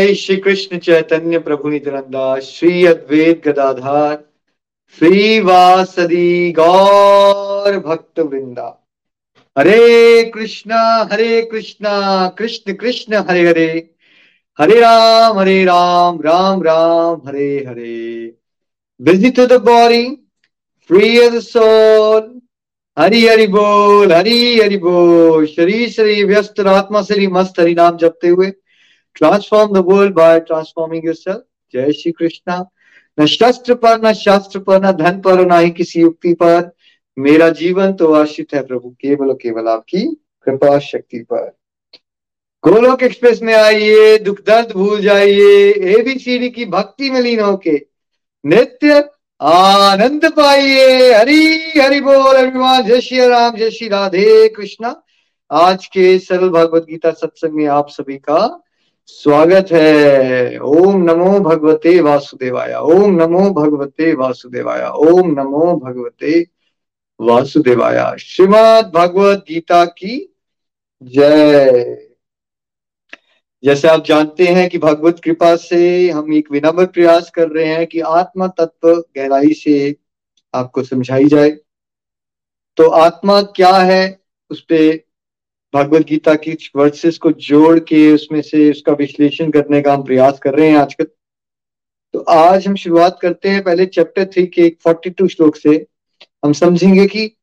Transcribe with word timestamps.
जय 0.00 0.14
श्री 0.14 0.36
कृष्ण 0.36 0.78
चैतन्य 0.78 1.38
प्रभु 1.38 1.68
Nityananda 1.68 2.38
Shri 2.40 2.86
Advaita 2.86 3.48
Gadadhar 3.48 4.24
Shri 4.98 5.40
वासदी 5.40 6.52
Gaur 6.52 7.78
Bhakta 7.78 8.20
Vrinda 8.20 8.86
Hare 9.58 10.24
Krishna 10.24 11.08
Hare 11.12 11.42
Krishna, 11.42 12.28
Krishna 12.28 12.72
Krishna, 12.72 13.14
Hare 13.14 13.48
Hare. 13.48 13.90
Hare 14.58 14.80
Ram 14.80 15.38
Hare 15.38 15.64
Ram 15.64 16.20
Ram 16.20 16.62
Ram, 16.62 17.28
Hare 17.28 17.64
Hare. 17.68 18.34
Busy 19.02 19.30
to 19.30 19.46
the 19.46 19.52
body 19.52 20.06
free 20.88 21.18
as 21.18 21.34
soul 21.34 22.40
Hari 22.98 23.26
Hari 23.28 23.46
बोल, 23.46 24.12
हरि 24.12 24.60
हरि 24.60 24.76
बोल। 24.76 25.46
शरीर 25.46 25.90
शरीर 25.90 26.26
व्यस्त, 26.26 26.60
आत्मा 26.60 27.02
शरीर 27.02 27.30
मस्त, 27.30 27.60
हरि 27.60 27.74
नाम 27.74 27.96
जपते 27.96 28.28
हुए। 28.28 28.52
Transform 29.16 29.72
the 29.74 29.84
world 29.86 30.14
by 30.14 30.40
transforming 30.40 31.04
yourself 31.04 31.42
जय 31.74 31.92
श्री 31.92 32.12
कृष्णा 32.12 32.64
न 33.18 33.26
शस्त्र 33.28 33.74
पर 33.74 34.00
न 34.04 34.12
शास्त्र 34.14 34.58
पर 34.60 34.84
न 34.84 34.92
धन 34.96 35.20
पर 35.20 35.46
न 35.46 35.60
ही 35.60 35.70
किसी 35.70 36.00
युक्ति 36.00 36.32
पर 36.34 36.70
मेरा 37.16 37.48
जीवन 37.54 37.92
तो 37.92 38.12
आश्रित 38.14 38.54
है 38.54 38.62
प्रभु 38.66 38.90
केवल 39.00 39.32
केवल 39.42 39.68
आपकी 39.68 40.04
कृपा 40.46 40.78
शक्ति 40.78 41.18
पर 41.22 41.48
गोलोक 42.64 43.02
एक्सप्रेस 43.02 43.40
में 43.42 43.54
आइए 43.54 44.16
दुख 44.18 44.40
दर्द 44.46 44.72
भूल 44.72 45.00
जाइए 45.02 45.70
एबीसीडी 45.92 46.48
की 46.50 46.64
भक्ति 46.68 47.10
में 47.10 47.20
लीन 47.20 47.40
होके 47.40 47.76
नित्य 48.44 49.02
आनंद 49.40 50.24
पाइए 50.32 51.12
हरि 51.12 51.42
हरि 51.76 52.00
बोल 52.00 52.36
अभिमान 52.36 52.82
जय 52.82 53.00
श्री 53.00 53.28
राम 53.28 53.56
जय 53.56 53.70
श्री 53.70 53.88
राधे 53.88 54.48
कृष्णा 54.56 54.94
आज 55.50 55.86
के 55.86 56.18
सरल 56.18 56.48
भगवत 56.50 56.86
गीता 56.90 57.10
सत्संग 57.12 57.54
में 57.54 57.66
आप 57.68 57.88
सभी 57.90 58.16
का 58.18 58.40
स्वागत 59.12 59.66
है। 59.72 60.58
ओम 60.58 61.02
नमो 61.02 61.40
भगवते 61.40 62.00
वासुदेवाय। 62.00 62.74
ओम 62.74 63.10
नमो 63.22 63.50
भगवते 63.50 64.14
वासुदेवाय। 64.14 64.88
ओम 64.88 65.30
नमो 65.30 65.76
भगवते 65.76 66.46
वासुदेवाय। 67.20 68.18
श्रीमद 68.18 68.92
भगवत 68.94 69.44
गीता 69.48 69.84
की 69.84 70.34
जय। 71.02 72.08
जैसे 73.64 73.88
आप 73.88 74.04
जानते 74.04 74.46
हैं 74.46 74.68
कि 74.68 74.78
भगवत 74.78 75.20
कृपा 75.24 75.56
से 75.56 76.10
हम 76.10 76.32
एक 76.32 76.52
विनम्र 76.52 76.86
प्रयास 76.86 77.30
कर 77.30 77.48
रहे 77.48 77.66
हैं 77.66 77.86
कि 77.86 78.00
आत्मा 78.00 78.46
तत्व 78.48 79.04
गहराई 79.16 79.52
से 79.52 79.96
आपको 80.54 80.82
समझाई 80.82 81.24
जाए। 81.24 81.50
तो 82.76 82.88
आत्मा 82.88 83.42
क्या 83.42 83.72
है, 83.72 84.20
उस 84.50 84.60
पर 84.60 85.00
भगवत 85.74 86.02
गीता 86.02 86.34
की 86.34 86.70
वर्सेस 86.76 87.18
को 87.18 87.32
जोड़ 87.32 87.78
के 87.78 88.12
उसमें 88.12 88.42
से 88.42 88.70
उसका 88.70 88.92
विश्लेषण 88.92 89.50
करने 89.50 89.82
का 89.82 89.94
हम 89.94 90.02
प्रयास 90.02 90.38
कर 90.38 90.54
रहे 90.54 90.68
हैं 90.68 90.78
आजकल। 90.78 91.04
तो 92.12 92.18
आज 92.18 92.66
हम 92.68 92.74
शुरुआत 92.74 93.18
करते 93.22 93.48
हैं 93.48 93.64
पहले 93.64 93.86
चैप्टर 93.86 94.24
थ्री 94.24 94.46
के 94.46 94.76
फोर्टी 94.82 95.10
टू 95.10 95.28
श्लोक 95.28 95.56
से। 95.56 95.86
हम 96.44 96.52
समझेंगे 96.52 97.06
कि 97.06 97.36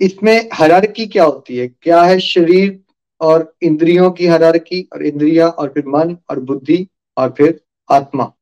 इसमें 0.00 0.48
हरारकी 0.52 1.06
क्या 1.06 1.24
होती 1.24 1.56
है? 1.56 1.68
क्या 1.68 2.02
है 2.02 2.20
शरीर 2.20 2.80
और 3.20 3.54
इंद्रियों 3.62 4.10
की 4.10 4.26
हरारकी? 4.26 4.88
और 4.92 5.06
इंद्रिया 5.06 5.48
और 5.48 5.68
फिर 5.68 5.86
मन 5.86 6.16
और 6.30 6.40
बुद्धि 6.40 6.88
और 7.16 7.34
फिर 7.38 7.60
आत्मा। 7.90 8.32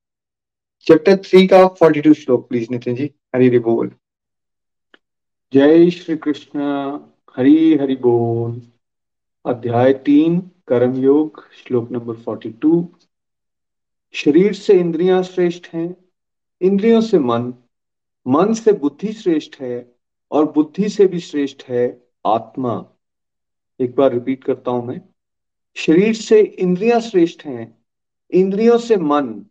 चैप्टर 0.80 1.16
थ्री 1.16 1.46
का 1.46 1.68
फोर्टी 1.68 2.00
टू 2.00 2.14
श्लोक 2.14 2.48
प्लीज़ 2.48 2.68
नितिन 2.70 2.94
जी। 2.94 3.10
हरी 3.34 3.58
बोल। 3.58 3.90
जय 5.54 5.90
श्री 5.90 6.16
कृष्ण। 6.16 6.60
हरी 7.36 7.74
हरि 7.74 7.96
बोल। 7.96 8.62
अध्याय 9.46 9.92
तीन 9.92 10.50
कर्म 10.68 10.94
योग 10.94 11.44
श्लोक 11.52 11.90
नंबर 11.90 12.14
फोर्टी 12.14 12.50
टू 12.50 12.94
शरीर 14.12 14.52
से 14.52 14.74
इंद्रियाँ 14.74 15.22
श्रेष्ठ 15.22 15.66
हैं 15.74 15.96
इंद्रियों 16.60 17.00
से 17.00 17.18
मन। 17.18 17.54
मन 18.26 18.54
से 18.54 18.72
बुद्धि 18.72 19.12
श्रेष्ठ 19.12 19.60
है 19.60 19.94
और 20.30 20.52
बुद्धि 20.52 20.88
से 20.88 21.06
भी 21.06 21.20
श्रेष्ठ 21.20 21.64
है 21.64 22.02
आत्मा। 22.26 22.86
एक 23.80 23.94
बार 23.94 24.12
रिपीट 24.12 24.44
करता 24.44 24.70
हूँ 24.70 24.86
मैं। 24.86 25.00
शरीर 25.74 26.14
से 26.14 26.40
इंद्रियाँ 26.40 27.00
श्रेष्ठ 27.00 27.44
हैं 27.44 27.84
इंद्रियों 28.30 28.78
से 28.78 28.96
मन। 28.96 29.46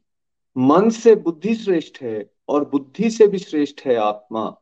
मन 0.58 0.90
से 0.90 1.16
बुद्धि 1.16 1.56
श्रेष्ठ 1.56 2.02
है 2.02 2.32
और 2.48 2.70
बुद्धि 2.70 3.10
से 3.10 3.28
भी 3.28 3.38
श्रेष्ठ 3.38 3.82
है 3.86 3.96
आत्मा। 3.96 4.58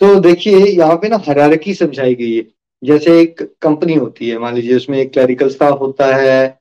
तो 0.00 0.14
so, 0.14 0.22
देखिए 0.22 0.58
यहाँ 0.58 0.96
पे 0.96 1.08
ना 1.08 1.16
हरारकी 1.16 1.74
समझाई 1.74 2.14
गई 2.14 2.36
है। 2.36 2.63
जैसे 2.82 3.20
एक 3.20 3.42
कंपनी 3.62 3.94
होती 3.94 4.28
है, 4.28 4.38
मान 4.38 4.54
लीजिए 4.54 4.76
उसमें 4.76 4.98
एक 4.98 5.12
क्लरिकल 5.12 5.48
स्टाफ 5.48 5.80
होता 5.80 6.14
है, 6.16 6.60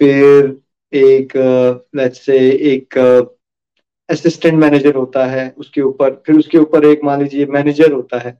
फिर 0.00 0.56
एक 0.92 1.32
लेट्स 1.96 2.24
से 2.26 2.38
एक 2.72 2.98
असिस्टेंट 4.08 4.54
मैनेजर 4.54 4.94
होता 4.94 5.24
है, 5.26 5.54
उसके 5.58 5.80
ऊपर, 5.80 6.22
फिर 6.26 6.36
उसके 6.36 6.58
ऊपर 6.58 6.84
एक, 6.84 7.04
मान 7.04 7.22
लीजिए 7.22 7.46
मैनेजर 7.46 7.92
होता 7.92 8.18
है, 8.18 8.38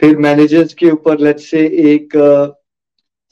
फिर 0.00 0.16
मैनेजर्स 0.18 0.74
के 0.74 0.90
ऊपर 0.90 1.18
लेट्स 1.18 1.50
से 1.50 1.66
एक 1.92 2.16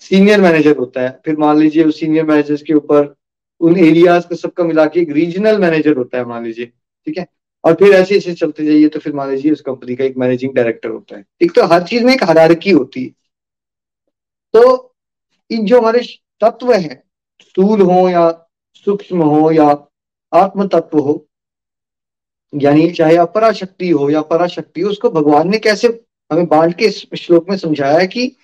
सीनियर 0.03 0.41
मैनेजर 0.41 0.77
होता 0.77 1.01
है, 1.01 1.21
फिर 1.25 1.37
मान 1.37 1.59
लीजिए 1.59 1.85
उस 1.85 2.01
सीनियर 2.01 2.25
मैनेजर्स 2.25 2.63
के 2.63 2.75
ऊपर 2.75 3.15
उन 3.61 3.77
एरियाज़ 3.79 4.27
का 4.29 4.37
सबका 4.37 4.65
मिला 4.65 4.87
के 4.87 5.01
एक 5.01 5.11
रीजनल 5.11 5.59
मैनेजर 5.59 5.97
होता 5.97 6.19
है, 6.19 6.25
मान 6.25 6.45
लीजिए, 6.45 6.67
ठीक 6.67 7.19
है? 7.19 7.27
और 7.65 7.75
फिर 7.75 7.93
ऐसे 7.95 8.17
ऐसे 8.17 8.35
चलते 8.35 8.65
जाइए 8.67 8.89
तो 8.89 8.99
फिर 8.99 9.13
मान 9.13 9.31
लीजिए 9.31 9.53
उस 9.53 9.61
कंपनी 9.61 9.97
का 9.97 10.05
एक 10.05 10.17
मैनेजिंग 10.17 10.55
डायरेक्टर 10.55 10.89
होता 10.89 11.17
है। 11.17 11.25
एक 11.43 11.53
तो 11.53 11.67
हर 11.67 11.83
चीज़ 11.83 12.05
में 12.05 12.13
एक 12.15 12.25
हरारकी 12.25 12.71
होती 12.71 13.05
है। 13.05 13.11
तो 14.55 14.95
इन 15.51 15.65
जो 15.67 15.81
हमारे 15.81 16.01
तत्व 16.41 16.73
हैं, 16.73 17.03
स्थूल 17.41 17.81
हो 17.81 18.09
या 18.09 18.31
सूक्ष्म 18.87 19.23
हो 19.23 19.51
या 19.53 19.67
आत्म 20.33 20.67
तत्व 20.69 20.99
हो, 20.99 21.27
यानी 22.53 22.91
चाहे 22.91 23.17
अपराशक्ति 23.17 23.91
हो 23.91 24.09
या 24.11 24.23
पराशक्ति 24.23 24.81
हो, 24.81 24.91
उसको 24.91 25.11
भगवान 25.11 25.51
ने 25.51 25.59
कैसे 25.59 25.89
हमें 26.31 26.47
बांट 26.47 26.75
के 26.79 26.91
श्लोक 26.91 27.49
में 27.51 27.57
समझाया 27.57 28.05
कि 28.07 28.37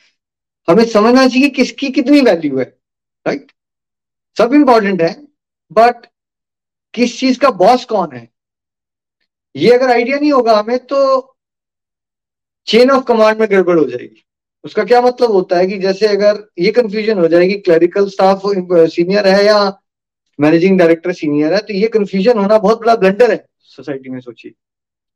हमें 0.69 0.85
समझना 0.85 1.27
चाहिए 1.27 1.49
कि 1.49 1.57
किसकी 1.57 1.91
कितनी 1.91 2.21
वैल्यू 2.21 2.59
है 2.59 2.65
राइट 3.27 3.53
सब 4.37 4.55
इंपॉर्टेंट 4.55 5.03
है 5.03 5.13
बट 5.73 6.07
किस 6.95 7.19
चीज़ 7.21 7.39
का 7.39 7.51
बॉस 7.51 7.85
कौन 7.85 8.17
है? 8.17 8.29
ये 9.55 9.71
अगर 9.73 9.91
आइडिया 9.91 10.19
नहीं 10.19 10.33
होगा 10.33 10.57
हमें 10.59 10.79
तो 10.87 11.35
चेन 12.69 12.91
ऑफ़ 12.91 13.05
कमांड 13.05 13.41
में 13.41 13.49
गड़बड़ 13.51 13.79
हो 13.79 13.85
जाएगी। 13.85 14.25
उसका 14.65 14.85
क्या 14.85 15.01
मतलब 15.03 15.31
होता 15.33 15.57
है 15.59 15.67
कि 15.67 15.79
जैसे 15.79 16.07
अगर 16.07 16.43
ये 16.59 16.71
कंफ्यूजन 16.73 17.19
हो 17.19 17.29
जाएगी 17.29 17.55
क्लरिकल 17.59 18.09
स्टाफ 18.09 18.43
सीनियर 18.47 19.27
है 19.29 19.45
या 19.47 19.59
मैनेजिंग 20.39 20.79
डायरेक्टर 20.79 21.13
सीनियर 21.15 21.55
है 21.55 21.61
तो 21.61 21.75
ये 21.75 21.89
कंफ्यूजन 21.89 22.39
होना 22.39 22.59
बहुत 22.59 22.81
बड़ा 22.81 22.95
ब्लंडर 22.97 23.31
है 23.31 23.45
सोसाइटी 23.67 24.11
में, 24.11 24.21
सोचिए। 24.21 24.51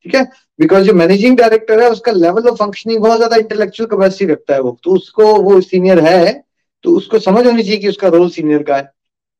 ठीक 0.06 0.14
है? 0.14 0.22
बिकॉज़ 0.58 0.84
जो 0.84 0.92
मैनेजिंग 0.94 1.36
डायरेक्टर 1.38 1.82
है, 1.82 1.90
उसका 1.90 2.12
लेवल 2.12 2.48
ऑफ़ 2.48 2.56
फंक्शनिंग 2.56 3.00
बहुत 3.00 3.16
ज़्यादा 3.16 3.36
इंटेलेक्चुअल 3.36 3.88
कैपेसिटी 3.90 4.32
रखता 4.32 4.54
है 4.54 4.60
वो। 4.60 4.78
तो 4.84 4.90
उसको 4.92 5.34
वो 5.42 5.60
सीनियर 5.62 6.00
है 6.00 6.32
तो 6.84 6.96
उसको 6.96 7.18
समझ 7.20 7.44
होनी 7.46 7.62
चाहिए 7.62 7.78
कि 7.78 7.88
उसका 7.88 8.08
रोल 8.08 8.30
सीनियर 8.30 8.62
का 8.62 8.76
है। 8.76 8.90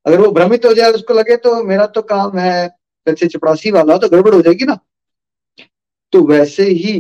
अगर 0.06 0.20
वो 0.20 0.30
भ्रमित 0.32 0.64
हो 0.66 0.72
जाए, 0.74 0.90
उसको 0.92 1.14
लगे 1.14 1.36
तो 1.38 1.62
मेरा 1.64 1.86
तो 1.88 2.02
काम 2.04 2.38
है 2.38 2.68
जैसे 3.08 3.26
चपड़ासी 3.26 3.70
वाला 3.70 3.96
तो 3.98 4.08
गड़बड़ 4.08 4.34
हो 4.34 4.42
जाएगी 4.42 4.64
ना। 4.64 4.78
तो 6.12 6.22
वैसे 6.26 6.62
ही, 6.62 6.98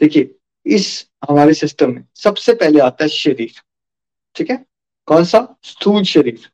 देखिए, 0.00 0.34
इस 0.66 1.08
हमारे 1.30 1.54
सिस्टम 1.54 1.94
में 1.94 2.04
सबसे 2.14 2.54
पहले 2.54 2.80
आता 2.80 3.04
है 3.04 3.08
शरीर, 3.08 3.52
ठीक 4.36 4.50
है? 4.50 4.64
कौन 5.06 5.24
सा? 5.24 5.56
स्थूल 5.62 6.02
शरीर। 6.02 6.48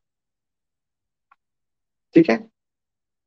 ठीक 2.15 2.31
है? 2.31 2.51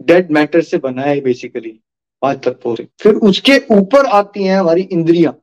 डेड 0.01 0.31
मैटर 0.31 0.62
से 0.62 0.78
बना 0.78 1.01
है 1.01 1.21
बेसिकली 1.21 1.80
पाँच 2.21 2.44
तत्वों 2.44 2.75
से 2.75 2.88
फिर 3.01 3.16
उसके 3.16 3.57
ऊपर 3.71 4.06
आती 4.06 4.44
हैं 4.44 4.57
हमारी 4.57 4.81
इंद्रियाँ। 4.81 5.33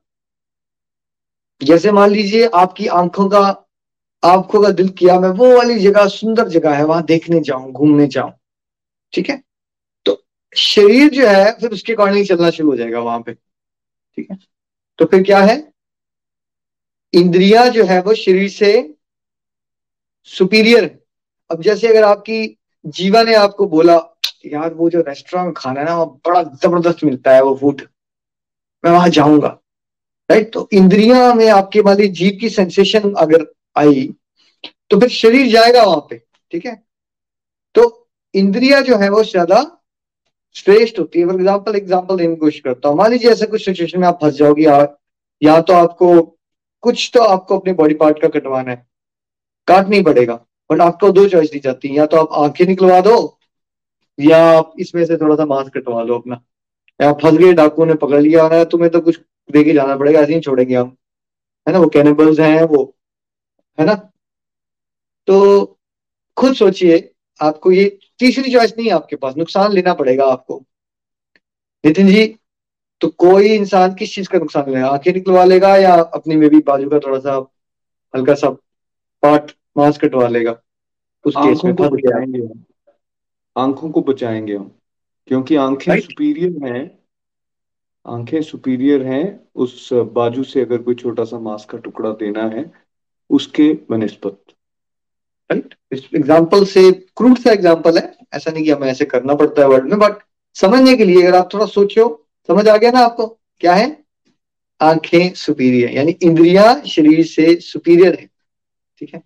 जैसे 1.61 1.91
मान 1.91 2.09
लीजिए 2.09 2.47
आपकी 2.47 2.87
आँखों 2.87 3.29
का 3.29 3.39
आँखों 4.23 4.61
का 4.61 4.69
दिल 4.69 4.89
किया, 4.89 5.19
मैं 5.19 5.29
वो 5.29 5.57
वाली 5.57 5.79
जगह, 5.79 6.07
सुंदर 6.07 6.47
जगह 6.47 6.75
है, 6.75 6.85
वहाँ 6.85 7.03
देखने 7.03 7.39
जाऊँ, 7.39 7.71
घूमने 7.71 8.07
जाऊँ। 8.07 8.31
ठीक 9.13 9.29
है? 9.29 9.43
तो 10.05 10.23
शरीर 10.57 11.09
जो 11.09 11.27
है, 11.27 11.51
फिर 11.51 11.69
उसके 11.69 11.93
अकॉर्डिंग 11.93 12.25
चलना 12.25 12.49
शुरू 12.49 12.69
हो 12.69 12.75
जाएगा 12.75 12.99
वहाँ 12.99 13.21
पे। 13.21 13.33
ठीक 13.33 14.31
है? 14.31 14.37
तो 14.97 15.05
फिर 15.05 15.23
क्या 15.23 15.39
है? 15.39 15.73
इंद्रिया 17.13 17.67
जो 17.67 17.85
है, 17.85 18.01
वो 18.01 18.13
शरीर 18.13 18.49
से 18.49 18.95
सुपीरियर 20.23 20.99
अब 21.51 21.61
जैसे 21.61 21.87
अगर 21.87 22.03
आपकी, 22.03 22.57
जीवा 22.85 23.23
ने 23.23 23.35
आपको 23.35 23.67
बोला, 23.67 24.19
यार, 24.45 24.73
वो 24.73 24.89
जो 24.89 25.01
रेस्टोरेंट 25.01 25.45
में 25.45 25.53
खाना 25.57 25.79
है 25.79 25.85
ना 25.85 25.97
वो 25.97 26.05
बड़ा 26.27 26.43
ज़बरदस्त 26.43 27.03
मिलता 27.03 27.35
है, 27.35 27.43
वो 27.43 27.55
फ़ूड 27.55 27.81
मैं 28.85 28.91
वहाँ 28.91 29.09
जाऊँगा। 29.09 29.59
राइट 30.31 30.53
तो 30.53 30.69
इंद्रिया 30.73 31.33
में 31.33 31.49
आपके 31.49 31.81
वाली 31.81 32.07
जीव 32.07 32.37
की 32.41 32.49
सेंसेशन 32.49 33.13
अगर 33.13 33.45
आई 33.77 34.13
तो 34.89 34.99
फिर 34.99 35.09
शरीर 35.09 35.47
जाएगा 35.47 35.83
वहाँ 35.83 36.07
पे। 36.09 36.21
ठीक 36.51 36.65
है? 36.65 36.82
इंद्रिया 38.35 38.81
जो 38.81 38.97
है 38.97 39.09
वो 39.09 39.23
ज़्यादा 39.23 39.63
श्रेष्ठ 40.55 40.99
होती 40.99 41.19
है। 41.19 41.25
फॉर 41.25 41.35
एग्ज़ाम्पल 41.35 41.75
एग्ज़ाम्पल 41.75 42.17
देने 42.17 42.33
की 42.33 42.39
कोशिश 42.39 42.59
करता 42.61 42.89
हूँ। 42.89 42.97
मान 42.97 43.11
लीजिए 43.11 43.31
ऐसा 43.31 43.45
कुछ 43.45 43.65
सिचुएशन 43.65 43.99
में 43.99 44.07
आप 44.07 44.19
फंस 44.21 44.33
जाओगे 44.33 44.63
या, 44.63 44.77
या 45.41 45.59
तो 45.61 45.73
आपको 45.73 46.21
कुछ 46.83 47.09
तो 47.13 47.23
आपको 47.23 47.57
अपने 47.59 47.73
बॉडी 47.73 47.93
पार्ट 47.95 48.21
का 48.21 48.27
कटवाना 48.29 48.71
है। 48.71 48.85
काट 49.67 49.87
नहीं 49.87 50.03
पड़ेगा। 50.03 50.33
बट 50.69 50.81
आपको 50.81 51.09
दो 51.11 51.27
चॉइस 51.29 51.51
दी 51.51 51.59
जाती 51.59 51.87
है। 51.87 51.95
या 51.95 52.05
तो 52.05 52.17
आप 52.17 52.33
आँखें 52.43 52.65
निकलवा 52.65 52.99
दो 53.01 53.15
या 54.19 54.37
आप 54.49 54.73
इसमें 54.79 55.03
से 55.05 55.17
थोड़ा 55.17 55.35
सा 55.35 55.45
मांस 55.45 55.69
कटवा 55.75 56.03
लो 56.03 56.17
अपना। 56.19 56.41
या 56.99 57.11
फंस 57.13 57.37
गए 57.37 57.53
डाकू 57.53 57.85
ने 57.85 57.93
पकड़ 57.95 58.21
लिया 58.21 58.45
है 58.47 58.63
तुम्हें 58.65 58.91
तो 58.91 59.01
कुछ 59.01 59.19
दे 59.49 59.63
के 59.63 59.73
जाना 59.73 59.95
पड़ेगा 59.97 60.19
ऐसे 60.19 60.33
ही 60.33 60.39
छोड़ेंगे 60.41 60.75
हम। 60.75 60.95
है 61.67 61.73
ना? 61.73 61.79
वो 61.79 61.87
कैनिबल्स 61.87 62.39
हैं 62.39 62.63
वो। 62.63 62.83
है 63.77 63.85
ना? 63.85 63.93
तो 65.27 65.79
खुद 66.37 66.53
सोचिए 66.55 66.97
आपको 67.39 67.71
ये 67.71 67.85
तीसरी 68.19 68.51
चॉइस 68.51 68.73
नहीं 68.77 68.87
है 68.87 68.93
आपके 68.93 69.15
पास 69.17 69.37
नुकसान 69.37 69.71
लेना 69.73 69.93
पड़ेगा 69.93 70.25
आपको। 70.27 70.63
नितिन 71.83 72.07
जी 72.07 72.25
तो 73.01 73.07
कोई 73.17 73.49
इंसान 73.49 73.93
किस 73.95 74.13
चीज़ 74.15 74.29
का 74.29 74.39
नुकसान 74.39 74.69
लेगा? 74.71 74.87
आँखें 74.87 75.11
निकलवा 75.13 75.43
लेगा 75.45 75.75
या 75.77 75.93
अपनी 75.93 76.35
में 76.35 76.49
भी 76.49 76.59
बाजू 76.67 76.89
का 76.89 76.99
थोड़ा 76.99 77.19
सा 77.19 77.35
हल्का 78.13 78.33
सा 78.35 78.49
पार्ट 79.23 79.51
मांस 79.77 79.97
कटवा 79.97 80.27
लेगा? 80.27 80.55
उस 81.25 81.35
केस 81.37 81.61
में 81.65 81.75
बचाएँगे 81.75 82.39
हम। 82.39 82.63
आँखों 83.55 83.89
को 83.91 84.01
बचाएँगे 84.01 84.55
हम 84.55 84.71
क्योंकि 85.27 85.55
आँखें 85.55 85.95
सुपीरियर 85.97 86.63
हैं। 86.65 86.83
आँखें 88.05 88.41
सुपीरियर 88.41 89.05
हैं 89.05 89.23
उस 89.55 89.89
बाजू 90.13 90.43
से 90.43 90.61
अगर 90.61 90.81
कोई 90.81 90.95
छोटा 90.95 91.23
सा 91.25 91.39
मांस 91.39 91.65
का 91.65 91.77
टुकड़ा 91.77 92.11
देना 92.13 92.43
है 92.47 92.71
उसके 93.29 93.71
बनस्पत। 93.89 94.42
राइट 95.51 95.75
एग्ज़ाम्पल 96.15 96.65
से 96.65 96.91
क्रूड 96.91 97.37
सा 97.37 97.51
एग्ज़ाम्पल 97.51 97.97
है। 97.97 98.15
ऐसा 98.33 98.51
नहीं 98.51 98.63
कि 98.63 98.71
हमें 98.71 98.87
ऐसे 98.87 99.05
करना 99.05 99.35
पड़ता 99.35 99.61
है 99.61 99.67
वर्ल्ड 99.67 99.89
में 99.89 99.99
बट 99.99 100.13
समझने 100.53 100.97
के 100.97 101.05
लिए 101.05 101.23
अगर 101.23 101.37
आप 101.37 101.53
थोड़ा 101.53 101.65
सोचो 101.65 102.27
समझ 102.47 102.67
आ 102.67 102.77
गया 102.77 102.91
ना 102.91 102.99
आपको? 102.99 103.27
क्या 103.59 103.73
है? 103.73 104.03
आँखें 104.81 105.33
सुपीरियर 105.33 105.89
यानी 105.89 106.11
इंद्रिया 106.11 106.81
शरीर 106.81 107.25
से 107.25 107.55
सुपीरियर 107.55 108.17
है। 108.19 108.29
ठीक 108.97 109.13
है? 109.13 109.23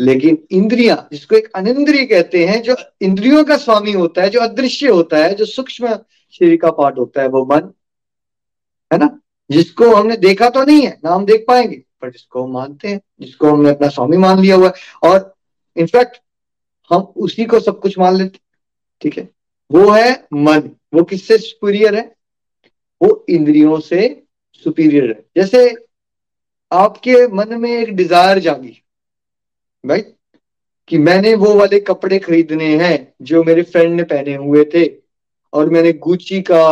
लेकिन 0.00 0.38
इंद्रिया, 0.50 1.08
जिसको 1.12 1.36
एक 1.36 1.52
अनिंद्रिय 1.54 2.04
कहते 2.06 2.46
हैं, 2.46 2.62
जो 2.62 2.76
इंद्रियों 3.02 3.44
का 3.44 3.56
स्वामी 3.56 3.92
होता 3.92 4.22
है, 4.22 4.30
जो 4.30 4.40
अदृश्य 4.40 4.88
होता 4.88 5.16
है, 5.16 5.34
जो 5.34 5.44
सूक्ष्म 5.44 5.96
शरीर 6.30 6.56
का 6.56 6.70
पार्ट 6.70 6.98
होता 6.98 7.22
है, 7.22 7.28
वो 7.28 7.44
मन, 7.44 7.72
है 8.92 8.98
ना? 8.98 9.20
जिसको 9.50 9.94
हमने 9.94 10.16
देखा 10.16 10.48
तो 10.48 10.64
नहीं 10.64 10.86
है, 10.86 11.00
ना 11.04 11.10
हम 11.10 11.24
देख 11.24 11.44
पाएँगे। 11.48 11.82
पर 12.02 12.10
जिसको 12.10 12.42
हम 12.44 12.52
मानते 12.52 12.88
हैं, 12.88 13.00
जिसको 13.20 13.50
हमने 13.50 13.70
अपना 13.70 13.88
स्वामी 13.88 14.16
मान 14.16 14.40
लिया 14.40 14.56
हुआ 14.56 14.68
है। 14.68 15.10
और 15.10 15.34
इनफैक्ट 15.76 16.20
हम 16.90 17.02
उसी 17.18 17.44
को 17.44 17.60
सब 17.60 17.80
कुछ 17.80 17.98
मान 17.98 18.16
लेते 18.16 18.38
ठीक 19.02 19.18
है? 19.18 19.28
वो 19.70 19.90
है 19.90 20.10
मन। 20.34 20.70
वो 20.94 21.02
किससे 21.04 21.38
सुपीरियर 21.38 21.94
है? 21.94 22.02
वो 23.00 23.24
इंद्रियों 23.28 23.78
से 23.80 24.22
सुपीरियर 24.64 25.08
है। 25.08 25.24
जैसे 25.36 25.74
आपके 26.72 27.26
मन 27.28 27.54
में 27.60 27.70
एक 27.70 27.94
डिज़ायर 27.96 28.38
जागी 28.38 28.78
राइट 29.84 30.14
कि 30.90 30.98
मैंने 30.98 31.34
वो 31.34 31.54
वाले 31.54 31.80
कपड़े 31.80 32.18
खरीदने 32.18 32.76
हैं 32.78 32.96
जो 33.22 33.42
मेरे 33.44 33.62
फ्रेंड 33.62 33.94
ने 33.94 34.02
पहने 34.04 34.34
हुए 34.34 34.64
थे, 34.74 34.84
और 35.52 35.70
मैंने 35.70 35.92
गुची 35.92 36.40
का 36.42 36.64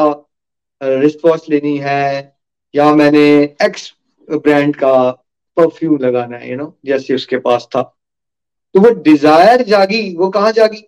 रिस्पॉन्स 0.81 1.49
लेनी 1.51 1.77
है, 1.79 2.37
या 2.75 2.95
मैंने 2.95 3.23
एक्स 3.63 3.93
ब्रांड 4.33 4.77
का 4.77 5.11
परफ्यूम 5.57 5.99
लगाना 5.99 6.37
है 6.37 6.51
यू 6.51 6.57
नो 6.57 6.75
जैसे 6.87 7.15
उसके 7.15 7.37
पास 7.39 7.69
था। 7.75 7.83
तो 8.75 8.81
वो 8.81 8.91
डिज़ायर 9.03 9.63
जागी 9.65 10.17
वो 10.17 10.29
कहाँ 10.31 10.53
जागी? 10.53 10.81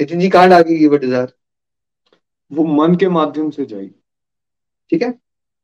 नितिन 0.00 0.20
जी 0.20 0.28
कहाँ 0.28 0.48
जागी 0.48 0.86
वो 0.86 0.96
डिज़ायर 0.96 1.32
वो 2.50 2.64
मन 2.66 2.94
के 2.96 3.08
माध्यम 3.08 3.50
से 3.50 3.64
जाएगी 3.64 3.94
ठीक 4.92 5.02
है? 5.02 5.10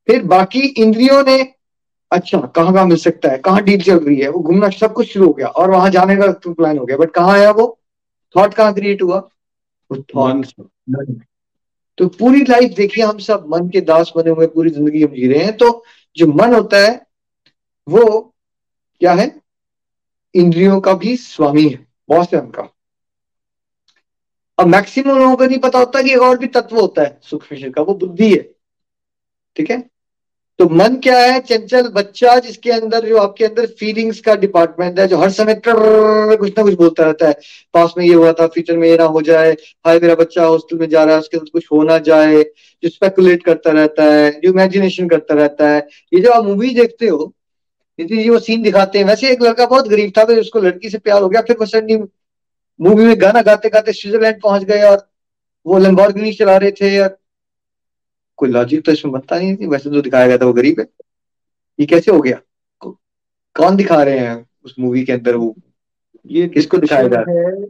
फिर 0.08 0.22
बाकी 0.24 0.60
इंद्रियों 0.60 1.22
ने 1.24 1.38
अच्छा 2.10 2.38
कहाँ 2.38 2.72
कहाँ 2.72 2.84
मिल 2.86 2.96
सकता 2.96 3.30
है? 3.30 3.38
कहाँ 3.38 3.62
डील 3.62 3.80
चल 3.82 3.98
रही 3.98 4.16
है? 4.16 4.28
वो 4.28 4.40
घूमना 4.40 4.68
सब 4.70 4.92
कुछ 4.92 5.12
शुरू 5.12 5.26
हो 5.26 5.32
गया 5.32 5.46
और 5.48 5.70
वहाँ 5.70 5.90
जाने 5.90 6.16
का 6.16 6.30
प्लान 6.46 6.78
हो 6.78 6.84
गया। 6.86 6.96
बट 6.96 7.10
कहाँ 7.12 7.34
आया 7.34 7.50
वो? 7.50 7.66
थॉट 8.34 8.54
कहाँ 8.54 8.74
क्रिएट 8.74 9.02
हुआ? 9.02 9.18
वो 9.90 9.96
थॉट 10.14 10.46
तो 11.98 12.06
पूरी 12.08 12.42
लाइफ 12.44 12.72
देखिए 12.76 13.04
हम 13.04 13.18
सब 13.18 13.44
मन 13.48 13.68
के 13.70 13.80
दास 13.82 14.12
बने 14.16 14.30
हुए 14.30 14.46
पूरी 14.46 14.70
ज़िंदगी 14.70 15.02
हम 15.02 15.14
जी 15.14 15.26
रहे 15.28 15.44
हैं। 15.44 15.56
तो 15.56 15.70
जो 16.16 16.26
मन 16.26 16.54
होता 16.54 16.76
है, 16.76 17.06
वो 17.88 18.34
क्या 19.00 19.12
है? 19.12 19.40
इंद्रियों 20.34 20.80
का 20.80 20.94
भी 20.94 21.16
स्वामी 21.16 21.68
है 21.68 21.86
बॉस 22.08 22.34
है 22.34 22.40
उनका। 22.40 22.74
अब 24.58 24.66
मैक्सिमम 24.66 25.18
लोगों 25.18 25.36
को 25.36 25.44
नहीं 25.44 25.58
पता 25.58 25.78
होता 25.78 26.02
कि 26.02 26.12
एक 26.12 26.20
और 26.20 26.38
भी 26.38 26.46
तत्व 26.46 26.80
होता 26.80 27.02
है, 27.02 27.20
सूक्ष्म 27.22 27.70
का, 27.70 27.82
वो 27.82 27.94
बुद्धि 27.94 28.32
है। 28.32 28.54
ठीक 29.56 29.70
है? 29.70 29.90
तो 30.58 30.68
मन 30.68 30.94
क्या 30.96 31.18
है? 31.18 31.40
चंचल 31.40 31.88
बच्चा 31.88 32.38
जिसके 32.38 32.70
अंदर 32.72 33.06
जो 33.06 33.16
आपके 33.18 33.44
अंदर 33.44 33.66
फीलिंग्स 33.80 34.20
का 34.20 34.34
डिपार्टमेंट 34.36 34.98
है, 34.98 35.06
जो 35.08 35.16
हर 35.18 35.30
समय 35.30 35.60
कुछ 35.66 36.52
ना 36.58 36.62
कुछ 36.62 36.74
बोलता 36.74 37.04
रहता 37.04 37.28
है। 37.28 37.34
पास 37.74 37.94
में 37.98 38.04
ये 38.04 38.14
हुआ 38.14 38.32
था 38.32 38.46
फ्यूचर 38.46 38.76
में 38.76 38.88
ये 38.88 38.96
ना 38.98 39.04
हो 39.06 39.22
जाए। 39.22 39.52
हाय, 39.86 39.98
मेरा 39.98 40.14
बच्चा 40.14 40.44
हॉस्टल 40.44 40.78
में 40.78 40.88
जा 40.88 41.04
रहा 41.04 41.14
है, 41.14 41.20
उसके 41.20 41.36
अंदर 41.36 41.50
कुछ 41.52 41.66
हो 41.72 41.82
ना 41.82 41.98
जाए। 42.00 42.42
जो 42.82 42.88
स्पेकुलेट 42.88 43.44
करता 43.44 43.70
रहता 43.72 44.04
है, 44.04 44.30
जो 44.40 44.50
इमेजिनेशन 44.50 45.08
करता 45.08 45.34
रहता 45.34 45.68
है। 45.68 45.86
ये 46.12 46.20
जो 46.20 46.30
आप 46.30 46.44
मूवी 46.44 46.74
देखते 46.74 47.06
हो 47.06 47.32
यदि 47.98 48.16
जी 48.16 48.28
वो 48.30 48.38
सीन 48.38 48.62
दिखाते 48.62 48.98
हैं, 48.98 49.04
वैसे 49.06 49.30
एक 49.30 49.42
लड़का 49.42 49.66
बहुत 49.66 49.88
गरीब 49.88 50.12
था, 50.18 50.24
फिर 50.24 50.38
उसको 50.40 50.60
लड़की 50.60 50.90
से 50.90 50.98
प्यार 50.98 51.22
हो 51.22 51.28
गया, 51.28 51.40
फिर 51.42 51.56
वो 51.60 52.06
मूवी 52.80 53.04
में 53.04 53.20
गाना 53.20 53.42
गाते 53.42 53.68
गाते 53.68 53.92
स्विट्जरलैंड 53.92 54.40
पहुँच 54.42 54.64
गए 54.64 54.82
और 54.82 55.06
वो 55.66 55.78
लंबोर्गिनी 55.78 56.32
चला 56.32 56.56
रहे 56.56 56.70
थे 56.70 56.98
और 57.00 57.16
कोई 58.36 58.48
लॉजिक 58.48 58.84
तो 58.84 58.92
इसमें 58.92 59.12
बनता 59.12 59.38
नहीं 59.38 59.56
थी? 59.56 59.66
वैसे 59.66 59.90
जो 59.90 60.00
दिखाया 60.00 60.26
गया 60.26 60.38
था 60.38 60.46
वो 60.46 60.52
गरीब 60.52 60.80
है। 60.80 60.86
ये 61.80 61.86
कैसे 61.86 62.10
हो 62.10 62.20
गया? 62.20 62.40
कौन 63.54 63.76
दिखा 63.76 64.02
रहे 64.02 64.18
हैं 64.18 64.46
उस 64.64 64.74
मूवी 64.78 65.04
के 65.04 65.12
अंदर 65.12 65.36
वो? 65.36 65.54
ये 66.26 66.48
किसको 66.48 66.78
दिखाया 66.78 67.08
जा 67.08 67.20
रहा 67.20 67.40
है? 67.40 67.66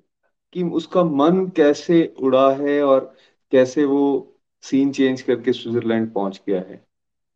कि 0.53 0.63
उसका 0.63 1.05
मन 1.05 1.47
कैसे 1.47 2.15
उड़ा 2.23 2.51
है 2.53 2.83
और 2.83 3.17
कैसे 3.53 3.85
वो 3.85 4.33
सीन 4.63 4.93
चेंज 4.93 5.23
करके 5.23 5.53
स्विट्जरलैंड 5.53 6.13
पहुँच 6.13 6.41
गया 6.49 6.59
है। 6.59 6.85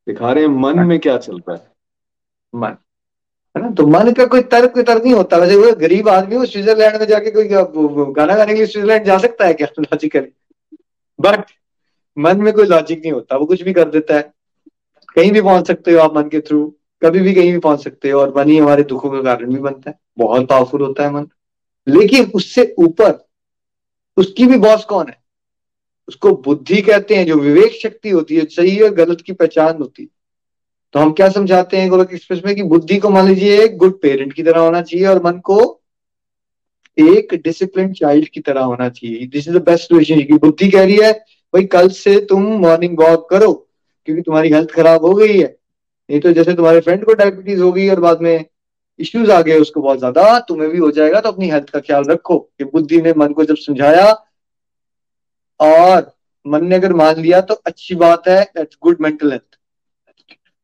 दिखा 0.06 0.32
रहे 0.32 0.44
हैं 0.44 0.50
मन। 0.50 0.78
में 0.78 0.98
क्या 0.98 1.18
चल 1.18 1.36
रहा 1.38 1.54
है? 1.54 1.70
मन। 2.54 2.76
है 3.56 3.62
ना? 3.62 3.70
तो 3.70 3.86
मन 3.86 4.12
का 4.12 4.26
कोई 4.26 4.42
तर्क 4.42 4.78
तर्क 4.78 5.02
नहीं 5.02 5.14
होता। 5.14 5.36
वैसे 5.36 5.56
वो 5.56 5.72
गरीब 5.76 6.08
आदमी 6.08 6.36
वो 6.36 6.46
स्विट्जरलैंड 6.46 6.96
में 6.96 7.06
जाके 7.06 7.30
कोई 7.30 7.48
गाना 7.48 8.36
गाने 8.36 8.52
के 8.52 8.58
लिए 8.58 8.66
स्विट्जरलैंड 8.66 9.04
जा 9.04 9.18
सकता 9.18 9.46
है 9.46 9.54
क्या? 9.54 9.68
लॉजिकली 9.78 10.32
बट 11.20 11.44
मन 12.18 12.40
में 12.40 12.52
कोई 12.52 12.64
लॉजिक 12.64 12.98
नहीं 12.98 13.12
होता, 13.12 13.36
वो 13.36 13.46
कुछ 13.46 13.62
भी 13.62 13.72
कर 13.72 13.88
देता 13.88 14.16
है। 14.16 14.32
कहीं 15.16 15.32
भी 15.32 15.42
पहुँच 15.42 15.66
सकते 15.66 15.92
हो 15.92 15.98
आप 15.98 16.16
मन 16.16 16.22
के 16.22 16.40
थ्रू 16.40 16.76
कभी 17.02 17.20
भी 17.20 17.34
कहीं 17.34 17.52
भी 17.52 17.58
पहुँच 17.58 17.84
सकते 17.84 18.10
हो 18.10 18.20
और 18.20 18.34
मन 18.36 18.50
ही 18.50 18.58
हमारे 18.58 18.82
दुखों 18.82 19.10
का 19.10 19.22
कारण 19.22 19.54
भी 19.54 19.60
बनता 19.60 19.90
है। 19.90 19.98
बहुत 20.18 20.48
पावरफुल 20.48 20.82
होता 20.82 21.04
है 21.04 21.10
मन। 21.10 21.26
लेकिन 21.88 22.30
उससे 22.34 22.74
ऊपर, 22.78 23.28
उसकी 24.16 24.46
भी 24.46 24.58
बॉस 24.58 24.84
कौन 24.84 25.06
है? 25.08 25.20
उसको 26.08 26.32
बुद्धि 26.32 26.82
कहते 26.82 27.14
हैं, 27.14 27.26
जो 27.26 27.36
विवेक 27.36 27.72
शक्ति 27.72 28.10
होती 28.10 28.36
है, 28.36 28.44
सही 28.44 28.80
और 28.80 28.90
गलत 28.90 29.20
की 29.20 29.32
पहचान 29.32 29.76
होती 29.76 30.02
है। 30.02 30.08
तो 30.92 30.98
हम 30.98 31.12
क्या 31.12 31.28
समझाते 31.28 31.76
हैं 31.76 31.90
गोलक 31.90 32.10
एक्सप्रेस 32.12 32.42
में 32.46 32.56
कि 32.56 32.62
बुद्धि 32.62 32.96
को 32.96 33.10
मान 33.10 33.28
लीजिए, 33.28 33.64
एक 33.64 33.76
गुड 33.76 34.00
पेरेंट 34.00 34.32
की 34.32 34.42
तरह 34.42 34.60
होना 34.60 34.82
चाहिए 34.82 35.06
और 35.06 35.24
मन 35.24 35.38
को 35.38 35.80
एक 36.98 37.34
डिसिप्लिन 37.34 37.92
चाइल्ड 37.92 38.28
की 38.28 38.40
तरह 38.40 38.60
होना 38.60 38.88
चाहिए। 38.88 39.26
This 39.26 39.48
is 39.48 39.58
the 39.58 39.62
best 39.62 39.92
relation 39.92 40.38
बुद्धि 40.38 40.70
कह 40.70 40.84
रही 40.84 40.96
है 40.96 41.39
भाई 41.54 41.64
कल 41.66 41.88
से 41.90 42.18
तुम 42.26 42.42
मॉर्निंग 42.60 42.98
वॉक 42.98 43.28
करो, 43.30 43.52
क्योंकि 44.08 44.22
तुम्हारी 44.22 44.50
हेल्थ 44.50 44.70
खराब 44.70 45.04
हो 45.04 45.12
गई 45.14 45.38
है। 45.38 45.56
नहीं 46.08 46.20
तो 46.20 46.32
जैसे 46.32 46.54
तुम्हारे 46.54 46.80
फ्रेंड 46.80 47.04
को 47.04 47.14
डायबिटीज़ 47.14 47.60
हो 47.60 47.72
गई 47.72 47.88
और 47.88 48.00
बाद 48.00 48.20
में 48.20 48.44
इश्यूज़ 48.98 49.30
आ 49.32 49.40
गए 49.42 49.58
उसको 49.58 49.80
बहुत 49.82 49.98
ज़्यादा, 49.98 50.38
तुम्हें 50.40 50.70
भी 50.70 50.78
हो 50.78 50.90
जाएगा 50.90 51.20
तो 51.20 51.28
अपनी 51.28 51.50
हेल्थ 51.50 51.70
का 51.70 51.80
ख्याल 51.80 52.04
रखो। 52.04 52.38
कि 52.38 52.64
बुद्धि 52.66 53.00
ने 53.02 53.12
मन 53.16 53.32
को 53.32 53.44
जब 53.44 53.56
समझाया, 53.58 54.10
और 55.60 56.10
मन 56.46 56.64
ने 56.66 56.74
अगर 56.74 56.92
मान 56.94 57.20
लिया 57.20 57.40
तो 57.40 57.54
अच्छी 57.66 57.94
बात 57.96 58.28
है 58.28 58.42
दैट्स 58.46 58.76
गुड 58.82 59.00
मेंटल 59.00 59.30
हेल्थ 59.30 59.58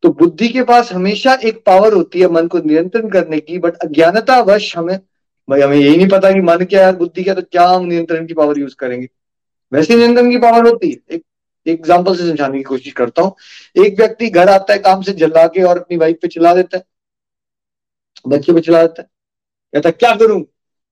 तो 0.03 0.09
बुद्धि 0.15 0.49
के 0.49 0.63
पास 0.65 0.93
हमेशा 0.93 1.35
एक 1.45 1.63
पावर 1.67 1.93
होती 1.93 2.21
है 2.21 2.29
मन 2.31 2.47
को 2.47 2.59
नियंत्रण 2.61 3.09
करने 3.11 3.39
की 3.41 3.59
बट 3.59 3.77
अज्ञानता 3.77 4.39
वश 4.43 4.77
हमें, 4.77 4.99
भाई 5.49 5.61
हमें 5.61 5.77
यही 5.77 5.97
नहीं 5.97 6.09
पता 6.09 6.31
कि 6.33 6.41
मन 6.43 6.65
क्या 6.65 6.87
है, 6.87 6.97
बुद्धि 6.97 7.23
क्या 7.25 7.35
तो 7.35 7.43
क्या 7.43 7.67
हम 7.67 7.85
नियंत्रण 7.85 8.27
की 8.27 8.35
पावर 8.35 8.59
यूज़ 8.59 8.75
करेंगे। 8.79 9.09
वैसे 9.73 9.97
नियंत्रण 9.97 10.31
की 10.31 10.39
पावर 10.39 10.67
होती 10.69 10.91
है। 10.91 11.17
एक 11.17 11.25
एग्ज़ाम्पल 11.67 12.17
से 12.17 12.29
समझाने 12.29 12.59
की 12.59 12.63
कोशिश 12.63 12.93
करता 12.93 13.23
हूँ। 13.23 13.35
एक 13.85 13.99
व्यक्ति 13.99 14.29
घर 14.31 14.49
आता 14.49 14.73
है 14.73 14.79
काम 14.79 15.03
से 15.03 15.13
जला 15.13 15.47
के 15.47 15.63
और 15.63 15.79
अपनी 15.79 15.97
वाइफ 15.97 16.19
पे 16.23 16.29
चिल्ला 16.29 16.55
देता 16.55 16.77
है। 16.77 16.85
बच्चे 18.27 18.53
पे 18.53 18.61
चिल्ला 18.61 18.83
देता 18.83 19.03
है। 19.03 19.09
कहता 19.75 19.91
क्या 19.91 20.15
करूँ? 20.15 20.45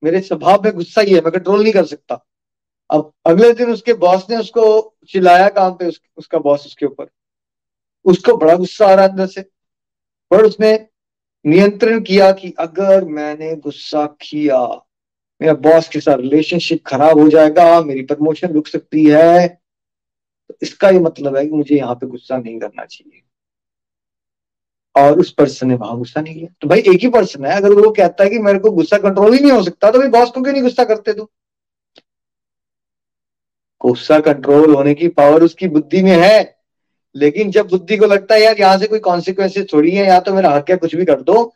मेरे 0.03 0.21
स्वभाव 0.21 0.63
में 0.63 0.73
गुस्सा 0.73 1.01
ही 1.01 1.15
है 1.15 1.21
मैं 1.21 1.33
कंट्रोल 1.33 1.63
नहीं 1.63 1.73
कर 1.73 1.85
सकता। 1.85 2.25
अब 2.91 3.13
अगले 3.27 3.53
दिन 3.53 3.71
उसके 3.71 3.93
बॉस 3.93 4.27
ने 4.31 4.37
उसको 4.37 4.97
चिल्लाया 5.09 5.49
काम 5.49 5.75
पे 5.75 5.87
उस, 5.87 6.01
उसका 6.17 6.39
बॉस 6.39 6.67
उसके 6.67 6.87
ऊपर। 6.87 7.07
उसको 8.05 8.37
बड़ा 8.37 8.55
गुस्सा 8.55 8.87
आ 8.87 8.95
रहा 8.95 9.07
अंदर 9.07 9.27
से। 9.27 9.43
पर 10.31 10.45
उसने 10.45 10.89
नियंत्रण 11.45 12.01
किया 12.01 12.33
कि 12.33 12.55
अगर 12.59 13.05
मैंने 13.05 13.57
गुस्सा 13.57 14.07
किया 14.21 14.84
मेरा 15.45 15.55
बॉस 15.55 15.89
के 15.89 16.01
साथ 16.01 16.17
रिलेशनशिप 16.17 16.85
खराब 16.87 17.19
हो 17.19 17.29
जाएगा, 17.29 17.81
मेरी 17.81 18.03
प्रमोशन 18.03 18.49
रुक 18.49 18.67
सकती 18.67 19.05
है। 19.05 19.49
तो 20.49 20.55
इसका 20.63 20.91
ये 20.91 20.99
मतलब 20.99 21.37
है 21.37 21.45
कि 21.47 21.51
मुझे 21.51 21.77
यहाँ 21.77 21.95
पे 21.95 22.07
गुस्सा 22.07 22.39
नहीं 22.39 22.59
करना 22.61 22.85
चाहिए। 22.85 23.21
और 24.95 25.19
उस 25.21 25.33
पर्सन 25.33 25.69
ने 25.69 25.75
वहाँ 25.75 25.97
गुस्सा 25.99 26.21
नहीं 26.21 26.35
किया। 26.35 26.55
तो 26.61 26.69
भाई 26.69 26.81
एक 26.81 27.01
ही 27.03 27.09
पर्सन 27.09 27.45
है, 27.45 27.57
अगर 27.57 27.73
वो 27.73 27.91
कहता 27.91 28.25
है 28.25 28.31
कि 28.31 28.39
मेरे 28.39 28.59
को 28.59 28.71
गुस्सा 28.71 28.99
कंट्रोल 28.99 29.35
ही 29.35 29.41
नहीं 29.41 29.53
हो 29.53 29.63
सकता 29.63 29.91
तो 29.91 29.99
भाई 29.99 30.09
बॉस 30.09 30.31
को 30.31 30.43
क्यों 30.43 30.53
नहीं 30.53 30.63
गुस्सा 30.63 30.85
करते 30.85 31.13
तू 31.13 31.29
गुस्सा 33.81 34.21
कंट्रोल 34.21 34.75
होने 34.75 34.95
की 34.95 35.09
पावर 35.09 35.43
उसकी 35.43 35.69
बुद्धि 35.69 36.03
में 36.03 36.11
है। 36.11 36.57
लेकिन 37.15 37.51
जब 37.51 37.69
बुद्धि 37.69 37.97
को 37.97 38.07
लगता 38.07 38.35
है, 38.35 38.41
यार, 38.43 38.57
यहाँ 38.61 38.79
से 38.79 38.87
कोई 38.87 38.99
कॉन्सिक्वेंसेज 38.99 39.73
थोड़ी 39.73 39.91
है, 39.91 40.07
या 40.07 40.21
तो 40.21 40.35
मेरा 40.35 40.51
हक 40.51 40.71
है, 40.71 40.77
कुछ 40.77 40.95
भी 40.95 41.05
कर 41.05 41.21
दो। 41.23 41.55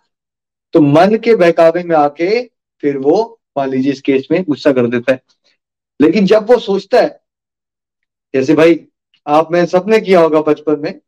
तो 0.73 0.81
मन 0.81 1.17
के 1.17 1.35
बहकावे 1.37 1.83
में 1.83 1.97
आके 1.97 2.43
फिर 2.83 2.97
वो 2.99 3.38
मान 3.59 3.71
लीजिए 3.71 3.93
इस 3.93 4.01
केस 4.01 4.29
में 4.31 4.43
गुस्सा 4.45 4.73
कर 4.73 4.87
देता 4.87 5.13
है। 5.13 5.21
लेकिन 6.01 6.27
जब 6.27 6.51
वो 6.51 6.59
सोचता 6.59 7.01
है, 7.01 7.21
जैसे 8.35 8.55
भाई 8.55 8.81
आप 9.27 9.53
में 9.53 9.67
सबने 9.67 10.01
किया 10.01 10.21
होगा 10.21 10.41
बचपन 10.41 10.81
में, 10.81 11.01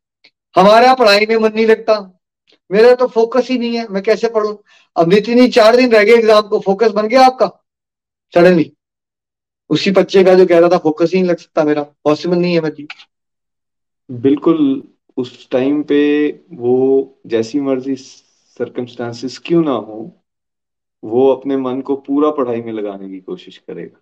हमारा 0.57 0.95
पढ़ाई 0.95 1.27
में 1.27 1.37
मन 1.37 1.53
नहीं 1.55 1.67
लगता। 1.67 2.01
मेरा 2.71 2.95
तो 2.95 3.07
फोकस 3.07 3.49
ही 3.51 3.59
नहीं 3.59 3.77
है, 3.77 3.87
मैं 3.89 4.03
कैसे 4.03 4.29
पढ़ू? 4.29 4.63
अब 4.97 5.09
नितिन 5.09 5.51
चार 5.51 5.77
दिन 5.77 5.93
रह 5.93 6.05
गए 6.05 6.13
एग्ज़ाम 6.13 6.43
को 6.43 6.61
फोकस 6.61 6.91
बन 6.91 7.09
गया 7.09 7.27
आपका 7.27 7.47
सडनली 8.35 8.73
उसी 9.71 9.91
बच्चे 9.91 10.25
का 10.25 10.35
जो 10.35 10.47
कह 10.47 10.59
रहा 10.59 10.69
था 10.69 10.79
फोकस 10.79 11.11
ही 11.15 11.21
नहीं 11.21 11.31
लग 11.31 11.37
सकता 11.37 11.65
मेरा 11.65 11.83
पॉसिबल 11.83 12.37
नहीं 12.37 12.55
है 12.55 12.61
मैं 12.61 12.87
बिल्कुल, 14.11 14.83
उस 15.17 15.51
टाइम 15.51 15.83
पे 15.83 16.01
वो 16.53 16.75
जैसी 17.27 17.61
मर्ज़ी 17.61 17.97
सरकमस्टांसिस 17.97 19.39
क्यों 19.39 19.63
ना 19.65 19.73
हो 19.73 20.20
वो 21.03 21.31
अपने 21.33 21.57
मन 21.57 21.81
को 21.81 21.97
पूरा 21.99 22.31
पढ़ाई 22.33 22.61
में 22.63 22.73
लगाने 22.73 23.09
की 23.09 23.21
कोशिश 23.21 23.57
करेगा। 23.59 24.01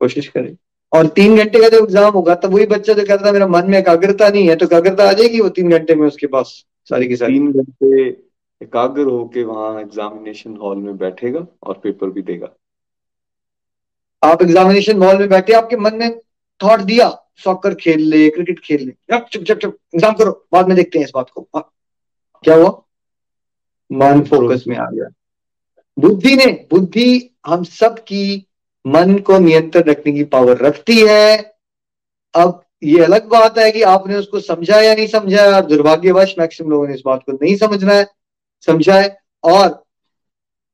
कोशिश 0.00 0.28
करे 0.28 0.56
और 0.92 1.06
तीन 1.08 1.36
घंटे 1.36 1.60
का 1.60 1.68
जब 1.68 1.82
एग्ज़ाम 1.84 2.12
होगा 2.12 2.34
तब 2.34 2.54
वही 2.54 2.66
बच्चा 2.66 2.92
जो 2.92 3.04
कहता 3.04 3.32
मेरा 3.32 3.46
मन 3.48 3.70
में 3.70 3.78
एकाग्रता 3.78 4.28
नहीं 4.28 4.48
है 4.48 4.56
तो 4.56 4.66
एकाग्रता 4.66 5.08
आ 5.08 5.12
जाएगी 5.12 5.40
वो 5.40 5.48
तीन 5.50 5.70
घंटे 5.70 5.94
में 5.94 6.06
उसके 6.06 6.26
पास 6.26 6.52
सारी 6.90 7.08
की 7.08 7.16
सारी? 7.16 7.32
तीन 7.32 7.52
घंटे 7.52 8.06
एकाग्र 8.60 9.02
होके 9.02 9.44
वहाँ 9.44 9.80
एग्जामिनेशन 9.80 10.56
हॉल 10.56 10.76
में 10.78 10.96
बैठेगा 10.98 11.46
और 11.62 11.80
पेपर 11.82 12.10
भी 12.10 12.22
देगा। 12.22 12.54
आप 14.22 14.42
एग्जामिनेशन 14.42 15.02
हॉल 15.02 15.18
में 15.18 15.28
बैठे 15.28 15.52
आपके 15.52 15.76
मन 15.76 15.98
ने 15.98 16.08
थॉट 16.60 16.80
दिया 16.82 17.10
सॉकर 17.44 17.74
खेल 17.74 18.00
ले 18.10 18.28
क्रिकेट 18.30 18.60
खेल 18.60 18.86
ले। 18.86 19.18
चुप 19.18 19.42
चुप 19.42 19.58
चुप 19.58 19.76
एग्ज़ाम 19.94 20.14
करो 20.14 20.30
बाद 20.52 20.68
में 20.68 20.76
देखते 20.76 20.98
हैं 20.98 21.06
इस 21.06 21.12
बात 21.14 21.30
को। 21.30 21.48
हाँ। 21.56 21.70
क्या 22.44 22.54
हुआ? 22.54 22.70
मन 23.90 24.22
फोकस 24.24 24.64
में 24.68 24.76
आ 24.76 24.88
गया। 24.90 25.08
बुद्धि 25.98 26.36
ने, 26.36 26.46
बुद्धि 26.46 27.36
हम 27.46 27.64
सब 27.64 27.98
की 27.98 28.46
मन 28.86 29.18
को 29.18 29.38
नियंत्रण 29.38 29.82
रखने 29.82 30.12
की 30.12 30.24
पावर 30.24 30.56
रखती 30.56 31.06
है। 31.08 31.56
अब 32.34 32.62
ये 32.82 33.04
अलग 33.04 33.28
बात 33.28 33.58
है 33.58 33.72
कि 33.72 33.82
आपने 33.82 34.16
उसको 34.16 34.40
समझा 34.40 34.80
या 34.80 34.94
नहीं 34.94 35.06
समझा 35.06 35.56
और 35.56 35.66
दुर्भाग्यवश 35.66 36.34
मैक्सिमम 36.38 36.70
लोगों 36.70 36.88
ने 36.88 36.94
इस 36.94 37.02
बात 37.06 37.22
को 37.26 37.32
नहीं 37.32 37.56
समझना 37.56 37.94
है, 37.94 38.06
समझा 38.66 39.00
है। 39.00 39.18
और 39.44 39.84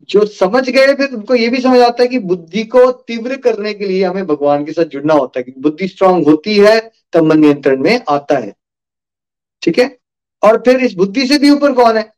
जो 0.08 0.26
समझ 0.26 0.70
गए, 0.70 0.94
फिर 0.94 1.10
उनको 1.14 1.34
ये 1.34 1.48
भी 1.48 1.60
समझ 1.60 1.80
आता 1.80 2.02
है 2.02 2.08
कि 2.08 2.18
बुद्धि 2.18 2.64
को 2.64 2.92
तीव्र 2.92 3.36
करने 3.36 3.74
के 3.74 3.86
लिए 3.86 4.04
हमें 4.04 4.26
भगवान 4.26 4.64
के 4.64 4.72
साथ 4.72 4.84
जुड़ना 4.84 5.14
होता 5.14 5.40
है 5.40 5.54
बुद्धि 5.58 5.88
स्ट्रांग 5.88 6.24
होती 6.24 6.56
है, 6.56 6.90
तब 7.12 7.22
मन 7.22 7.38
नियंत्रण 7.38 7.82
में 7.82 8.00
आता 8.08 8.38
है। 8.38 8.54
ठीक 9.62 9.78
है? 9.78 9.98
और 10.42 10.58
फिर 10.58 10.76
इस 10.76 10.94
बुद्धि 10.94 11.26
से 11.26 11.38
भी 11.38 11.50
ऊपर 11.50 11.72
कौन 11.72 11.96
है? 11.96 12.12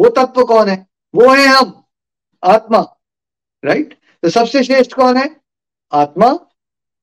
वो 0.00 0.08
तत्व 0.08 0.44
कौन 0.44 0.68
है? 0.68 0.86
वो 1.14 1.28
है 1.28 1.46
हम। 1.46 1.79
आत्मा 2.42 2.78
राइट 3.62 3.94
तो 4.22 4.28
सबसे 4.28 4.62
श्रेष्ठ 4.64 4.92
कौन 4.92 5.16
है? 5.16 5.28
आत्मा। 5.92 6.38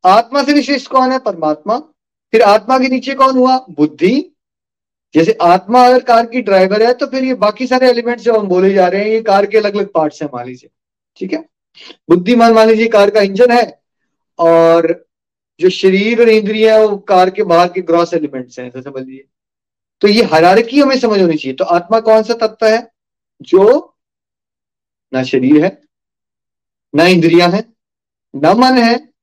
आत्मा 0.04 0.44
से 0.44 0.54
भी 0.54 0.62
श्रेष्ठ 0.62 0.92
कौन 0.92 1.12
है? 1.12 1.20
परमात्मा। 1.20 1.78
फिर 2.34 2.42
आत्मा 2.42 2.78
के 2.80 2.88
नीचे 2.90 3.14
कौन 3.14 3.38
हुआ? 3.38 3.58
बुद्धि। 3.70 4.32
जैसे 5.16 5.38
आत्मा 5.42 5.86
अगर 5.86 6.04
कार 6.04 6.26
की 6.26 6.42
ड्राइवर 6.42 6.84
है 6.84 6.94
तो 6.94 7.06
फिर 7.08 7.24
ये 7.24 7.34
बाकी 7.36 7.68
सारे 7.68 7.90
एलिमेंट्स 7.90 8.24
जो 8.24 8.38
हम 8.40 8.48
बोले 8.48 8.74
जा 8.74 8.88
रहे 8.88 9.02
हैं, 9.02 9.10
ये 9.10 9.22
कार 9.22 9.46
के 9.46 9.58
अलग 9.58 9.76
अलग 9.76 9.92
पार्ट्स 9.94 10.22
हैं, 10.22 10.30
मान 10.34 10.46
लीजिए। 10.46 10.70
ठीक 11.18 11.34
है? 11.34 11.44
बुद्धिमान 12.10 12.54
मान 12.54 12.68
लीजिए, 12.68 12.88
कार 12.88 13.10
का 13.10 13.22
इंजन 13.22 13.52
है, 13.52 13.80
और 14.40 15.06
जो 15.60 15.70
शरीर 15.70 16.22
और 16.22 16.30
इंद्रिय 16.30 16.72
है, 16.72 16.86
वो 16.86 16.98
कार 16.98 17.30
के 17.30 17.44
बाहर 17.44 17.68
के 17.68 17.82
ग्रॉस 17.82 18.14
एलिमेंट्स 18.14 18.60
हैं 18.60 18.70
समझ 18.72 19.04
लीजिए 19.04 19.26
तो 20.02 20.08
ये 20.08 20.24
हरारकी 20.24 20.80
हमें 20.80 20.98
समझ 21.00 21.20
होनी 21.22 21.38
चाहिए। 21.38 21.56
तो 21.56 21.64
आत्मा 21.66 22.00
कौन 22.00 22.24
सा 22.24 22.34
तत्व 22.38 22.66
है? 22.66 22.92
जो 23.42 23.94
ना 25.14 25.24
शरीर 25.24 25.64
है, 25.66 25.82
ना 26.96 27.04
इंद्रिया 27.04 27.48
है, 27.48 27.64
न 28.36 28.54
मन 28.58 28.78
है, 28.78 29.14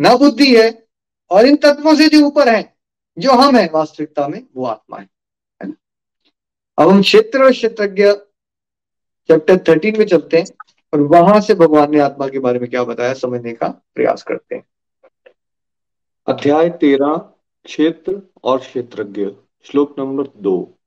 ना 0.00 0.16
बुद्धि 0.16 0.56
है, 0.56 0.86
और 1.30 1.46
इन 1.46 1.56
तत्वों 1.56 1.94
से 1.94 2.08
जो 2.08 2.26
ऊपर 2.26 2.48
है, 2.48 2.76
जो 3.18 3.32
हम 3.32 3.56
है, 3.56 3.70
वास्तविकता 3.74 4.28
में 4.28 4.46
वो 4.56 4.66
आत्मा 4.66 4.98
है। 4.98 5.08
अब 6.78 6.88
हम 6.88 7.02
क्षेत्र 7.02 7.42
और 7.42 7.52
क्षेत्रज्ञ 7.52 8.12
चैप्टर 9.28 9.58
थर्टीन 9.68 9.98
में 9.98 10.06
चलते 10.06 10.36
हैं, 10.36 10.46
और 10.92 11.00
वहाँ 11.00 11.40
से 11.40 11.54
भगवान 11.54 11.90
ने 11.90 12.00
आत्मा 12.00 12.28
के 12.28 12.38
बारे 12.38 12.58
में 12.58 12.70
क्या 12.70 12.84
बताया, 12.84 13.14
समझने 13.14 13.52
का 13.52 13.68
प्रयास 13.94 14.22
करते 14.22 14.54
हैं। 14.54 14.64
अध्याय 16.26 16.70
तेरह, 16.70 17.16
क्षेत्र 17.64 18.22
और 18.44 18.58
क्षेत्रज्ञ, 18.58 19.26
श्लोक 19.64 19.98
नंबर 19.98 20.26
दो। 20.36 20.78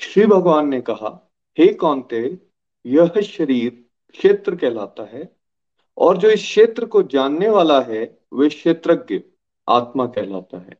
श्री 0.00 0.26
भगवान 0.26 0.68
ने 0.68 0.80
कहा, 0.80 1.32
हे 1.58 1.72
कौनते 1.74 2.38
यह 2.88 3.20
शरीर 3.20 3.84
क्षेत्र 4.10 4.56
कहलाता 4.56 5.02
है 5.02 5.36
और 5.96 6.16
जो 6.16 6.30
इस 6.30 6.40
क्षेत्र 6.40 6.84
को 6.84 7.02
जानने 7.02 7.48
वाला 7.48 7.80
है, 7.80 8.18
वे 8.34 8.48
क्षेत्रज्ञ, 8.48 9.20
आत्मा 9.68 10.06
कहलाता 10.06 10.58
है। 10.58 10.78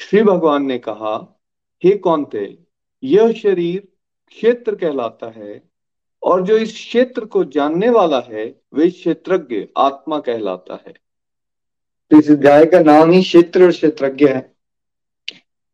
श्री 0.00 0.22
भगवान 0.22 0.64
ने 0.64 0.78
कहा, 0.78 1.40
हे 1.84 1.98
कौनते, 1.98 2.58
यह 3.02 3.32
शरीर 3.32 3.88
क्षेत्र 4.26 4.74
कहलाता 4.74 5.30
है 5.30 5.70
और 6.22 6.42
जो 6.42 6.56
इस 6.56 6.72
क्षेत्र 6.72 7.24
को 7.24 7.44
जानने 7.44 7.90
वाला 7.90 8.20
है, 8.20 8.60
वे 8.74 8.90
क्षेत्रज्ञ, 8.90 9.66
आत्मा 9.76 10.18
कहलाता 10.18 10.84
है। 10.86 10.94
तो 12.10 12.18
इस 12.18 12.30
अध्याय 12.30 12.66
का 12.66 12.80
नाम 12.80 13.10
ही 13.10 13.22
क्षेत्र 13.22 13.62
और 13.62 13.70
क्षेत्रज्ञ 13.70 14.26
है। 14.26 14.56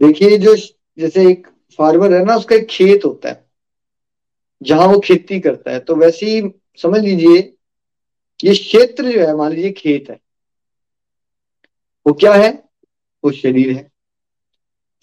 देखिए, 0.02 0.38
जो 0.38 0.56
जैसे 0.98 1.30
एक 1.30 1.46
फार्मर 1.78 2.12
है 2.12 2.24
ना, 2.24 2.36
उसका 2.36 2.56
एक 2.56 2.66
खेत 2.66 3.04
होता 3.04 3.28
है। 3.28 3.47
जहाँ 4.62 4.86
वो 4.86 4.98
खेती 5.00 5.38
करता 5.40 5.70
है 5.70 5.80
तो 5.80 5.96
वैसे 5.96 6.26
ही 6.26 6.50
समझ 6.82 7.00
लीजिए, 7.00 7.38
ये 8.40 8.54
क्षेत्र 8.54 9.12
जो 9.12 9.20
है, 9.20 9.34
मान 9.36 9.52
लीजिए 9.52 9.70
खेत 9.72 10.10
है, 10.10 10.18
वो 12.06 12.12
क्या 12.12 12.32
है? 12.34 12.50
वो 13.24 13.30
शरीर 13.32 13.70
है। 13.76 13.90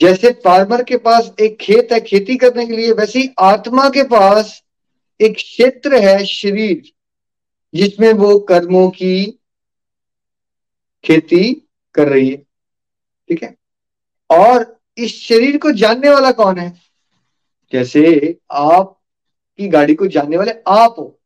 जैसे 0.01 0.31
फार्मर 0.43 0.83
के 0.83 0.97
पास 0.97 1.31
एक 1.39 1.57
खेत 1.62 1.91
है 1.91 2.00
खेती 2.01 2.35
करने 2.38 2.65
के 2.65 2.74
लिए, 2.74 2.91
वैसे 2.91 3.19
ही 3.19 3.29
आत्मा 3.39 3.89
के 3.89 4.03
पास 4.03 4.62
एक 5.19 5.35
क्षेत्र 5.35 6.00
है 6.00 6.25
शरीर, 6.25 6.91
जिसमें 7.74 8.12
वो 8.13 8.38
कर्मों 8.39 8.89
की 8.89 9.25
खेती 11.03 11.51
कर 11.95 12.07
रही 12.09 12.29
है। 12.29 12.38
ठीक 13.29 13.43
है? 13.43 13.55
और 14.29 14.79
इस 14.97 15.19
शरीर 15.21 15.57
को 15.57 15.71
जानने 15.71 16.09
वाला 16.09 16.31
कौन 16.31 16.57
है? 16.57 16.69
जैसे 17.74 18.38
आप 18.51 18.91
की 19.59 19.67
गाड़ी 19.67 19.95
को 19.95 20.07
जानने 20.07 20.38
वाले 20.38 20.51
आप 20.67 20.95
हो। 21.00 21.19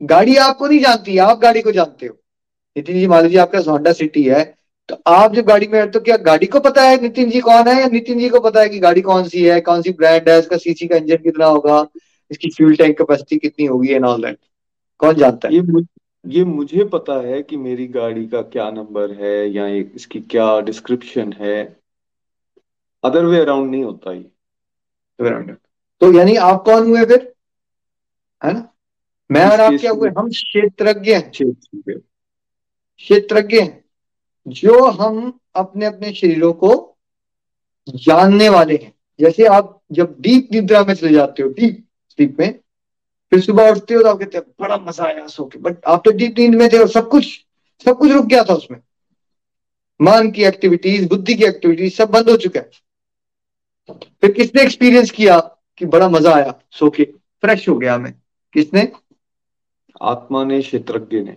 गाड़ी 0.00 0.36
आपको 0.38 0.66
नहीं 0.66 0.80
जानती 0.80 1.16
आप 1.18 1.38
गाड़ी 1.38 1.62
को 1.62 1.72
जानते 1.72 2.06
हो। 2.06 2.16
नितिन 2.76 2.96
जी 2.96 3.06
मान 3.06 3.22
लीजिए 3.22 3.38
आपका 3.38 3.58
होंडा 3.70 3.92
सिटी 3.92 4.22
है। 4.22 4.44
तो 4.88 4.96
आप 5.06 5.34
जब 5.34 5.44
गाड़ी 5.44 5.66
में 5.66 5.90
तो 5.90 6.00
क्या 6.00 6.16
गाड़ी 6.16 6.46
को 6.46 6.60
पता 6.60 6.82
है 6.82 7.00
नितिन 7.02 7.30
जी 7.30 7.40
कौन 7.40 7.68
है? 7.68 7.80
या 7.80 7.88
नितिन 7.88 8.18
जी 8.18 8.28
को 8.28 8.40
पता 8.40 8.60
है 8.60 8.68
कि 8.68 8.78
गाड़ी 8.78 9.00
कौन 9.00 9.28
सी 9.28 9.44
है 9.44 9.60
कौन 9.60 9.82
सी 9.82 9.90
ब्रांड 9.92 10.28
है 10.28 10.38
उसका 10.38 10.56
सीसी 10.56 10.86
का 10.86 10.96
इंजन 10.96 11.16
कितना 11.16 11.46
होगा 11.46 11.86
इसकी 12.30 12.50
फ्यूल 12.50 12.74
टैंक 12.76 12.96
कैपेसिटी 12.98 13.36
कितनी 13.38 13.66
होगी 13.66 13.92
एंड 13.92 14.04
ऑल 14.04 14.22
दैट 14.22 14.38
कौन 15.00 15.14
जानता 15.14 15.48
है? 15.48 15.54
ये 15.54 15.60
मुझ, 15.62 15.84
ये 16.26 16.44
मुझे 16.44 16.84
पता 16.84 17.20
है 17.26 17.42
कि 17.42 17.56
मेरी 17.56 17.86
गाड़ी 17.88 18.26
का 18.26 18.42
क्या 18.42 18.70
नंबर 18.70 19.12
है 19.12 19.52
या 19.52 19.66
इसकी 19.66 20.20
क्या 20.20 20.60
डिस्क्रिप्शन 20.60 21.32
है। 21.32 21.76
अदर 23.04 23.24
वे 23.24 23.40
अराउंड 23.40 23.70
नहीं 23.70 23.84
होता 23.84 24.12
ये। 24.12 25.54
तो 26.00 26.12
यानी 26.12 26.36
आप 26.36 26.62
कौन 26.62 26.88
हुए 26.88 27.04
फिर? 27.04 27.33
है 28.44 28.52
ना? 28.52 28.68
मैं 29.30 29.44
और 29.46 29.60
आप 29.60 29.72
क्या 29.80 29.90
हुए? 29.92 30.10
हम 30.18 30.28
क्षेत्रज्ञ 30.30 31.14
हैं। 31.14 31.30
क्षेत्रज्ञ 33.00 33.60
हैं। 33.60 33.84
जो 34.46 34.84
हम 34.86 35.38
अपने 35.56 35.86
अपने 35.86 36.12
शरीरों 36.14 36.52
को 36.54 36.96
जानने 37.86 38.48
वाले 38.48 38.74
हैं। 38.74 38.92
जैसे 39.20 39.44
आप 39.46 39.80
जब 39.92 40.16
डीप 40.20 40.48
निद्रा 40.52 40.82
में 40.84 40.94
चले 40.94 41.12
जाते 41.12 41.42
हो 41.42 41.48
डीप 41.50 41.84
स्लीप 42.10 42.36
में 42.40 42.52
फिर 43.32 43.40
सुबह 43.40 43.70
उठते 43.70 43.94
हो 43.94 44.02
तो 44.02 44.08
आप 44.08 44.18
कहते 44.18 44.38
हैं 44.38 44.44
बड़ा 44.60 44.76
मज़ा 44.78 45.04
आया 45.04 45.26
सो 45.26 45.44
के। 45.44 45.58
बट 45.58 45.84
आप 45.86 46.02
तो 46.04 46.10
डीप 46.12 46.38
नींद 46.38 46.54
में 46.54 46.68
थे 46.72 46.78
और 46.78 46.88
सब 46.88 47.08
कुछ 47.08 47.26
सब 47.86 47.98
कुछ 47.98 48.10
रुक 48.10 48.26
गया 48.26 48.42
था 48.44 48.54
उसमें। 48.54 48.78
मान 50.00 50.30
की 50.30 50.44
एक्टिविटीज़ 50.44 51.08
बुद्धि 51.08 51.34
की 51.34 51.44
एक्टिविटीज़ 51.44 51.94
सब 51.94 52.10
बंद 52.10 52.30
हो 52.30 52.36
चुका 52.36 52.60
है। 52.60 52.70
फिर 54.20 54.32
किसने 54.32 54.62
एक्सपीरियंस 54.62 55.10
किया 55.10 55.38
कि 55.78 55.86
बड़ा 55.86 56.08
मज़ा 56.08 56.34
आया 56.34 56.54
सो 56.70 56.90
के? 56.90 57.04
फ्रेश 57.04 57.68
हो 57.68 57.76
गया 57.76 57.96
मैं। 57.98 58.14
किसने? 58.54 58.92
आत्मा 60.02 60.44
ने, 60.44 60.62
क्षेत्रज्ञ 60.62 61.20
ने। 61.20 61.32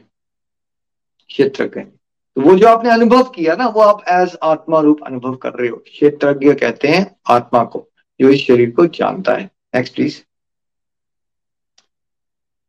क्षेत्रज्ञ। 1.27 1.81
तो 1.81 2.41
वो 2.41 2.57
जो 2.57 2.67
आपने 2.67 2.89
अनुभव 2.89 3.23
किया 3.23 3.55
ना, 3.55 3.67
वो 3.67 3.81
आप 3.81 4.03
एज 4.07 4.37
आत्मा 4.43 4.79
रूप 4.79 5.03
अनुभव 5.05 5.35
कर 5.35 5.53
रहे 5.53 5.69
हो। 5.69 5.77
क्षेत्रज्ञ 5.77 6.53
कहते 6.53 6.87
हैं 6.87 7.19
आत्मा 7.29 7.63
को, 7.63 7.89
जो 8.21 8.29
इस 8.29 8.41
शरीर 8.41 8.71
को 8.71 8.85
जानता 8.85 9.33
है। 9.33 9.51
नेक्स्ट 9.75 9.95
प्लीज़ 9.95 10.23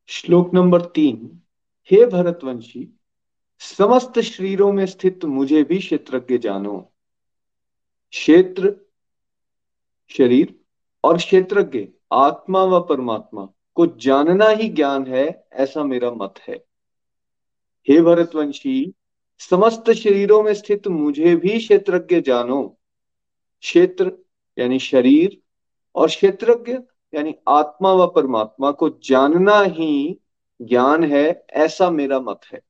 श्लोक 0.07 0.55
नंबर 0.55 0.83
तीन। 0.83 1.43
हे 1.90 2.07
भरतवंशी, 2.07 3.00
समस्त 3.59 4.21
शरीरों 4.21 4.73
में 4.73 4.87
स्थित 4.87 5.25
मुझे 5.25 5.62
भी 5.62 5.78
क्षेत्रज्ञ 5.78 6.38
जानो। 6.38 6.93
क्षेत्र, 8.11 8.76
शरीर 10.09 10.61
और 11.05 11.17
क्षेत्रज्ञ, 11.17 11.87
आत्मा 12.12 12.64
व 12.64 12.81
परमात्मा। 12.81 13.49
को 13.78 13.87
जानना 13.87 14.49
ही 14.49 14.68
ज्ञान 14.68 15.06
है, 15.06 15.47
ऐसा 15.52 15.85
मेरा 15.85 16.11
मत 16.11 16.35
है। 16.49 16.54
हे 17.88 18.00
भरतवंशी, 18.00 18.92
समस्त 19.38 19.90
शरीरों 19.90 20.42
में 20.42 20.54
स्थित 20.54 20.88
मुझे 20.88 21.37
भी 21.37 21.58
क्षेत्रज्ञ 21.58 22.20
जानो। 22.20 22.78
क्षेत्र 23.61 24.12
यानी 24.58 24.78
शरीर 24.78 25.38
और 25.94 26.08
क्षेत्रज्ञ 26.08 26.73
यानी 27.14 27.35
आत्मा 27.49 27.92
व 27.92 28.06
परमात्मा 28.06 28.70
को 28.70 28.88
जानना 28.88 29.61
ही 29.61 30.20
ज्ञान 30.62 31.04
है, 31.04 31.47
ऐसा 31.50 31.90
मेरा 31.90 32.20
मत 32.20 32.40
है। 32.52 32.61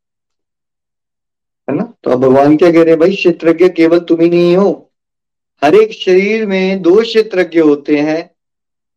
है 1.70 1.76
ना? 1.76 1.94
तो 2.04 2.10
अब 2.10 2.18
भगवान 2.18 2.56
क्या 2.56 2.72
कह 2.72 2.82
रहे 2.82 2.90
हैं, 2.90 3.00
भाई, 3.00 3.14
क्षेत्रज्ञ 3.16 3.68
केवल 3.68 3.98
तुम 3.98 4.20
ही 4.20 4.28
नहीं 4.28 4.56
हो। 4.56 4.92
हर 5.64 5.74
एक 5.74 5.92
शरीर 5.92 6.46
में 6.46 6.82
दो 6.82 7.02
क्षेत्रज्ञ 7.02 7.60
होते 7.60 7.96
हैं। 7.96 8.34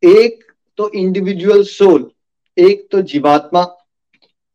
एक 0.04 0.51
तो 0.82 0.90
इंडिविजुअल 0.90 1.64
सोल 1.64 2.12
एक 2.58 2.88
तो 2.92 3.02
जीवात्मा। 3.02 3.64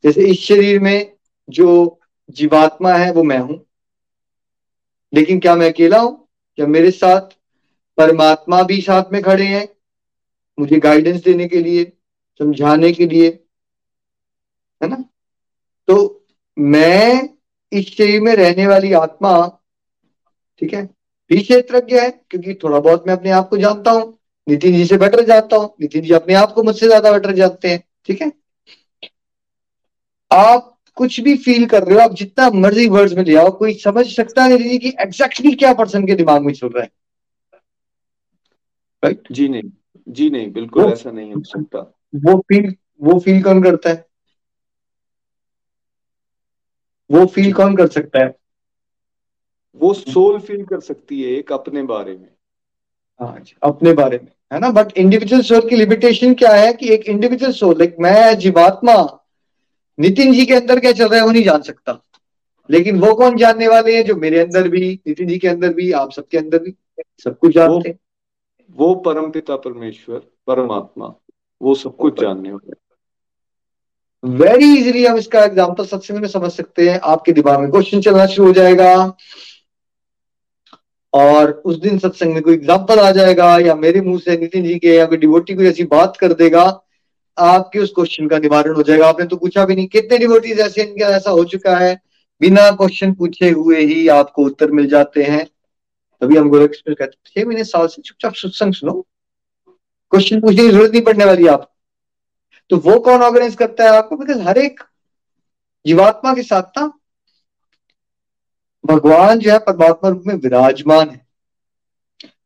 जैसे 0.05 0.27
इस 0.27 0.41
शरीर 0.41 0.81
में 0.81 1.13
जो 1.49 2.01
जीवात्मा 2.31 2.93
है, 2.93 3.13
वो 3.13 3.23
मैं 3.23 3.39
हूँ। 3.39 3.67
लेकिन 5.15 5.41
क्या 5.41 5.55
मैं 5.55 5.73
अकेला 5.73 5.99
हूँ? 5.99 6.29
क्या 6.57 6.67
मेरे 6.67 6.91
साथ 6.91 7.21
परमात्मा 7.97 8.63
भी 8.63 8.81
साथ 8.81 9.13
में 9.13 9.23
खड़े 9.23 9.45
हैं? 9.45 9.69
मुझे 10.59 10.79
गाइडेंस 10.79 11.23
देने 11.23 11.49
के 11.49 11.63
लिए, 11.63 11.85
समझाने 12.39 12.93
के 12.93 13.07
लिए, 13.07 13.29
है 14.83 14.89
ना? 14.89 15.05
तो 15.89 16.27
मैं 16.59 17.29
इस 17.73 17.97
शरीर 17.97 18.21
में 18.21 18.37
रहने 18.37 18.67
वाली 18.67 18.93
आत्मा, 18.93 19.61
ठीक 20.59 20.75
है, 20.75 20.85
भी 21.31 21.43
क्षेत्रज्ञ 21.43 22.01
है, 22.01 22.11
क्योंकि 22.31 22.55
थोड़ा 22.55 22.81
बहुत 22.81 23.07
मैं 23.07 23.15
अपने 23.15 23.31
आप 23.31 23.49
को 23.49 23.57
जानता 23.57 23.91
हूँ। 23.91 24.19
नितिन 24.47 24.75
जी 24.77 24.85
से 24.87 24.97
बेटर 24.99 25.25
जानता 25.25 25.57
हूँ। 25.57 25.75
नितिन 25.81 26.03
जी 26.03 26.13
अपने 26.15 26.35
आप 26.35 26.53
को 26.53 26.63
मुझसे 26.63 26.87
ज़्यादा 26.87 27.13
बेटर 27.13 27.33
जानते 27.35 27.69
हैं 27.69 27.83
ठीक 28.07 28.21
है? 28.23 28.31
आप 30.31 30.73
कुछ 30.97 31.19
भी 31.21 31.37
फील 31.37 31.67
कर 31.67 31.83
रहे 31.85 31.95
हो 31.95 32.01
आप 32.01 32.15
जितना 32.15 32.49
मर्ज़ी 32.51 32.87
वर्ड्स 32.89 33.13
में 33.13 33.25
ले 33.25 33.35
आओ 33.37 33.51
कोई 33.59 33.75
समझ 33.75 34.07
सकता 34.07 34.47
नहीं 34.49 34.79
कि 34.79 34.95
एग्जैक्टली 35.01 35.53
क्या 35.55 35.73
पर्सन 35.75 36.07
के 36.07 36.15
दिमाग 36.15 36.43
में 36.43 36.53
चल 36.55 36.69
रहा 36.69 36.83
है। 36.83 36.91
राइट 39.03 39.33
जी 39.33 39.49
नहीं 39.49 39.71
जी 40.07 40.29
नहीं 40.31 40.51
बिल्कुल 40.53 40.83
वो, 40.83 40.91
ऐसा 40.91 41.11
नहीं 41.11 41.33
हो 41.35 41.43
सकता। 41.43 41.79
वो 42.15 42.39
फील 42.49 42.75
वो 43.03 43.19
फील 43.21 43.43
कौन 43.43 43.63
करता 43.63 43.91
है? 43.91 44.05
वो 47.11 47.25
फील 47.27 47.53
कौन 47.53 47.77
कर 47.77 47.87
सकता 47.89 48.19
है? 48.19 48.35
वो 49.81 49.93
सोल 49.95 50.39
फील 50.41 50.65
कर 50.65 50.81
सकती 50.81 51.23
है 51.23 51.31
एक 51.31 51.53
अपने 51.53 51.83
बारे 51.83 52.17
में। 52.17 52.29
हाँ 53.21 53.39
जी 53.41 53.57
अपने 53.63 53.93
बारे 53.93 54.19
में। 54.19 54.31
है 54.51 54.59
ना? 54.61 54.71
बट 54.71 54.97
इंडिविजुअल 54.99 55.43
सोल 55.43 55.69
की 55.69 55.77
लिमिटेशन 55.77 56.35
क्या 56.35 56.53
है 56.53 56.73
कि 56.73 56.89
एक 56.95 57.09
इंडिविजुअल 57.09 57.53
सोल 57.53 57.79
लाइक 57.79 57.97
मैं 58.01 58.39
जीवात्मा 58.39 58.97
नितिन 59.99 60.33
जी 60.33 60.47
के 60.47 60.55
अंदर 60.55 60.81
क्या 60.81 60.93
चल 60.93 61.09
रहा 61.09 61.19
है 61.19 61.25
वो 61.25 61.31
नहीं 61.31 61.45
जान 61.45 61.63
सकता। 61.63 62.01
लेकिन 62.69 62.99
वो 63.01 63.15
कौन 63.15 63.37
जानने 63.37 63.69
वाले 63.69 63.97
हैं 63.97 64.05
जो 64.05 64.17
मेरे 64.17 64.39
अंदर 64.41 64.69
भी 64.69 64.81
नितिन 65.07 65.29
जी 65.29 65.39
के 65.39 65.49
अंदर 65.49 65.73
भी 65.75 65.91
आप 65.95 66.13
सबके 66.13 66.39
अंदर 66.39 66.59
भी? 66.59 66.75
सब 67.25 67.39
कुछ 67.39 67.55
जानते 67.55 67.89
हैं। 67.89 67.99
वो 68.79 68.95
परम 69.05 69.31
पिता 69.31 69.57
परमेश्वर 69.59 70.19
परमात्मा 70.47 71.15
वो 71.61 71.75
सब 71.75 71.97
कुछ 71.97 72.21
जानने 72.21 72.53
वाले 72.53 72.85
वेरी 74.25 74.77
इजीली 74.77 75.05
हम 75.07 75.17
इसका 75.17 75.43
एग्ज़ाम्पल 75.45 75.85
सत्संग 75.87 76.19
में 76.19 76.29
समझ 76.29 76.51
सकते 76.53 76.89
हैं। 76.91 76.99
आपके 77.05 77.33
दिमाग 77.33 77.61
में 77.61 77.71
क्वेश्चन 77.71 78.01
चलना 78.01 78.27
शुरू 78.27 78.47
हो 78.47 78.53
जाएगा। 78.55 78.95
और 81.17 81.51
उस 81.67 81.77
दिन 81.81 81.99
सत्संग 81.99 82.35
में 82.35 82.43
कोई 82.43 82.55
एग्ज़ाम्पल 82.55 82.99
आ 83.01 83.11
जाएगा, 83.11 83.57
या 83.59 83.75
मेरे 83.77 84.01
मुँह 84.01 84.19
से 84.21 84.37
नितिन 84.39 84.65
जी 84.65 84.79
के, 84.79 84.89
या 84.89 85.07
कोई 85.07 85.19
डिवोटी 85.19 85.55
कोई 85.55 85.67
ऐसी 85.67 85.85
बात 85.87 86.17
कर 86.17 86.33
देगा, 86.35 86.63
आपके 87.39 87.79
उस 87.79 87.93
क्वेश्चन 87.95 88.29
का 88.29 88.39
निवारण 88.39 88.75
हो 88.75 88.83
जाएगा। 88.83 89.07
आपने 89.09 89.27
तो 89.27 89.37
पूछा 89.37 89.65
भी 89.65 89.75
नहीं, 89.77 89.87
कितने 89.89 90.19
डिवोटीज 90.19 90.61
ऐसे 90.61 90.83
इनका 90.83 91.09
ऐसा 91.17 91.31
हो 91.31 91.45
चुका 91.47 91.77
है। 91.77 91.95
बिना 92.41 92.71
क्वेश्चन 92.73 93.13
पूछे 93.15 93.51
हुए 93.51 93.81
ही 93.83 94.07
आपको 94.11 94.45
उत्तर 94.45 94.71
मिल 94.71 94.89
जाते 94.89 95.23
हैं। 95.23 95.45
तभी 96.23 96.37
हम 96.37 96.49
गोरख 96.51 96.71
कहते 96.89 97.07
छह 97.07 97.47
महीने 97.47 97.65
साल 97.65 97.87
से 97.87 98.03
चुपचाप 98.03 98.35
सत्संग 98.35 98.75
सुनो। 98.75 98.93
क्वेश्चन 100.13 100.41
पूछने 100.41 100.63
की 100.63 100.69
ज़रूरत 100.69 100.93
नहीं 100.93 101.03
पड़ने 101.03 101.25
वाली 101.25 101.47
आप। 101.47 101.71
तो 102.71 102.77
वो 102.79 102.99
कौन 103.01 103.23
ऑर्गेनाइज 103.23 103.55
करता 103.55 103.85
है 103.85 103.97
आपको? 103.97 104.17
बिकॉज़ 104.17 104.41
हर 104.43 104.59
एक 104.59 104.81
जीवात्मा 105.85 106.35
के 106.35 106.43
साथ 106.43 106.79
ना 106.79 106.91
भगवान 108.87 109.39
जो 109.39 109.51
है 109.53 109.59
परमात्मा 109.61 110.11
रूप 110.11 110.23
में 110.27 110.35
विराजमान 110.35 111.09
है। 111.11 111.25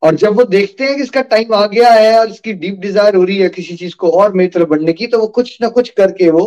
और 0.03 0.15
जब 0.17 0.37
वो 0.37 0.45
देखते 0.47 0.85
हैं 0.85 0.97
कि 0.97 1.03
इसका 1.03 1.23
टाइम 1.23 1.55
आ 1.55 1.65
गया 1.67 1.91
है 1.93 2.19
और 2.19 2.29
इसकी 2.29 2.53
डीप 2.55 2.79
डिज़ायर 2.81 3.15
हो 3.15 3.25
रही 3.25 3.37
है 3.39 3.49
किसी 3.49 3.77
चीज़ 3.77 3.95
को 3.97 4.11
और 4.11 4.33
मेरी 4.33 4.51
तरफ़ 4.51 4.69
बढ़ने 4.69 4.93
की 4.93 5.07
तो 5.07 5.19
वो 5.21 5.27
कुछ 5.29 5.57
ना 5.63 5.69
कुछ 5.69 5.89
करके 5.91 6.31
वो 6.31 6.47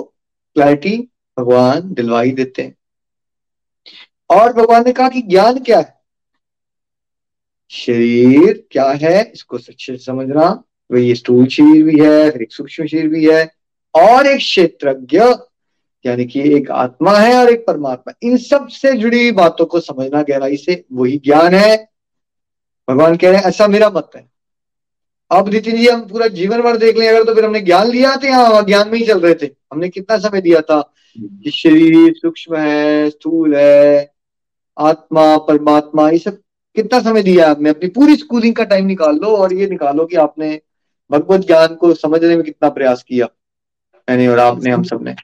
क्लैरिटी 0.56 0.98
भगवान 1.38 1.94
दिलवाई 1.94 2.32
देते 2.32 2.62
हैं। 2.62 2.76
और 4.30 4.54
भगवान 4.54 4.84
ने 4.86 4.92
कहा 4.92 5.10
कि 5.10 5.22
ज्ञान 5.22 5.60
क्या 5.60 5.80
है? 5.80 5.94
शरीर 7.72 8.64
क्या 8.72 8.90
है? 8.92 9.22
इसको 9.24 9.58
सच्चे 9.58 9.98
समझना 9.98 10.50
वही 10.90 11.16
स्थूल 11.16 11.48
शरीर 11.48 11.84
भी 11.84 12.00
है, 12.00 12.30
फिर 12.32 12.42
एक 12.42 12.52
सूक्ष्म 12.52 12.86
शरीर 12.86 13.08
भी 13.08 13.26
है 13.26 13.44
और 13.96 14.28
एक 14.28 14.38
क्षेत्रज्ञ। 14.38 15.20
यानी 16.06 16.26
कि 16.26 16.56
एक 16.56 16.72
आत्मा 16.72 17.12
है 17.12 17.36
और 17.36 17.50
एक 17.50 17.66
परमात्मा। 17.68 18.14
इन 18.24 18.38
सबसे 18.38 18.94
जुड़ी 18.94 19.32
बातों 19.32 19.66
को 19.66 19.80
समझना, 19.80 20.22
गहराई 20.22 20.58
से, 20.58 20.86
वही 20.94 21.18
ज्ञान 21.18 21.54
है। 21.54 21.90
भगवान 22.90 23.16
कह 23.16 23.30
रहे 23.30 23.40
हैं, 23.40 23.46
ऐसा 23.46 23.68
मेरा 23.68 23.90
मत 23.90 24.12
है। 24.16 24.30
अब 25.32 25.50
नितिन 25.50 25.78
जी, 25.78 25.88
हम 25.88 26.02
पूरा 26.02 26.28
जीवन 26.28 26.62
भर 26.62 26.78
देख 26.78 26.98
लें, 26.98 27.10
अगर 27.10 27.24
तो 27.24 27.36
फिर 27.36 27.46
हमने 27.46 27.60
ज्ञान 27.60 27.88
लिया 27.88 28.16
था 28.16 28.28
यहाँ 28.28 28.66
ज्ञान 28.66 28.90
में 28.90 29.00
ही 29.00 29.06
चल 29.06 29.20
रहे 29.20 29.34
थे। 29.34 29.46
हमने 29.46 29.90
कितना 29.90 30.18
समय 30.18 30.42
दिया 30.42 30.62
था 30.62 30.94
कि 31.20 31.52
शरीर 31.52 32.14
सूक्ष्म 32.14 32.56
है, 32.56 33.10
स्थूल 33.10 33.56
है, 33.56 34.14
आत्मा, 34.80 35.38
परमात्मा, 35.38 36.10
ये 36.10 36.18
सब 36.18 36.38
कितना 36.76 37.00
समय 37.00 37.24
दिया 37.24 37.52
आपने 37.52 37.70
अपनी 37.70 37.90
पूरी 37.90 38.16
स्कूलिंग 38.16 38.56
का 38.56 38.64
टाइम 38.64 38.86
निकाल 38.86 39.16
लो 39.16 39.28
और 39.28 39.54
ये 39.54 39.68
निकालो 39.68 40.06
कि 40.06 40.16
आपने 40.16 40.62
भगवत 41.12 41.42
ज्ञान 41.42 41.76
को 41.76 41.94
समझने 41.94 42.36
में 42.36 42.44
कितना 42.44 42.70
प्रयास 42.70 43.04
किया। 43.04 43.28
यानी 44.10 44.28
और 44.28 44.40
आपने, 44.40 44.70
हम 44.70 44.84
सबने। 44.84 45.16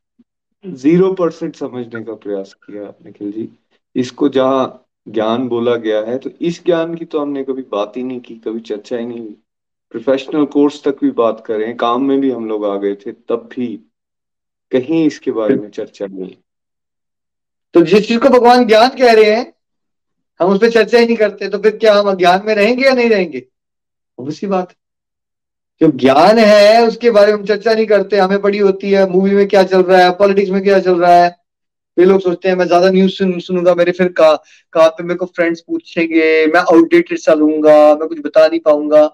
ज़ीरो 0.65 1.11
परसेंट 1.13 1.55
समझने 1.55 2.03
का 2.03 2.13
प्रयास 2.13 2.53
किया 2.53 2.83
निखिल 3.05 3.31
जी। 3.31 3.47
इसको 3.95 4.29
जहाँ 4.29 4.85
ज्ञान 5.07 5.47
बोला 5.47 5.75
गया 5.75 6.01
है 6.01 6.17
तो 6.17 6.29
इस 6.41 6.63
ज्ञान 6.65 6.95
की 6.95 7.05
तो 7.05 7.19
हमने 7.19 7.43
कभी 7.43 7.61
बात 7.61 7.97
ही 7.97 8.03
नहीं 8.03 8.19
की, 8.19 8.35
कभी 8.35 8.59
चर्चा 8.59 8.97
ही 8.97 9.05
नहीं 9.05 9.19
हुई। 9.19 9.35
प्रोफेशनल 9.91 10.45
कोर्स 10.45 10.83
तक 10.83 10.99
भी 11.01 11.11
बात 11.11 11.43
करें, 11.45 11.75
काम 11.77 12.03
में 12.03 12.19
भी 12.21 12.31
हम 12.31 12.47
लोग 12.47 12.65
आ 12.65 12.75
गए 12.77 12.95
थे, 12.95 13.11
तब 13.11 13.49
भी 13.55 13.67
कहीं 14.71 15.05
इसके 15.05 15.31
बारे 15.31 15.55
में 15.55 15.69
चर्चा 15.69 16.05
नहीं। 16.05 16.35
तो 17.73 17.81
जिस 17.81 18.07
चीज़ 18.07 18.19
को 18.19 18.29
भगवान 18.29 18.65
ज्ञान 18.65 18.89
कह 18.89 19.13
रहे 19.13 19.31
हैं, 19.31 19.53
हम 20.39 20.51
उस 20.51 20.61
पर 20.61 20.69
चर्चा 20.69 20.97
ही 20.97 21.05
नहीं 21.05 21.17
करते 21.17 21.49
तो 21.49 21.57
फिर 21.57 21.77
क्या 21.77 21.93
हम 21.93 22.09
अज्ञान 22.09 22.43
में 22.45 22.53
रहेंगे 22.55 22.85
या 22.85 22.93
नहीं 22.93 23.09
रहेंगे? 23.09 23.45
बात 24.43 24.73
जो 25.81 25.87
ज्ञान 25.97 26.39
है 26.39 26.85
उसके 26.87 27.11
बारे 27.11 27.31
में 27.31 27.39
हम 27.39 27.45
चर्चा 27.45 27.73
नहीं 27.73 27.85
करते 27.87 28.17
हमें 28.17 28.41
पड़ी 28.41 28.57
होती 28.57 28.91
है 28.91 29.09
मूवी 29.09 29.31
में 29.31 29.47
क्या 29.47 29.63
चल 29.63 29.81
रहा 29.81 30.01
है 30.01 30.11
पॉलिटिक्स 30.15 30.51
में 30.51 30.61
क्या 30.63 30.79
चल 30.79 30.95
रहा 30.95 31.13
है। 31.13 31.29
वे 31.97 32.05
लोग 32.05 32.21
सोचते 32.21 32.49
हैं 32.49 32.55
मैं 32.55 32.65
ज़्यादा 32.65 32.89
न्यूज़ 32.89 33.11
सुन, 33.11 33.39
सुनूँगा 33.39 33.73
मेरे 33.75 33.91
फिर 33.91 34.07
का 34.09 34.33
कहा 34.73 34.87
पे 34.89 35.03
मेरे 35.03 35.17
को 35.17 35.25
फ्रेंड्स 35.25 35.61
पूछेंगे 35.61 36.45
मैं 36.47 36.59
आउटडेटेड 36.61 37.19
चलूँगा 37.19 37.77
मैं 37.95 38.07
कुछ 38.07 38.19
बता 38.19 38.47
नहीं 38.47 38.59
पाऊँगा। 38.59 39.05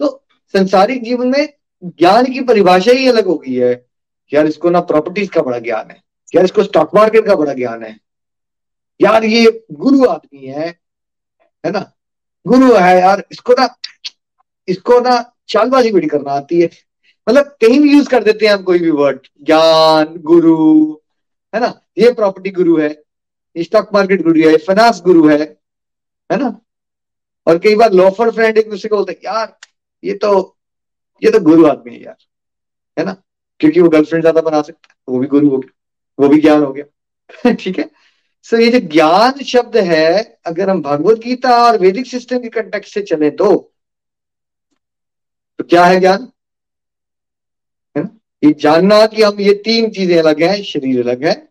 तो 0.00 0.08
संसारिक 0.54 1.02
जीवन 1.04 1.28
में 1.28 1.48
ज्ञान 1.82 2.32
की 2.32 2.40
परिभाषा 2.42 2.92
ही 2.92 3.08
अलग 3.08 3.26
हो 3.26 3.36
गई 3.36 3.54
है 3.54 3.72
यार 4.32 4.46
इसको 4.46 4.70
ना 4.70 4.80
प्रॉपर्टीज़ 4.82 5.30
का 5.30 5.42
बड़ा 5.42 5.58
ज्ञान 5.60 5.90
है 5.90 6.00
यार 6.34 6.44
इसको 6.44 6.62
स्टॉक 6.62 6.94
मार्केट 6.94 7.26
का 7.26 7.34
बड़ा 7.36 7.52
ज्ञान 7.54 7.82
है। 7.82 7.96
यार 9.00 9.24
ये 9.24 9.64
गुरु 9.72 10.04
आदमी 10.06 10.46
है 10.46 10.66
है 11.64 11.70
ना? 11.70 11.92
गुरु 12.46 12.74
है 12.74 12.98
यार 13.00 13.24
इसको 13.32 13.52
ना 13.52 13.68
इसको 14.68 15.00
ना 15.00 15.16
चालबाजी 15.48 15.92
बड़ी 15.92 16.06
करना 16.06 16.30
आती 16.30 16.60
है। 16.60 16.70
मतलब 17.28 17.44
कहीं 17.44 17.80
भी 17.80 17.92
यूज़ 17.92 18.08
कर 18.08 18.24
देते 18.24 18.46
हैं 18.46 18.54
हम 18.54 18.62
कोई 18.62 18.78
भी 18.78 18.90
वर्ड 18.90 19.20
ज्ञान, 19.42 20.04
गुरु, 20.04 20.92
है 21.54 21.60
ना? 21.60 21.80
ये 21.98 22.12
प्रॉपर्टी 22.12 22.50
गुरु 22.50 22.78
है। 22.78 23.02
स्टॉक 23.58 23.90
मार्केट 23.94 24.22
गुरु 24.22 24.48
है 24.48 24.56
फाइनेंस 24.56 25.02
गुरु 25.04 25.28
है 25.28 25.56
है 26.32 26.36
ना? 26.36 26.60
और 27.46 27.58
कई 27.58 27.74
बार 27.74 27.92
लॉफर 27.92 28.30
फ्रेंड 28.30 28.58
एक 28.58 28.70
दूसरे 28.70 28.88
को 28.88 28.96
बोलते 28.96 29.20
यार, 29.24 29.56
ये 30.04 30.14
तो 30.14 30.56
ये 31.24 31.30
तो 31.30 31.40
गुरु 31.40 31.66
आदमी 31.66 31.94
है 31.94 32.02
यार। 32.02 32.16
है 32.98 33.04
ना? 33.04 33.22
क्योंकि 33.60 33.80
वो 33.80 33.88
गर्लफ्रेंड 33.88 34.22
ज़्यादा 34.22 34.40
बना 34.40 34.62
सकता 34.62 34.88
है। 34.90 34.94
वो 35.08 35.18
भी 35.18 35.26
गुरु 35.26 35.50
हो 35.50 35.58
गया। 35.58 35.72
वो 36.18 36.28
भी 36.28 36.40
ज्ञान 36.40 36.62
हो 36.62 36.72
गया। 36.72 37.52
ठीक 37.60 37.78
है? 37.78 37.90
सो 38.42 38.56
ये 38.56 38.80
जो 38.80 38.88
ज्ञान 38.88 39.42
शब्द 39.44 39.76
है, 39.76 40.38
अगर 40.46 40.70
हम 40.70 40.82
भगवत 40.82 41.18
गीता 41.18 41.64
और 41.64 41.78
वैदिक 41.78 42.06
सिस्टम 42.06 42.38
के 42.38 42.48
कंटेक्ट 42.48 42.86
से 42.86 43.02
चले 43.02 43.30
तो 43.30 43.72
क्या 45.70 45.84
है 45.84 46.00
ज्ञान? 46.00 46.28
है 47.96 48.02
ना? 48.02 48.08
ये 48.44 48.52
जानना 48.52 49.06
कि 49.06 49.22
हम 49.22 49.40
ये 49.40 49.52
तीन 49.52 49.90
चीज़ें 49.90 50.18
अलग 50.18 50.42
हैं, 50.42 50.62
शरीर 50.62 51.08
अलग 51.08 51.24
है। 51.24 51.48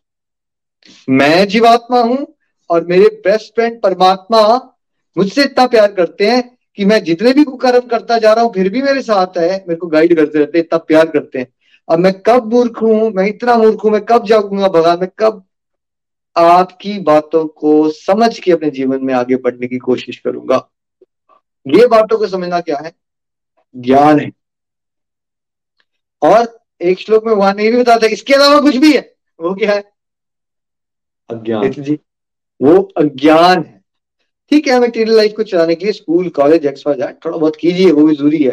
मैं 1.09 1.47
जीवात्मा 1.47 2.01
हूँ 2.01 2.35
और 2.69 2.85
मेरे 2.85 3.05
बेस्ट 3.05 3.55
फ्रेंड 3.55 3.81
परमात्मा 3.81 4.71
मुझसे 5.17 5.43
इतना 5.43 5.67
प्यार 5.67 5.91
करते 5.91 6.27
हैं 6.27 6.57
कि 6.75 6.85
मैं 6.85 7.03
जितने 7.03 7.33
भी 7.33 7.43
कुकर्म 7.43 7.87
करता 7.87 8.17
जा 8.17 8.33
रहा 8.33 8.43
हूँ, 8.43 8.53
फिर 8.53 8.69
भी 8.69 8.81
मेरे 8.81 9.01
साथ 9.01 9.37
है, 9.37 9.49
मेरे 9.49 9.75
को 9.75 9.87
गाइड 9.87 10.15
करते 10.15 10.39
रहते 10.39 10.57
हैं, 10.57 10.65
इतना 10.65 10.77
प्यार 10.77 11.05
करते 11.05 11.39
हैं। 11.39 11.47
अब 11.89 11.99
मैं 11.99 12.13
कब 12.21 12.53
मूर्ख 12.53 12.81
हूँ? 12.81 13.11
मैं 13.11 13.27
इतना 13.27 13.55
मूर्ख 13.57 13.83
हूँ, 13.83 13.91
मैं 13.91 14.05
कब 14.05 14.25
जागूँगा 14.25 14.67
भगवान? 14.67 14.99
मैं 14.99 15.09
कब 15.19 15.43
आपकी 16.37 16.99
बातों 16.99 17.47
को 17.47 17.89
समझ 17.89 18.39
के 18.39 18.51
अपने 18.51 18.69
जीवन 18.69 19.05
में 19.05 19.13
आगे 19.13 19.35
बढ़ने 19.35 19.67
की 19.67 19.77
कोशिश 19.77 20.17
करूँगा? 20.17 20.69
ये 21.67 21.87
बातों 21.87 22.17
को 22.17 22.27
समझना 22.27 22.59
क्या 22.59 22.77
है? 22.77 23.04
ज्ञान 23.75 24.19
है। 24.19 24.31
और 26.21 26.47
एक 26.81 26.99
श्लोक 26.99 27.25
में 27.27 27.33
वहाँ 27.33 27.53
नहीं 27.53 27.71
भी 27.71 27.77
बताता 27.77 28.07
इसके 28.07 28.33
अलावा 28.33 28.59
कुछ 28.61 28.75
भी 28.77 28.91
है। 28.93 29.01
वो 29.39 29.53
क्या 29.55 29.71
है? 29.71 29.83
अज्ञान। 31.29 31.69
जी। 31.71 31.99
वो 32.59 32.77
अज्ञान 32.97 33.63
है। 33.63 33.73
ठीक 34.51 34.67
है 34.67 34.79
मटेरियल 34.79 35.17
लाइफ 35.17 35.33
को 35.35 35.43
चलाने 35.43 35.75
के 35.75 35.85
लिए 35.85 35.93
स्कूल 35.93 36.27
कॉलेज 36.31 36.65
एक्सवा 36.65 36.93
जाए 36.93 37.13
थोड़ा 37.25 37.37
बहुत 37.37 37.55
कीजिए 37.55 37.91
वो 37.91 38.05
भी 38.05 38.15
ज़रूरी 38.15 38.43
है। 38.43 38.51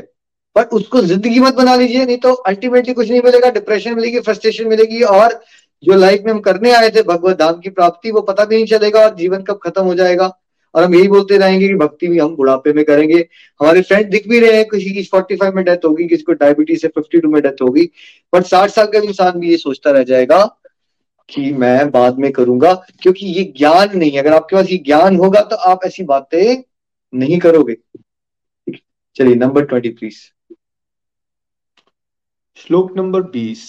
पर 0.57 0.65
उसको 0.77 1.01
ज़िंदगी 1.03 1.41
मत 1.41 1.55
बना 1.55 1.75
लीजिए 1.77 2.05
नहीं 2.07 2.17
तो 2.19 2.33
अल्टीमेटली 2.49 2.95
कुछ 2.95 3.11
नहीं 3.11 3.21
मिलेगा 3.23 3.51
डिप्रेशन 3.51 3.95
मिलेगी 3.95 4.21
फ्रस्ट्रेशन 4.21 4.69
मिलेगी 4.69 5.03
और 5.03 5.41
जो 5.83 5.95
लाइफ 5.95 6.23
में 6.25 6.33
हम 6.33 6.41
करने 6.41 6.73
आए 6.73 6.91
थे 6.91 7.03
भगवत 7.03 7.39
धाम 7.39 7.61
की 7.61 7.71
प्राप्ति 7.71 8.11
वो 8.11 8.21
पता 8.23 8.45
भी 8.45 8.57
नहीं 8.57 8.67
चलेगा 8.67 9.01
और 9.01 9.15
जीवन 9.15 9.43
कब 9.43 9.59
खत्म 9.63 9.83
हो 9.85 9.95
जाएगा। 9.95 10.29
और 10.75 10.85
हम 10.85 10.95
यही 10.95 11.09
बोलते 11.09 11.39
रहेंगे 11.39 11.69
कि 11.69 11.75
भक्ति 11.77 12.09
भी 12.09 12.19
हम 12.19 12.35
बुढ़ापे 12.37 12.73
में 12.73 12.85
करेंगे। 12.85 13.19
हमारे 13.61 13.83
फ्रेंड 13.83 14.11
दिख 14.11 14.29
भी 14.29 14.39
रहे 14.41 14.57
हैं, 14.57 14.65
किसी 14.69 14.91
की 14.91 15.03
फोर्टी 15.05 15.37
फाइव 15.37 15.57
में 15.57 15.65
डेथ 15.65 15.85
होगी, 15.85 16.07
किसी 16.09 16.23
को 16.23 16.33
डायबिटीज़ 16.35 16.81
से 16.81 16.89
फिफ्टी 16.89 17.21
टू 17.21 17.29
में 17.29 17.43
डेथ 17.43 17.63
होगी 17.63 17.89
बट 18.33 18.45
साठ 18.47 18.71
साल 18.71 18.87
का 18.87 18.99
इंसान 19.01 19.39
भी 19.41 19.51
ये 19.51 19.57
सोचता 19.59 19.91
रह 19.91 20.03
जाएगा 20.05 20.45
कि 21.29 21.53
मैं 21.53 21.91
बाद 21.91 22.19
में 22.19 22.31
करूँगा, 22.33 22.73
क्योंकि 23.03 23.27
ये 23.27 23.43
ज्ञान 23.59 23.97
नहीं 23.99 24.11
है। 24.11 24.19
अगर 24.19 24.33
आपके 24.33 24.57
पास 24.57 24.71
ये 24.71 24.79
ज्ञान 24.79 25.17
होगा 25.17 25.41
तो 25.43 25.57
आप 25.57 25.85
ऐसी 25.85 26.05
बातें 26.05 26.63
नहीं 27.13 27.39
करोगे। 27.39 27.77
चलिए 29.17 29.35
नंबर 29.35 29.65
ट्वेंटी 29.65 29.89
प्लीज़ 29.91 30.19
श्लोक 32.59 32.97
नंबर 32.97 33.23
बीस। 33.23 33.63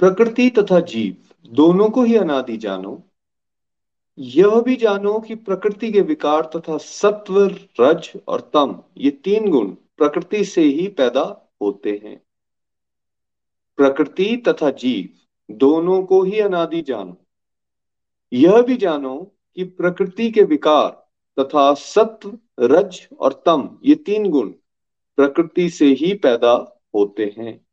प्रकृति 0.00 0.48
तथा 0.50 0.80
जीव, 0.82 1.14
दोनों 1.50 1.88
को 1.90 2.02
ही 2.02 2.14
अनादि 2.16 2.56
जानो। 2.56 2.92
यह 4.18 4.60
भी 4.60 4.76
जानो 4.76 5.20
कि 5.20 5.34
प्रकृति 5.34 5.92
के 5.92 6.00
विकार 6.00 6.50
तथा 6.56 6.76
सत्व, 6.76 7.46
रज 7.80 8.12
और 8.28 8.50
तम, 8.54 8.82
ये 8.96 9.10
तीन 9.10 9.50
गुण 9.50 9.68
प्रकृति 9.70 10.44
से 10.44 10.62
ही 10.62 10.88
पैदा 10.88 11.52
होते 11.62 12.00
हैं। 12.04 12.22
प्रकृति 13.76 14.36
तथा 14.48 14.70
जीव, 14.70 15.08
दोनों 15.50 16.02
को 16.02 16.22
ही 16.22 16.40
अनादि 16.40 16.82
जानो। 16.82 17.16
यह 18.32 18.62
भी 18.62 18.76
जानो 18.76 19.32
कि 19.54 19.64
प्रकृति 19.64 20.30
के 20.30 20.42
विकार 20.42 21.08
तथा 21.40 21.74
सत्व, 21.74 22.38
रज 22.60 23.08
और 23.20 23.42
तम, 23.46 23.78
ये 23.84 23.94
तीन 23.94 24.30
गुण 24.30 24.48
प्रकृति 25.16 25.70
से 25.70 25.86
ही 25.86 26.14
पैदा 26.14 26.82
होते 26.94 27.34
हैं। 27.38 27.66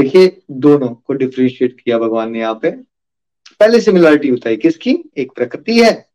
देखिए, 0.00 0.42
दोनों 0.50 0.88
को 0.88 1.12
डिफ्रेंशिएट 1.12 1.80
किया 1.80 1.98
भगवान 1.98 2.30
ने 2.30 2.38
यहाँ 2.38 2.58
पे। 2.62 2.87
पहले 3.60 3.80
सिमिलरिटी 3.80 4.28
होता 4.28 4.48
है 4.48 4.56
किसकी 4.56 4.98
एक 5.16 5.32
प्रकृति 5.32 5.82
है 5.82 6.08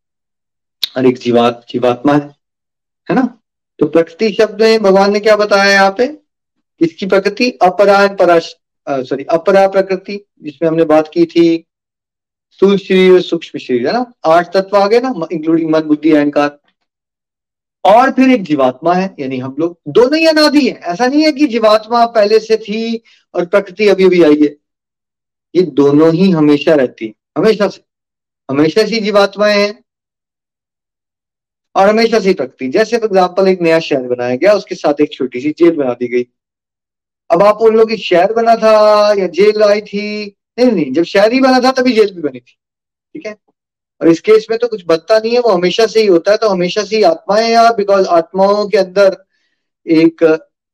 और 0.98 1.06
एक 1.06 1.18
जीवात 1.18 1.66
जीवात्मा 1.70 2.14
है 2.14 2.36
है 3.10 3.16
ना? 3.16 3.40
तो 3.80 3.86
प्रकृति 3.86 4.34
शब्द 4.34 4.62
में 4.62 4.82
भगवान 4.82 5.14
ने 5.14 5.20
क्या 5.20 5.36
बताया 5.36 5.74
यहाँ 5.74 5.96
पे? 5.98 6.08
किसकी 6.80 7.06
प्रकृति 7.06 7.52
अपरा, 7.52 8.08
परा 8.08 8.40
सॉरी 9.04 9.24
अपरा 9.24 9.68
प्रकृति, 9.68 10.26
जिसमें 10.44 10.70
हमने 10.70 10.84
बात 10.84 11.12
की 11.14 11.26
थी, 11.26 11.66
स्थूल 12.52 12.78
शरीर 12.78 13.22
सूक्ष्म 13.22 13.60
शरीर, 13.60 13.88
है 13.88 13.94
ना? 13.94 14.14
आठ 14.26 14.54
तत्व 14.54 14.78
आ 14.78 14.88
गए 14.88 15.00
ना 15.00 15.14
इंक्लूडिंग 15.32 15.72
मन, 15.72 15.82
बुद्धि, 15.82 16.12
अहंकार। 16.12 16.60
और 17.86 18.12
फिर 18.12 18.30
एक 18.30 18.44
जीवात्मा 18.44 18.94
है, 18.94 19.16
यानी 19.20 19.38
हम 19.38 19.56
लोग। 19.60 19.80
दोनों 19.88 20.20
ही 20.20 20.28
अनादि 20.28 20.68
है। 20.68 20.74
ऐसा 20.74 21.08
नहीं 21.08 21.24
है 21.24 21.32
कि 21.32 21.48
जीवात्मा 21.48 22.06
पहले 22.06 22.40
से 22.40 22.58
थी 22.58 23.04
और 23.34 23.46
प्रकृति 23.46 23.88
अभी 23.88 24.06
अभी 24.06 24.24
आई 24.24 24.40
है। 24.42 24.56
ये 25.56 25.62
दोनों 25.62 26.14
ही 26.14 26.32
हमेशा 26.32 26.76
रहती 26.76 27.08
है। 27.08 27.14
हमेशा 27.36 27.67
से 27.67 27.82
हमेशा 28.50 28.84
से 28.86 29.00
जीवात्माएँ 29.00 29.58
हैं। 29.58 29.84
और 31.76 31.88
हमेशा 31.89 32.19
से 32.19 32.34
प्रकृति 32.34 32.67
जैसे 32.69 32.98
फॉर 32.98 33.06
एग्ज़ाम्पल 33.06 33.48
एक 33.48 33.62
नया 33.62 33.80
शहर 33.80 34.08
बनाया 34.08 34.36
गया, 34.36 34.54
उसके 34.54 34.76
साथ 34.76 35.02
एक 35.02 35.13
छोटी 35.13 35.39
सी 35.41 35.52
जेल 35.58 35.76
बना 35.78 35.93
दी 35.93 36.08
गई। 36.08 36.26
अब 37.30 37.43
आप 37.43 37.62
उन 37.62 37.76
लोग 37.76 37.96
शहर 37.98 38.34
बना 38.34 38.56
था, 38.56 39.13
या 39.13 39.28
जेल 39.30 39.63
आई 39.63 39.82
थी? 39.82 40.26
नहीं 40.60 40.72
नहीं, 40.72 40.91
जब 40.93 41.04
शहर 41.04 41.34
ही 41.34 41.39
बना 41.41 41.60
था, 41.60 41.72
तभी 41.72 41.93
जेल 41.93 42.13
भी 42.15 42.22
बनी 42.22 42.39
थी। 42.39 42.58
ठीक 43.15 43.26
है? 43.26 43.36
और 44.02 44.08
इस 44.10 44.19
केस 44.22 44.48
में 44.52 44.58
तो 44.60 44.67
कुछ 44.67 44.84
बदता 44.88 45.17
नहीं 45.19 45.34
है, 45.34 45.39
वो 45.39 45.52
हमेशा 45.52 45.86
से 45.88 46.02
ही 46.02 46.08
होता 46.08 46.32
है 46.32 46.38
तो 46.38 46.50
हमेशा 46.50 46.84
से 46.84 46.96
ही 46.96 47.04
आत्माएँ 47.04 47.50
यार 47.52 47.74
बिकॉज़ 47.76 48.08
आत्माओं 48.08 48.67
के 48.69 48.78
अंदर 48.78 49.17
एक 49.86 50.24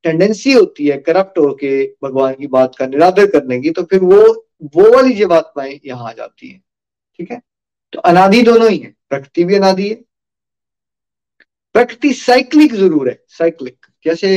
टेंडेंसी 0.06 0.52
होती 0.54 0.88
है 0.88 0.98
करप्ट 0.98 1.38
होके, 1.38 1.84
भगवान 2.04 2.34
की 2.34 2.48
बात 2.48 2.76
का 2.76 2.88
निरादर 2.88 3.26
करने 3.26 3.60
की 3.62 3.72
तो 3.72 3.84
फिर 3.84 4.00
वो 4.04 4.22
वो 4.62 4.90
वाली 4.92 5.14
जो 5.16 5.30
आत्माएँ 5.30 5.80
यहाँ 5.86 6.10
आ 6.10 6.14
जाती 6.14 6.50
है, 6.50 6.58
ठीक 7.20 7.32
है? 7.32 7.42
तो 7.94 8.00
अनादि 8.02 8.42
दोनों 8.44 8.70
ही 8.70 8.78
है, 8.78 8.94
प्रकृति 9.10 9.44
भी 9.44 9.56
अनादि 9.56 9.90
है। 9.90 9.96
प्रकृति 11.76 12.14
साइक्लिक 12.16 12.74
ज़रूर 12.76 13.10
है 13.10 13.18
साइक्लिक 13.30 13.86
जैसे 14.06 14.30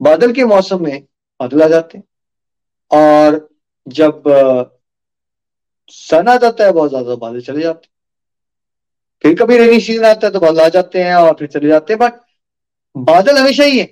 बादल 0.00 0.32
के 0.32 0.44
मौसम 0.46 0.82
में 0.84 1.00
बादल 1.40 1.62
आ 1.62 1.68
जाते 1.68 1.98
हैं, 1.98 2.04
और 2.90 3.48
जब 3.86 4.22
सन 5.92 6.28
आ 6.28 6.36
जाता 6.36 6.64
है, 6.64 6.72
बहुत 6.72 6.90
ज़्यादा 6.90 7.14
बादल 7.16 7.40
चले 7.40 7.62
जाते 7.62 7.86
हैं। 7.86 7.92
फिर 9.24 9.34
कभी 9.36 9.56
रेनी 9.58 9.80
सीज़न 9.80 10.04
आता 10.04 10.26
है 10.26 10.32
तो 10.32 10.40
बादल 10.40 10.60
आ 10.60 10.68
जाते 10.70 11.02
हैं 11.02 11.14
और 11.14 11.34
फिर 11.34 11.48
चले 11.48 11.68
जाते 11.68 11.92
हैं 11.92 12.00
बट 12.00 12.20
बादल 12.96 13.38
हमेशा 13.38 13.64
ही 13.64 13.78
है। 13.78 13.88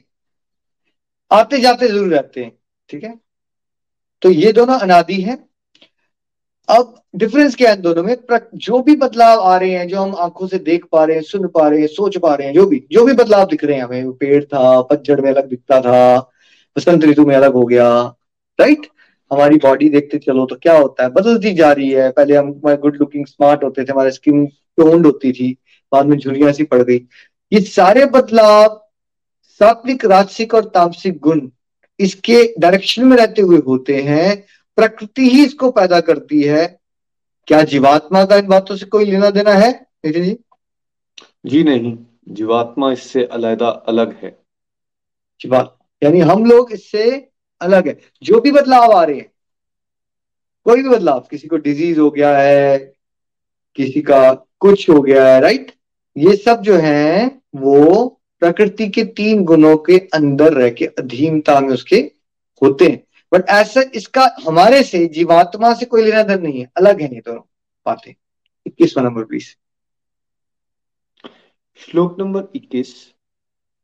आते 1.31 1.59
जाते 1.61 1.89
ज़रूर 1.89 2.09
रहते 2.09 2.45
हैं, 2.45 2.53
ठीक 2.89 3.05
है? 3.05 3.15
तो 4.23 4.31
ये 4.31 4.53
दोनों 4.53 4.79
अनादि 4.79 5.21
है। 5.21 5.39
अब 6.69 6.95
डिफरेंस 7.17 7.55
क्या 7.55 7.71
है 7.71 7.77
दोनों 7.77 8.03
में? 8.03 8.17
जो 8.55 8.83
भी 8.83 8.97
बदलाव 8.97 9.41
आ 9.41 9.57
रहे 9.57 9.71
हैं, 9.71 9.89
जो 9.89 10.01
हम 10.01 10.15
आँखों 10.17 10.47
से 10.47 10.59
देख 10.59 10.85
पा 10.93 11.05
रहे 11.05 11.17
हैं, 11.17 11.23
सुन 11.23 11.47
पा 11.49 11.69
रहे 11.69 11.81
हैं, 11.81 11.87
सोच 11.87 12.17
पा 12.19 12.35
रहे 12.35 12.47
हैं, 12.47 12.55
जो 12.55 12.67
भी 12.67 12.83
जो 12.93 13.05
भी 13.05 13.13
बदलाव 13.13 13.47
दिख 13.47 13.65
रहे 13.65 13.77
हैं, 13.77 13.85
हमें, 13.85 14.13
पेड़ 14.13 14.45
था, 14.45 14.81
पतझड़ 14.83 15.21
में 15.21 15.31
अलग 15.31 15.49
दिखता 15.49 15.81
था, 15.81 16.19
बसंत 16.77 17.05
ऋतु 17.05 17.27
में 17.27 17.35
अलग 17.37 17.53
हो 17.53 17.65
गया 17.67 17.89
राइट 18.59 18.87
हमारी 19.31 19.57
बॉडी 19.57 19.89
देखते 19.89 20.19
चलो 20.19 20.45
तो 20.47 20.57
क्या 20.57 20.77
होता 20.79 21.03
है? 21.03 21.09
बदलती 21.11 21.53
जा 21.55 21.71
रही 21.73 21.91
है। 21.91 22.11
पहले 22.11 22.37
हम 22.37 22.53
गुड 22.53 22.97
लुकिंग 22.97 23.27
स्मार्ट 23.27 23.65
होते 23.65 23.85
थे, 23.85 23.93
हमारी 23.93 24.11
स्किन 24.11 24.47
टोन्ड 24.47 25.07
होती 25.07 25.33
थी, 25.33 25.57
बाद 25.93 26.07
में 26.07 26.17
झुरियाँ 26.19 26.53
सी 26.53 26.65
पड़ 26.65 26.83
गई। 26.83 27.01
ये 27.53 27.61
सारे 27.61 28.05
बदलाव 28.07 28.83
सात्विक, 29.61 30.05
राजसिक 30.05 30.55
और 30.55 30.65
तामसिक 30.65 31.19
गुण 31.21 31.41
इसके 32.01 32.43
डायरेक्शन 32.59 33.05
में 33.05 33.17
रहते 33.17 33.43
हुए 33.43 33.59
होते 33.67 34.01
हैं 34.03 34.37
प्रकृति 34.79 35.29
ही 35.31 35.45
इसको 35.45 35.71
पैदा 35.71 36.01
करती 36.01 36.43
है। 36.43 36.67
क्या 37.49 37.63
जीवात्मा 37.63 38.25
का 38.25 38.37
इन 38.37 38.47
बातों 38.47 38.77
से 38.77 38.87
कोई 38.87 39.05
लेना 39.05 39.31
देना 39.31 39.53
है 39.53 39.71
नितिन 40.05 40.25
जी? 40.25 40.37
जी 41.47 41.63
नहीं 41.65 41.97
जीवात्मा 42.29 42.93
इससे 42.93 43.25
अलहदा 43.25 43.69
अलग 43.69 44.17
है। 44.23 44.31
जीवात्मा 45.41 45.87
यानी 46.03 46.21
हम 46.21 46.45
लोग 46.45 46.73
इससे 46.73 47.11
अलग 47.61 47.89
है। 47.89 47.99
जो 48.23 48.41
भी 48.41 48.51
बदलाव 48.53 48.93
आ 48.93 49.05
रहे 49.05 49.17
हैं 49.17 49.31
कोई 50.67 50.83
भी 50.83 50.89
बदलाव 50.89 51.27
किसी 51.31 51.49
को 51.49 51.57
डिज़ीज़ 51.57 52.01
हो 52.01 52.11
गया 52.11 52.37
है 52.39 52.79
किसी 53.79 54.01
का 54.03 54.33
कुछ 54.61 54.89
हो 54.91 55.01
गया 55.03 55.27
है 55.29 55.41
राइट 55.41 55.73
ये 56.17 56.37
सब 56.37 56.61
जो 56.63 56.77
है 56.77 57.27
वो 57.57 58.16
प्रकृति 58.43 58.89
के 58.89 59.05
तीन 59.05 59.45
गुणों 59.45 59.77
के 59.77 59.99
अंदर 60.15 60.53
रह 60.53 60.71
के, 60.71 60.87
अधीनता 60.87 61.61
में 61.61 61.69
उसके 61.69 61.97
होते 62.63 62.85
हैं। 62.85 63.03
बट 63.33 63.49
ऐसा 63.49 63.83
इसका 63.95 64.29
हमारे 64.47 64.83
से, 64.83 65.07
जीवात्मा 65.07 65.73
से 65.75 65.87
कोई 65.87 66.05
लेना 66.05 66.23
देना 66.23 66.43
नहीं 66.43 66.61
है। 66.61 66.71
अलग 66.77 67.01
है 67.01 67.09
नहीं 67.09 67.21
दोनों 67.21 67.43
बातें। 67.87 68.13
इक्कीसवा 68.67 69.03
नंबर 69.03 69.25
प्लीज़ 69.25 69.47
श्लोक 71.81 72.19
नंबर 72.19 72.45
इक्कीस। 72.55 72.95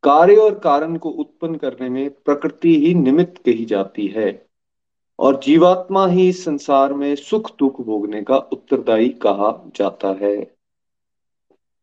कार्य 0.03 0.37
और 0.37 0.59
कारण 0.59 0.97
को 0.97 1.11
उत्पन्न 1.11 1.55
करने 1.55 1.89
में 1.89 2.11
प्रकृति 2.11 2.75
ही 2.81 2.95
निमित्त 2.95 3.43
कही 3.47 3.65
जाती 3.65 4.07
है, 4.07 4.47
और 5.19 5.41
जीवात्मा 5.41 6.07
ही 6.07 6.33
संसार 6.33 6.93
में 6.93 7.15
सुख 7.17 7.51
दुख 7.59 7.81
भोगने 7.81 8.23
का 8.23 8.37
उत्तरदायी 8.37 9.09
कहा 9.09 9.71
जाता 9.77 10.09
है। 10.23 10.35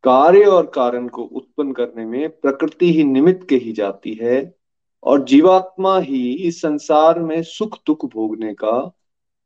कार्य 0.04 0.46
और 0.46 0.66
कारण 0.66 1.08
को 1.08 1.24
उत्पन्न 1.24 1.74
करने 1.74 2.06
में 2.06 2.30
प्रकृति 2.30 2.94
ही 2.94 3.04
निमित्त 3.04 3.48
कही 3.50 3.74
जाती 3.74 4.14
है 4.14 4.56
और 5.04 5.24
जीवात्मा 5.24 6.00
ही 6.00 6.34
इस 6.34 6.62
संसार 6.62 7.20
में 7.20 7.44
सुख 7.44 7.78
दुख 7.86 8.06
भोगने 8.06 8.54
का 8.54 8.92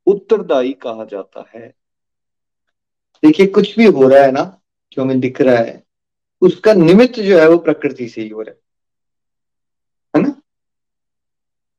उत्तरदायी 0.07 0.73
कहा 0.73 1.05
जाता 1.05 1.49
है। 1.55 1.73
देखिए, 3.23 3.47
कुछ 3.47 3.75
भी 3.77 3.85
हो 3.85 4.07
रहा 4.07 4.23
है 4.23 4.31
ना, 4.31 4.61
जो 4.91 5.01
हमें 5.01 5.19
दिख 5.19 5.41
रहा 5.41 5.55
है, 5.55 5.83
उसका 6.41 6.73
निमित्त 6.73 7.19
जो 7.19 7.39
है 7.39 7.49
वो 7.49 7.57
प्रकृति 7.57 8.09
से 8.09 8.21
ही 8.21 8.29
हो 8.29 8.41
रहा 8.41 8.51
है। 8.51 8.59
है 10.15 10.21
ना? 10.21 10.41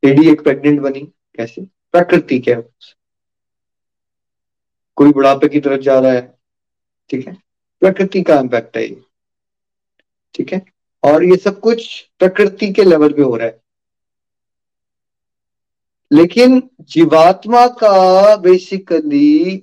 लेडी 0.04 0.28
एक 0.28 0.42
प्रेग्नेंट 0.42 0.80
बनी, 0.80 1.00
कैसे? 1.37 1.62
प्रकृति 1.92 2.38
क्या 2.38 2.56
है 2.56 2.70
कोई 4.96 5.12
बुढ़ापे 5.12 5.48
की 5.48 5.60
तरफ़ 5.60 5.80
जा 5.80 5.98
रहा 5.98 6.12
है, 6.12 6.38
ठीक 7.10 7.28
है? 7.28 7.43
प्रकृति 7.84 8.22
का 8.22 8.38
इम्पैक्ट 8.40 8.76
है 8.76 8.82
ये। 8.82 9.02
ठीक 10.34 10.52
है? 10.52 10.62
और 11.02 11.24
ये 11.24 11.36
सब 11.36 11.60
कुछ 11.60 12.08
प्रकृति 12.18 12.72
के 12.72 12.82
लेवल 12.84 13.12
पे 13.12 13.22
हो 13.22 13.36
रहा 13.36 13.46
है। 13.46 13.60
लेकिन 16.12 16.70
जीवात्मा 16.80 17.66
का 17.66 18.36
बेसिकली 18.36 19.62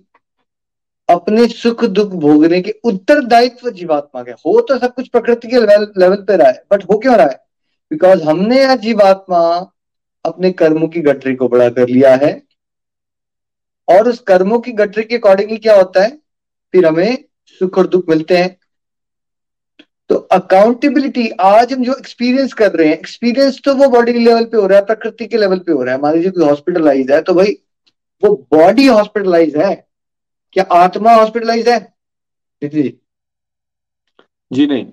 अपने 1.10 1.48
सुख 1.48 1.86
दुख 1.86 2.08
भोगने 2.08 2.62
के 2.62 2.72
उत्तरदायित्व 2.84 3.70
जीवात्मा 3.70 4.24
के 4.24 4.32
हो। 4.32 4.62
तो 4.62 4.80
सब 4.80 4.94
कुछ 4.94 5.08
प्रकृति 5.08 5.48
के 5.48 5.58
लेवल 6.00 6.16
पे 6.16 6.38
रहा 6.38 6.48
है 6.48 6.64
बट 6.72 6.84
हो 6.84 7.00
क्यों 7.00 7.16
रहा 7.16 7.28
है? 7.28 7.46
बिकॉज़ 7.92 8.24
हमने 8.24 8.62
या 8.64 8.76
जीवात्मा 8.76 9.72
अपने 10.26 10.52
कर्मों 10.52 10.88
की 10.88 11.02
गठरी 11.02 11.36
को 11.36 11.48
बड़ा 11.48 11.70
कर 11.70 11.88
लिया 11.88 12.16
है। 12.16 12.44
और 13.90 14.10
उस 14.10 14.20
कर्मों 14.20 14.60
की 14.60 14.72
गठरी 14.72 15.04
के 15.04 15.18
अकॉर्डिंगली 15.18 15.58
क्या 15.58 15.76
होता 15.76 16.04
है? 16.04 16.18
फिर 16.72 16.86
हमें 16.86 17.24
सुख 17.62 17.78
और 17.78 17.88
दुख 17.88 18.10
मिलते 18.10 18.38
हैं। 18.38 18.58
तो 20.10 20.16
अकाउंटेबिलिटी 20.34 21.28
आज 21.42 21.74
हम 21.74 21.84
जो 21.84 21.94
एक्सपीरियंस 21.94 22.54
कर 22.54 22.72
रहे 22.72 22.88
हैं 22.88 22.94
एक्सपीरियंस 22.94 23.60
तो 23.66 23.74
वो 23.76 23.90
बॉडी 23.90 24.14
लेवल 24.14 24.46
पे 24.46 24.58
हो 24.58 24.66
रहा 24.68 24.80
है 24.80 24.86
प्रकृति 24.86 25.26
के 25.26 25.38
लेवल 25.38 25.60
पे 25.60 25.72
हो 25.72 25.84
रहा 25.84 25.96
है। 25.96 26.02
मान 26.02 26.16
लीजिए 26.16 26.32
कोई 26.32 26.46
हॉस्पिटलाइज 26.46 27.12
है 27.12 27.22
तो 27.22 27.34
भाई 27.34 27.54
वो 28.24 28.34
बॉडी 28.52 28.86
हॉस्पिटलाइज 28.88 29.56
है। 29.58 29.74
क्या 30.56 30.64
आत्मा 30.74 31.14
हॉस्पिटलाइज 31.14 31.68
है? 31.70 31.80
जी। 32.62 32.84
जी 34.52 34.66
नहीं। 34.68 34.86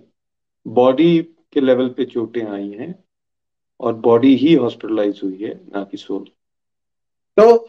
बॉडी 0.66 1.18
के 1.52 1.60
लेवल 1.60 1.88
पे 1.88 2.04
चोटें 2.04 2.42
आई 2.44 2.68
हैं 2.70 2.94
और 3.80 3.94
बॉडी 4.06 4.34
ही 4.36 4.54
हॉस्पिटलाइज 4.54 5.20
हुई 5.24 5.36
है 5.36 5.54
ना 5.66 5.82
कि 5.84 5.96
सोल 5.96 6.24
तो 7.36 7.68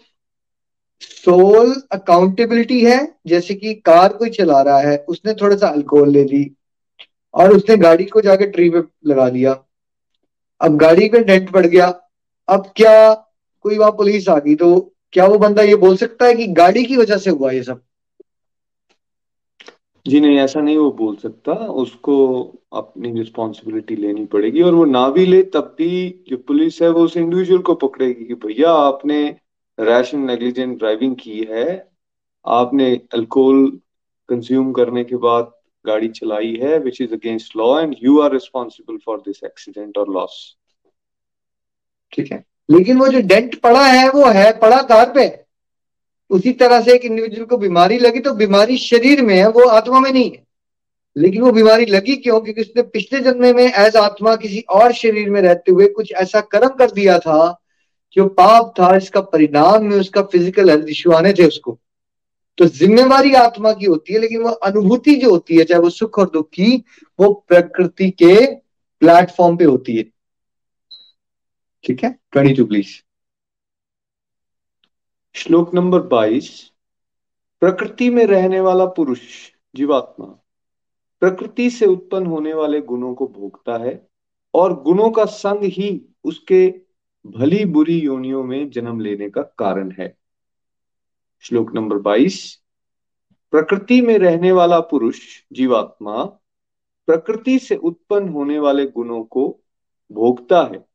सोल 1.01 1.73
अकाउंटेबिलिटी 1.91 2.83
है, 2.83 2.97
जैसे 3.27 3.53
कि 3.53 3.73
कार 3.75 4.13
कोई 4.13 4.29
चला 4.29 4.62
रहा 4.62 4.79
है, 4.79 4.97
उसने 5.09 5.33
थोड़ा 5.33 5.55
सा 5.55 5.67
अल्कोहल 5.67 6.09
ले 6.09 6.23
ली 6.23 6.49
और 7.33 7.53
उसने 7.53 7.77
गाड़ी 7.77 8.05
को 8.05 8.21
जाके 8.21 8.45
ट्री 8.47 8.69
पे 8.69 8.83
लगा 9.05 9.29
दिया 9.29 9.57
अब 10.62 10.77
गाड़ी 10.77 11.07
पे 11.09 11.19
डेंट 11.23 11.49
पड़ 11.51 11.65
गया, 11.65 11.88
अब 12.47 12.71
क्या 12.75 13.13
कोई 13.65 13.77
वहाँ 13.77 13.91
पुलिस 13.91 14.27
आ 14.29 14.38
गई 14.39 14.55
तो 14.55 14.79
क्या 15.13 15.25
वो 15.25 15.38
बंदा 15.39 15.62
ये 15.63 15.75
बोल 15.75 15.95
सकता 15.97 16.25
है 16.25 16.33
कि 16.35 16.47
गाड़ी 16.53 16.83
की 16.85 16.97
वजह 16.97 17.17
से 17.17 17.29
हुआ 17.29 17.51
ये 17.51 17.63
सब? 17.63 17.81
जी 20.05 20.19
नहीं, 20.19 20.38
ऐसा 20.39 20.62
नहीं 20.62 20.77
वो 20.77 20.91
बोल 20.91 21.15
सकता, 21.15 21.53
उसको 21.53 22.15
अपनी 22.73 23.12
रिस्पॉन्सिबिलिटी 23.13 23.95
लेनी 23.95 24.25
पड़ेगी 24.25 24.62
और 24.62 24.73
वो 24.73 24.85
ना 24.85 25.07
भी 25.09 25.25
ले, 25.25 25.41
तब 25.43 25.75
भी 25.77 26.23
जो 26.29 26.38
पुलिस 26.38 26.81
है 26.81 26.89
वो 26.89 27.03
उस 27.05 27.17
इंडिविजुअल 27.17 27.62
को 27.62 27.75
पकड़ेगी 27.77 28.25
कि 28.25 28.33
भैया 28.45 28.71
आपने 28.71 29.23
रैशन 29.79 30.19
नेग्लिजेंट 30.19 30.77
ड्राइविंग 30.79 31.15
की 31.15 31.47
है। 31.49 31.89
आपने 32.47 33.01
अल्कोहल 33.13 33.67
कंज्यूम 34.29 34.71
करने 34.71 35.03
के 35.03 35.15
बाद 35.15 35.51
गाड़ी 35.85 36.07
चलाई 36.07 36.55
है 36.61 36.79
which 36.79 37.01
is 37.01 37.13
against 37.13 37.55
law 37.57 37.79
and 37.81 37.95
you 38.03 38.19
are 38.19 38.31
responsible 38.33 38.97
for 38.97 39.17
this 39.17 39.43
accident 39.43 39.97
और 39.97 40.09
लॉस 40.09 40.55
ठीक 42.11 42.31
है? 42.31 42.43
लेकिन 42.71 42.97
वो 42.97 43.07
जो 43.07 43.19
डेंट 43.19 43.59
पड़ा 43.61 43.85
है, 43.85 44.09
वो 44.09 44.25
है 44.25 44.59
पड़ा 44.59 44.81
कार 44.81 45.11
पे? 45.15 45.43
उसी 46.29 46.51
तरह 46.51 46.81
से 46.81 46.93
एक 46.93 47.05
इंडिविजुअल 47.05 47.45
को 47.45 47.57
बीमारी 47.57 47.97
लगी 47.99 48.19
तो 48.19 48.33
बीमारी 48.33 48.77
शरीर 48.77 49.21
में 49.21 49.35
है, 49.35 49.47
वो 49.49 49.67
आत्मा 49.67 49.99
में 49.99 50.11
नहीं 50.11 50.31
है। 50.31 50.43
लेकिन 51.17 51.41
वो 51.41 51.51
बीमारी 51.51 51.85
लगी 51.85 52.15
क्यों? 52.15 52.41
क्योंकि 52.41 52.61
उसने 52.61 52.81
पिछले 52.81 53.19
जन्म 53.19 53.55
में 53.55 53.71
एज 53.73 53.95
आत्मा 53.95 54.35
किसी 54.35 54.59
और 54.59 54.93
शरीर 54.93 55.29
में 55.29 55.41
रहते 55.41 55.71
हुए 55.71 55.87
कुछ 55.87 56.11
ऐसा 56.11 56.41
कर्म 56.41 56.69
कर 56.69 56.91
दिया 56.91 57.19
था 57.19 57.61
जो 58.13 58.27
पाप 58.27 58.73
था, 58.79 58.95
इसका 58.95 59.21
परिणाम 59.21 59.85
में 59.85 59.97
उसका 59.97 60.21
फ़िज़िकल 60.21 60.69
हेल्थ 60.69 60.89
इश्यू 60.89 61.11
आने 61.11 61.33
थे 61.33 61.47
उसको। 61.47 61.79
तो 62.57 62.65
जिम्मेवारी 62.65 63.33
आत्मा 63.33 63.73
की 63.73 63.85
होती 63.85 64.13
है, 64.13 64.19
लेकिन 64.19 64.41
वो 64.41 64.49
अनुभूति 64.49 65.15
जो 65.15 65.29
होती 65.29 65.57
है, 65.57 65.63
चाहे 65.63 65.81
वो 65.81 65.89
सुख 65.89 66.19
और 66.19 66.29
दुख 66.29 66.49
की, 66.49 66.83
वो 67.19 67.45
प्रकृति 67.47 68.09
के 68.11 68.55
प्लेटफॉर्म 69.01 69.57
पे 69.57 69.63
होती 69.63 69.95
है। 69.97 70.03
ठीक 71.83 72.03
है? 72.03 72.19
ट्वेंटी 72.31 72.53
टू 72.53 72.65
प्लीज़ 72.65 72.87
श्लोक 75.35 75.73
नंबर 75.75 75.99
बाईस। 75.99 76.49
प्रकृति 77.61 78.09
में 78.09 78.25
रहने 78.25 78.59
वाला 78.59 78.85
पुरुष, 78.85 79.19
जीवात्मा, 79.75 80.25
प्रकृति 81.21 81.69
से 81.69 81.85
उत्पन्न 81.85 82.25
होने 82.25 82.53
वाले 82.53 82.81
गुणों 82.81 83.13
को 83.13 83.27
भोगता 83.27 83.77
है, 83.77 84.07
और 84.53 84.81
गुणों 84.81 85.09
का 85.11 85.25
संग 85.25 85.63
ही 85.63 86.01
उसके 86.23 86.67
भली 87.25 87.65
बुरी 87.65 87.99
योनियों 87.99 88.43
में 88.43 88.69
जन्म 88.69 88.99
लेने 88.99 89.29
का 89.29 89.41
कारण 89.41 89.91
है। 89.91 90.17
श्लोक 91.41 91.75
नंबर 91.75 91.97
बाईस, 91.97 92.62
प्रकृति 93.51 94.01
में 94.01 94.19
रहने 94.19 94.51
वाला 94.51 94.79
पुरुष, 94.79 95.19
जीवात्मा, 95.53 96.23
प्रकृति 97.08 97.60
से 97.60 97.75
उत्पन्न 97.75 98.29
होने 98.29 98.60
वाले 98.60 98.86
गुणों 98.86 99.23
को 99.23 99.60
भोगता 100.12 100.62
है 100.63 100.86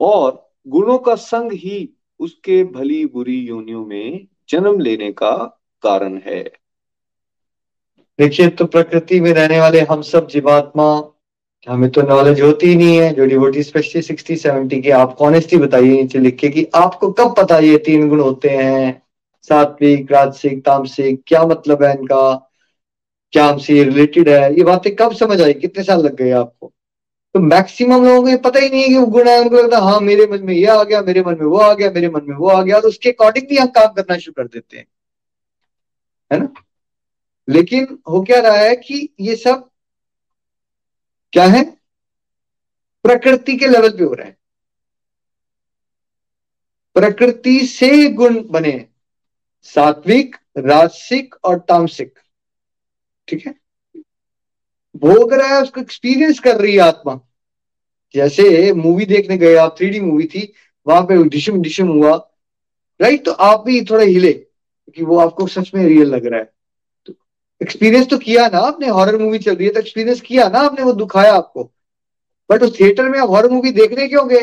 और 0.00 0.50
गुणों 0.68 0.98
का 0.98 1.14
संग 1.14 1.52
ही 1.52 1.96
उसके 2.18 2.64
भली 2.64 3.06
बुरी 3.06 3.38
योनियों 3.40 3.86
में 3.86 4.28
जन्म 4.48 4.80
लेने 4.80 5.12
का 5.12 5.62
कारण 5.82 6.18
है। 6.18 6.52
देखिए 8.18 8.48
तो 8.48 8.64
प्रकृति 8.64 9.20
में 9.20 9.32
रहने 9.32 9.60
वाले 9.60 9.80
हम 9.80 10.02
सब 10.02 10.28
जीवात्मा 10.28 11.11
हमें 11.68 11.90
तो 11.90 12.02
नॉलेज 12.02 12.40
होती 12.40 12.66
ही 12.66 12.76
नहीं 12.76 12.96
है, 12.96 13.14
जो 13.14 13.26
डिवोटी 13.26 13.62
स्पेशली 13.62 14.02
सिक्सटी 14.02 14.36
सेवेंटी 14.36 14.82
की, 14.82 14.90
आप 14.90 15.16
ऑनेस्टी 15.20 15.56
बताइए 15.56 16.02
नीचे 16.02 16.18
लिख 16.18 16.36
के 16.36 16.48
कि 16.48 16.66
आपको 16.74 17.12
कब 17.12 17.34
पता 17.38 17.58
ये 17.58 17.78
तीन 17.78 18.08
गुण 18.08 18.20
होते 18.20 18.48
हैं? 18.48 19.02
सात्विक, 19.42 20.12
राजसिक, 20.12 20.64
तामसिक, 20.64 21.22
क्या 21.26 21.44
मतलब 21.44 21.82
है 21.82 21.98
इनका? 21.98 22.50
क्या 23.32 23.46
हमसे 23.46 23.84
रिलेटेड 23.84 24.28
है? 24.28 24.56
ये 24.56 24.64
बातें 24.64 24.96
कब 24.96 25.12
समझ 25.12 25.42
आई? 25.42 25.52
कितने 25.52 25.84
साल 25.84 26.00
लग 26.02 26.14
गए 26.14 26.30
आपको? 26.30 26.72
तो 27.34 27.40
मैक्सिमम 27.40 28.04
लोगों 28.04 28.22
को 28.22 28.28
ये 28.28 28.36
पता 28.36 28.60
ही 28.60 28.68
नहीं 28.68 28.82
है 28.82 28.88
कि 28.88 28.96
वो 28.96 29.06
गुण 29.06 29.28
है, 29.28 29.40
उनको 29.40 29.56
लगता 29.56 29.76
है 29.76 29.82
हाँ 29.82 30.00
मेरे 30.00 30.26
मन 30.26 30.42
में 30.42 30.54
ये 30.54 30.66
आ 30.66 30.82
गया, 30.82 31.02
मेरे 31.02 31.22
मन 31.22 31.32
में 31.32 31.46
वो 31.46 31.56
आ 31.56 31.74
गया, 31.74 31.90
मेरे 31.90 32.08
मन 32.08 32.20
में 32.24 32.36
वो 32.36 32.48
आ 32.48 32.62
गया 32.62 32.76
और 32.76 32.82
उसके 32.82 33.10
अकॉर्डिंग 33.10 33.46
भी 33.48 33.56
हम 33.56 33.66
काम 33.66 33.86
करना 33.86 34.18
शुरू 34.18 34.42
कर 34.42 34.48
देते 34.48 34.76
हैं। 34.76 34.86
है 36.32 36.40
ना? 36.40 36.48
लेकिन 37.48 37.98
हो 38.10 38.22
क्या 38.22 38.40
रहा 38.40 38.56
है 38.56 38.76
कि 38.76 39.14
ये 39.20 39.36
सब 39.36 39.68
क्या 41.32 41.44
है? 41.44 41.62
प्रकृति 43.04 43.56
के 43.56 43.66
लेवल 43.66 43.90
पे 43.90 44.04
हो 44.04 44.14
रहा 44.14 44.26
है। 44.26 44.36
प्रकृति 46.96 47.58
से 47.60 48.08
गुण 48.08 48.42
बने 48.48 48.86
सात्विक, 49.62 50.36
राजसिक 50.58 51.34
और 51.44 51.58
तामसिक। 51.58 52.18
ठीक 53.28 53.46
है? 53.46 53.54
भोग 54.96 55.32
रहा 55.32 55.54
है 55.56 55.62
उसको 55.62 55.80
एक्सपीरियंस 55.80 56.38
कर 56.38 56.60
रही 56.60 56.72
है 56.72 56.80
आत्मा, 56.80 57.18
जैसे 58.14 58.72
मूवी 58.72 59.04
देखने 59.04 59.36
गए 59.38 59.54
आप 59.56 59.76
थ्री 59.78 59.88
डी 59.90 60.00
मूवी 60.00 60.24
थी, 60.24 60.52
वहाँ 60.86 61.02
पे 61.02 61.22
डिशम 61.28 61.60
डिशम 61.62 61.88
हुआ 61.88 62.16
राइट 63.00 63.24
तो 63.24 63.32
आप 63.32 63.64
भी 63.64 63.84
थोड़ा 63.84 64.04
हिले, 64.04 64.32
कि 64.32 65.02
वो 65.02 65.18
आपको 65.18 65.46
सच 65.46 65.70
में 65.74 65.84
रियल 65.84 66.08
लग 66.08 66.26
रहा 66.26 66.40
है। 66.40 66.50
एक्सपीरियंस 67.62 68.08
तो 68.08 68.18
किया 68.18 68.48
ना 68.48 68.58
आपने 68.58 68.88
हॉरर 68.88 69.18
मूवी 69.18 69.38
चल 69.38 69.54
रही 69.54 69.66
है 69.66 69.72
तो 69.72 69.80
एक्सपीरियंस 69.80 70.20
किया 70.20 70.48
ना 70.48 70.58
आपने, 70.58 70.84
वो 70.84 70.92
दुखाया 70.92 71.34
आपको। 71.34 71.72
बट 72.50 72.62
उस 72.62 72.80
थिएटर 72.80 73.08
में 73.08 73.18
आप 73.18 73.28
हॉरर 73.28 73.50
मूवी 73.50 73.72
देखने 73.72 74.08
क्यों 74.08 74.28
गए? 74.28 74.40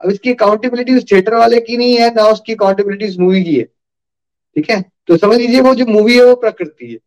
अब 0.00 0.10
इसकी 0.10 0.32
अकाउंटेबिलिटी 0.32 0.94
उस 0.94 1.04
थिएटर 1.12 1.34
वाले 1.34 1.60
की 1.60 1.76
नहीं 1.76 1.96
है, 1.96 2.14
ना 2.14 2.24
उसकी 2.24 2.54
अकाउंटेबिलिटी 2.54 3.08
उस 3.08 3.18
मूवी 3.18 3.44
की 3.44 3.56
है। 3.56 3.64
ठीक 4.56 4.70
है? 4.70 4.84
तो 5.06 5.16
समझ 5.16 5.36
लीजिए 5.36 5.60
वो 5.60 5.74
जो 5.74 5.86
मूवी 5.86 6.16
है 6.16 6.24
वो 6.24 6.34
प्रकृति 6.34 6.86
है। 6.86 6.98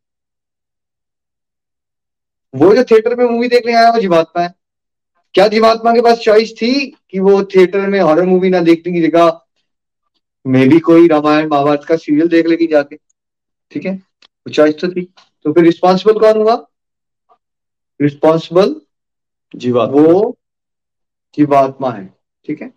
वो 2.55 2.75
जो 2.75 2.83
थिएटर 2.83 3.15
में 3.15 3.25
मूवी 3.25 3.47
देखने 3.47 3.73
आया, 3.73 3.89
वो 3.89 3.99
जीवात्मा 3.99 4.43
है। 4.43 4.53
क्या 5.33 5.47
जीवात्मा 5.47 5.93
के 5.93 6.01
पास 6.01 6.17
चॉइस 6.17 6.53
थी 6.61 6.97
कि 7.09 7.19
वो 7.19 7.43
थिएटर 7.43 7.79
में 7.79 7.99
हॉरर 7.99 8.25
मूवी 8.25 8.49
ना 8.49 8.59
देखने 8.59 8.93
की 8.93 9.07
जगह 9.07 9.41
मे 10.47 10.67
भी 10.67 10.79
कोई 10.79 11.07
रामायण, 11.07 11.49
महाभारत 11.49 11.85
का 11.87 11.95
सीरियल 11.95 12.27
देख 12.27 12.47
लेगी 12.47 12.67
जाके? 12.67 12.95
ठीक 13.71 13.85
है? 13.85 13.93
वो 13.93 14.51
चॉइस 14.51 14.75
तो 14.79 14.87
थी। 14.87 15.13
तो 15.45 15.53
फिर 15.53 15.63
रिस्पॉन्सिबल 15.63 16.19
कौन 16.19 16.41
हुआ? 16.41 16.55
रिस्पॉन्सिबल 17.99 18.75
जीवात्मा। 19.53 20.01
वो 20.01 20.37
जीवात्मा 21.37 21.91
है 21.91 22.05
ठीक 22.45 22.61
है? 22.61 22.71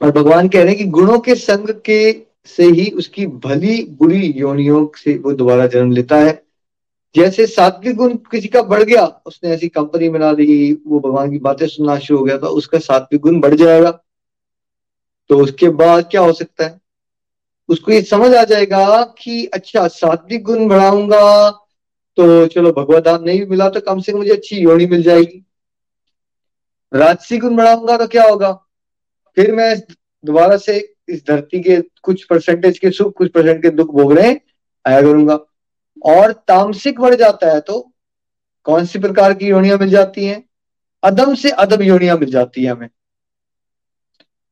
और 0.00 0.10
भगवान 0.12 0.48
कह 0.48 0.62
रहे 0.62 0.68
हैं 0.68 0.78
कि 0.78 0.84
गुणों 0.90 1.18
के 1.18 1.34
संग 1.34 1.68
के 1.84 2.00
से 2.46 2.64
ही 2.64 2.90
उसकी 2.92 3.26
भली 3.26 3.82
बुरी 3.98 4.26
योनियों 4.28 4.86
से 4.96 5.16
वो 5.18 5.32
दोबारा 5.32 5.66
जन्म 5.66 5.92
लेता 5.92 6.16
है। 6.16 6.42
जैसे 7.14 7.46
सात्विक 7.46 7.96
गुण 7.96 8.14
किसी 8.30 8.48
का 8.48 8.62
बढ़ 8.62 8.82
गया 8.82 9.04
उसने 9.26 9.50
ऐसी 9.50 9.68
कंपनी 9.68 10.08
बना 10.08 10.32
दी 10.32 10.72
वो 10.86 11.00
भगवान 11.00 11.30
की 11.30 11.38
बातें 11.38 11.66
सुनना 11.66 11.98
शुरू 11.98 12.18
हो 12.18 12.24
गया 12.24 12.36
तो 12.38 12.46
उसका 12.48 12.78
सात्विक 12.78 13.20
गुण 13.20 13.40
बढ़ 13.40 13.54
जाएगा। 13.54 13.90
तो 15.30 15.38
उसके 15.38 15.68
बाद 15.68 16.08
क्या 16.10 16.20
हो 16.20 16.32
सकता 16.32 16.64
है? 16.64 16.80
उसको 17.68 17.92
ये 17.92 18.02
समझ 18.02 18.34
आ 18.34 18.42
जाएगा 18.44 19.02
कि 19.18 19.44
अच्छा 19.46 19.86
सात्विक 19.88 20.42
गुण 20.44 20.68
बढ़ाऊँगा 20.68 21.50
तो 22.18 22.46
चलो 22.46 22.72
भगवत 22.72 23.04
धाम 23.04 23.22
नहीं 23.22 23.46
मिला 23.46 23.68
तो 23.68 23.80
कम 23.80 24.00
से 24.00 24.12
कम 24.12 24.18
मुझे 24.18 24.30
अच्छी 24.30 24.56
योनि 24.56 24.86
मिल 24.86 25.02
जाएगी। 25.02 25.42
राजसी 26.92 27.38
गुण 27.38 27.56
बढ़ाऊँगा 27.56 27.96
तो 27.96 28.06
क्या 28.06 28.24
होगा? 28.24 28.52
फिर 29.36 29.54
मैं 29.54 29.74
दोबारा 30.24 30.56
से 30.56 30.76
इस 31.08 31.26
धरती 31.28 31.60
के 31.62 31.80
कुछ 32.02 32.24
परसेंटेज 32.24 32.78
के 32.78 32.90
सुख, 32.90 33.12
कुछ 33.12 33.30
परसेंट 33.30 33.62
के 33.62 33.70
दुख 33.70 33.94
भोग 33.94 34.12
रहे 34.12 34.34
आया 34.84 35.00
करूँगा। 35.02 35.38
और 36.04 36.32
तामसिक 36.48 37.00
बढ़ 37.00 37.14
जाता 37.14 37.52
है 37.52 37.60
तो 37.60 37.80
कौन 38.66 38.84
सी 38.86 38.98
प्रकार 38.98 39.34
की 39.34 39.46
योनियाँ 39.46 39.78
मिल 39.78 39.90
जाती 39.90 40.24
हैं? 40.24 40.42
अदम 41.02 41.34
से 41.34 41.50
अदम 41.50 41.82
योनियाँ 41.82 42.16
मिल 42.18 42.30
जाती 42.30 42.64
है 42.64 42.70
हमें। 42.70 42.88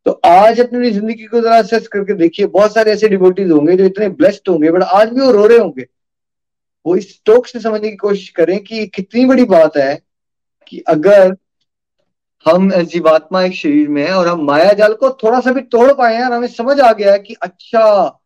तो 0.07 0.11
आज 0.27 0.61
अपनी 0.61 0.90
ज़िंदगी 0.90 1.25
को 1.25 1.40
जरा 1.40 1.57
असेस 1.59 1.87
करके 1.88 2.14
देखिए, 2.14 2.47
बहुत 2.47 2.75
सारे 2.75 2.93
ऐसे 2.93 3.09
डिवोटीज 3.09 3.51
होंगे 3.51 3.77
जो 3.77 3.85
इतने 3.85 4.09
ब्लेस्ड 4.11 4.49
होंगे 4.49 4.71
बट 4.71 4.83
आज 4.83 5.12
भी 5.12 5.21
वो 5.21 5.31
रो 5.33 5.47
रहे 5.47 5.59
होंगे। 5.59 5.87
वो 6.87 6.97
इस 6.97 7.21
टोक 7.27 7.47
से 7.47 7.61
समझने 7.61 7.90
की 7.90 7.97
कोशिश 7.97 8.29
करें 8.31 8.59
कि 8.64 8.87
कितनी 8.87 9.25
बड़ी 9.27 9.45
बात 9.47 9.77
है 9.77 9.95
कि 10.67 10.79
अगर 10.88 11.37
हम 12.47 12.71
जीवात्मा 12.83 13.43
एक 13.43 13.55
शरीर 13.55 13.88
में 13.88 14.03
है 14.03 14.12
और 14.14 14.29
हम 14.29 14.45
माया 14.47 14.73
जाल 14.73 14.95
को 14.95 15.11
थोड़ा 15.23 15.40
सा 15.40 15.53
भी 15.53 15.61
तोड़ 15.62 15.93
पाए 15.93 16.14
हैं 16.17 16.25
और 16.25 16.33
हमें 16.33 16.49
समझ 16.49 16.79
आ 16.81 16.93
गया 16.93 17.12
है 17.12 17.19
कि 17.19 17.35
अच्छा 17.43 18.21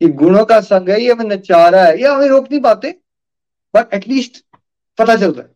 ये 0.00 0.08
गुणों 0.10 0.44
का 0.44 0.60
संग 0.60 0.88
है, 0.90 1.00
ये 1.02 1.12
हमें 1.12 1.24
नचारा 1.26 1.84
है, 1.84 1.98
ये 2.00 2.08
हमें 2.08 2.28
रोक 2.28 2.50
नहीं 2.50 2.60
पाते 2.60 2.90
बट 3.74 3.94
एटलीस्ट 3.94 4.44
पता 4.98 5.16
चलता 5.16 5.42
है। 5.42 5.48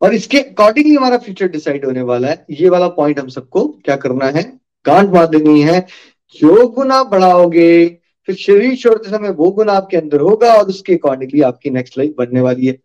और 0.00 0.14
इसके 0.14 0.38
अकॉर्डिंगली 0.38 0.94
हमारा 0.94 1.18
फ्यूचर 1.18 1.48
डिसाइड 1.48 1.84
होने 1.84 2.02
वाला 2.02 2.28
है। 2.28 2.46
ये 2.50 2.68
वाला 2.68 2.88
पॉइंट 2.88 3.18
हम 3.18 3.28
सबको 3.28 3.68
क्या 3.68 3.96
करना 3.96 4.26
है? 4.26 4.60
गांठ 4.86 5.08
बाँध 5.08 5.30
देनी 5.30 5.62
है। 5.62 5.86
जो 6.34 6.88
आप 6.92 7.06
बढ़ाओगे, 7.06 7.98
फिर 8.26 8.34
शरीर 8.34 8.76
छोड़ते 8.76 9.10
समय 9.10 9.30
वो 9.30 9.50
गुण 9.50 9.68
आपके 9.68 9.96
अंदर 9.96 10.20
होगा 10.20 10.54
और 10.54 10.68
उसके 10.68 10.94
अकॉर्डिंगली 10.94 11.40
आपकी 11.40 11.70
नेक्स्ट 11.70 11.98
लाइफ 11.98 12.14
बनने 12.18 12.40
वाली 12.40 12.66
है। 12.66 12.78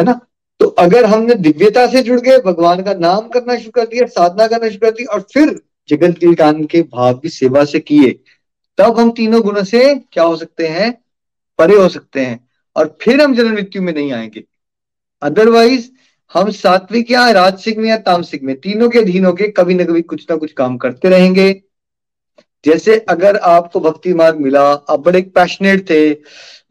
है 0.00 0.04
ना? 0.04 0.20
तो 0.60 0.66
अगर 0.66 1.04
हमने 1.04 1.34
दिव्यता 1.34 1.86
से 1.86 2.02
जुड़ 2.02 2.20
गए, 2.20 2.38
भगवान 2.38 2.82
का 2.82 2.94
नाम 2.94 3.28
करना 3.28 3.56
शुरू 3.58 3.70
कर 3.70 3.84
दिया, 3.84 4.06
साधना 4.06 4.46
करना 4.46 4.68
शुरू 4.68 4.90
कर 4.90 4.90
दी 4.90 5.04
और 5.04 5.20
फिर 5.20 5.60
जगत 5.88 6.14
के 6.18 6.34
कान 6.34 6.64
के 6.64 6.82
भाव 6.82 7.14
की 7.14 7.28
सेवा 7.28 7.64
से 7.64 7.80
किए, 7.80 8.20
तब 8.78 9.00
हम 9.00 9.10
तीनों 9.10 9.42
गुणों 9.42 9.64
से 9.64 9.94
क्या 9.94 10.24
हो 10.24 10.36
सकते 10.36 10.66
हैं? 10.66 11.04
परे 11.58 11.76
हो 11.76 11.88
सकते 11.88 12.20
हैं। 12.20 12.48
और 12.76 12.98
फिर 13.00 13.20
हम 13.20 13.34
जन्म 13.34 13.52
मृत्यु 13.52 13.82
में 13.82 13.94
नहीं 13.94 14.12
आएँगे। 14.12 14.44
अदरवाइज़ 15.22 15.90
हम 16.34 16.50
सात्विक 16.50 17.10
या 17.10 17.30
राजसिक 17.30 17.78
में 17.78 17.88
या 17.88 17.96
तामसिक 17.98 18.42
में, 18.42 18.54
तीनों 18.56 18.88
के 18.90 18.98
अधीन 18.98 19.24
होके 19.24 19.48
कभी 19.48 19.74
ना 19.74 19.84
कभी 19.84 20.02
कुछ 20.02 20.26
ना 20.30 20.36
कुछ 20.36 20.52
काम 20.52 20.76
करते 20.76 21.08
रहेंगे। 21.08 21.52
जैसे 22.64 22.98
अगर 23.08 23.36
आपको 23.36 23.80
भक्ति 23.80 24.14
मार्ग 24.14 24.36
मिला, 24.40 24.62
आप 24.62 25.00
बड़े 25.00 25.20
पैशनेट 25.34 25.88
थे, 25.90 26.10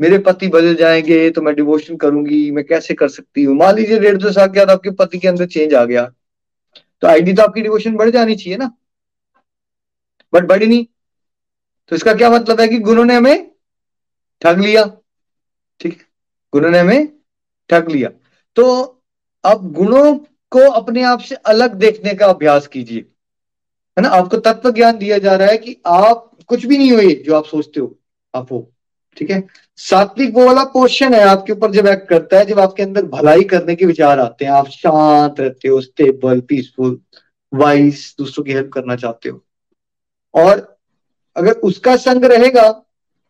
मेरे 0.02 0.18
पति 0.18 0.48
बदल 0.48 0.76
जाएँगे 0.76 1.30
तो 1.30 1.42
मैं 1.42 1.56
डिवोशन 1.56 1.98
करूँगी, 1.98 2.50
मैं 2.52 2.64
कैसे 2.66 2.94
कर 2.94 3.08
सकती 3.10 3.44
हूँ? 3.44 3.56
मान 3.56 3.76
लीजिए 3.76 4.00
डेढ़ 4.00 4.18
दो 4.18 4.32
साल 4.32 4.48
के 4.48 4.60
बाद 4.60 4.70
आपके 4.70 4.92
पति 4.92 5.20
के 5.20 5.28
अंदर 5.28 5.46
चेंज 5.46 5.74
आ 5.74 5.84
गया 5.86 6.06
तो 7.04 7.08
आईडी 7.08 7.34
तो 7.34 7.42
आपकी 7.42 7.62
डिवोशन 7.62 7.96
बढ़ 7.96 8.10
जानी 8.10 8.36
चाहिए 8.36 8.58
ना? 8.58 8.72
बट 10.34 10.44
बढ़ी 10.44 10.66
नहीं। 10.66 10.86
तो 11.92 11.96
इसका 11.96 12.14
क्या 12.14 12.30
मतलब 12.30 12.62
है 12.62 12.68
कि 12.68 12.78
गुरु 12.80 13.04
ने 13.04 13.16
हमें 13.16 13.52
ठग 14.42 14.60
लिया? 14.60 14.84
ठीक। 15.82 16.02
गुरु 16.54 16.70
ने 16.70 16.80
हमें 16.80 17.08
ठग 17.70 17.90
लिया। 17.90 18.10
तो 18.58 18.66
अब 19.44 19.72
गुणों 19.74 20.16
को 20.52 20.70
अपने 20.72 21.04
आप 21.04 21.20
से 21.20 21.36
अलग 21.36 21.74
देखने 21.74 22.14
का 22.14 22.26
अभ्यास 22.26 22.68
कीजिए। 22.68 23.00
है 23.98 24.02
ना? 24.02 24.10
आपको 24.10 24.38
तत्व 24.38 24.72
ज्ञान 24.72 24.98
दिया 24.98 25.18
जा 25.18 25.36
रहा 25.36 25.48
है 25.48 25.58
कि 25.58 25.82
आप 25.86 26.38
कुछ 26.48 26.66
भी 26.66 26.78
नहीं 26.78 26.92
हुए 26.92 27.14
जो 27.16 27.36
आप 27.36 27.46
सोचते 27.46 27.80
हो, 27.80 28.00
आप 28.36 28.52
हो। 28.52 28.70
ठीक 29.18 29.32
है? 29.32 29.44
सात्विक 29.76 30.34
वो 30.34 30.46
वाला 30.46 30.64
पोर्शन 30.64 31.14
है 31.14 31.22
आपके 31.22 31.54
ऊपर 31.54 31.72
जब 31.72 31.88
एक्ट 31.88 32.08
करता 32.08 32.38
है, 32.40 32.46
जब 32.46 32.60
आपके 32.60 32.84
अंदर 32.84 33.06
भलाई 33.06 33.44
करने 33.44 33.76
के 33.76 33.86
विचार 33.86 34.20
आते 34.20 34.46
हैं, 34.46 34.52
आप 34.52 34.68
शांत 34.68 35.40
रहते 35.40 35.68
हो 35.68 35.82
स्टेबल 35.82 36.40
पीसफुल 36.40 37.00
वाइस 37.54 38.16
दूसरों 38.18 38.46
की 38.46 38.52
हेल्प 38.52 38.70
करना 38.74 38.96
चाहते 38.96 39.30
हो। 39.30 39.44
और 40.34 40.78
अगर 41.36 41.52
उसका 41.52 41.96
संग 41.96 42.26
रहेगा 42.26 42.72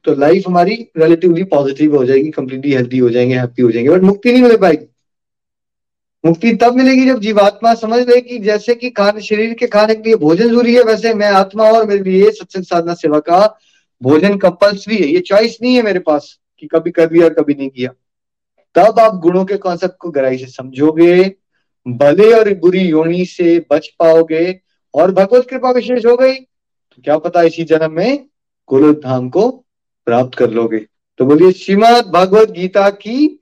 तो 0.06 0.16
लाइफ 0.16 0.44
हमारी 0.48 0.74
रिलेटिवली 0.98 1.44
पॉजिटिव 1.44 1.96
हो 1.96 2.06
जाएगी 2.06 2.30
कंप्लीटली 2.32 2.72
हेल्थी 2.74 2.98
हो 2.98 3.10
जाएँगे 3.10 3.36
हैप्पी 3.36 3.62
हो 3.62 3.72
जाएँगे 3.72 3.90
बट 3.90 4.02
मुक्ति 4.02 4.32
नहीं 4.32 4.44
मिल 4.44 4.58
पाएगी। 4.58 4.86
मुक्ति 6.24 6.52
तब 6.56 6.76
मिलेगी 6.76 7.06
जब 7.06 7.20
जीवात्मा 7.20 7.74
समझ 7.76 8.00
ले 8.00 8.20
कि 8.22 8.38
जैसे 8.40 8.76
कि 8.76 8.90
खाने 8.90 9.22
शरीर 9.22 9.54
के 9.54 9.68
खाने 9.68 9.96
के 9.96 10.02
लिए 10.04 10.16
भोजन 10.18 10.48
ज़रूरी 10.48 10.76
है, 10.76 10.84
वैसे 10.84 11.14
मैं 11.14 11.28
आत्मा 11.30 11.70
और 11.72 11.88
मेरे 11.88 12.04
लिए 12.04 12.30
सत्संग 12.32 12.64
साधना 12.64 12.94
सेवा 12.94 13.20
का 13.20 13.40
भोजन 14.02 14.38
कंपल्सरी 14.38 14.98
है। 14.98 15.08
ये 15.08 15.20
चॉइस 15.22 15.58
नहीं 15.62 15.76
है 15.76 15.82
मेरे 15.82 16.00
पास 16.00 16.38
कि 16.60 16.68
कभी 16.68 16.92
कर 16.92 17.12
लिया 17.12 17.26
और 17.26 17.34
कभी 17.34 17.54
नहीं 17.54 17.70
किया। 17.70 17.90
तब 18.76 19.00
आप 19.00 19.20
गुणों 19.22 19.44
के 19.46 19.58
कॉन्सेप्ट 19.58 19.96
को 20.00 20.10
गहराई 20.12 20.38
से 20.38 20.46
समझोगे, 20.48 21.36
भले 21.86 22.32
और 22.34 22.54
बुरी 22.54 22.82
योनि 22.82 23.26
से 23.26 23.58
बच 23.72 23.88
पाओगे 24.00 24.60
और 24.94 25.12
भगवत 25.12 25.48
कृपा 25.50 25.72
विशेष 25.72 26.06
हो 26.06 26.16
गई 26.18 26.34
तो 26.34 27.02
क्या 27.04 27.18
पता 27.18 27.42
इसी 27.44 27.64
जन्म 27.66 27.92
में 27.92 28.26
गोलोक 28.70 29.00
धाम 29.04 29.30
को 29.30 29.50
प्राप्त 30.08 30.38
कर 30.38 30.50
लोगे। 30.52 30.80
तो 31.20 31.26
बोलिए, 31.26 31.52
श्रीमद 31.52 32.12
भगवत 32.14 32.52
गीता 32.52 32.90
की 32.90 33.40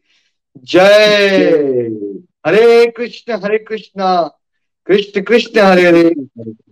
जय। 0.63 2.21
हरे 2.47 2.87
कृष्ण 2.87 3.33
हरे 3.33 3.57
कृष्ण। 3.57 4.29
कृष्ण 4.87 5.21
कृष्ण, 5.21 5.59
हरे 5.59 5.87
हरे। 5.87 6.13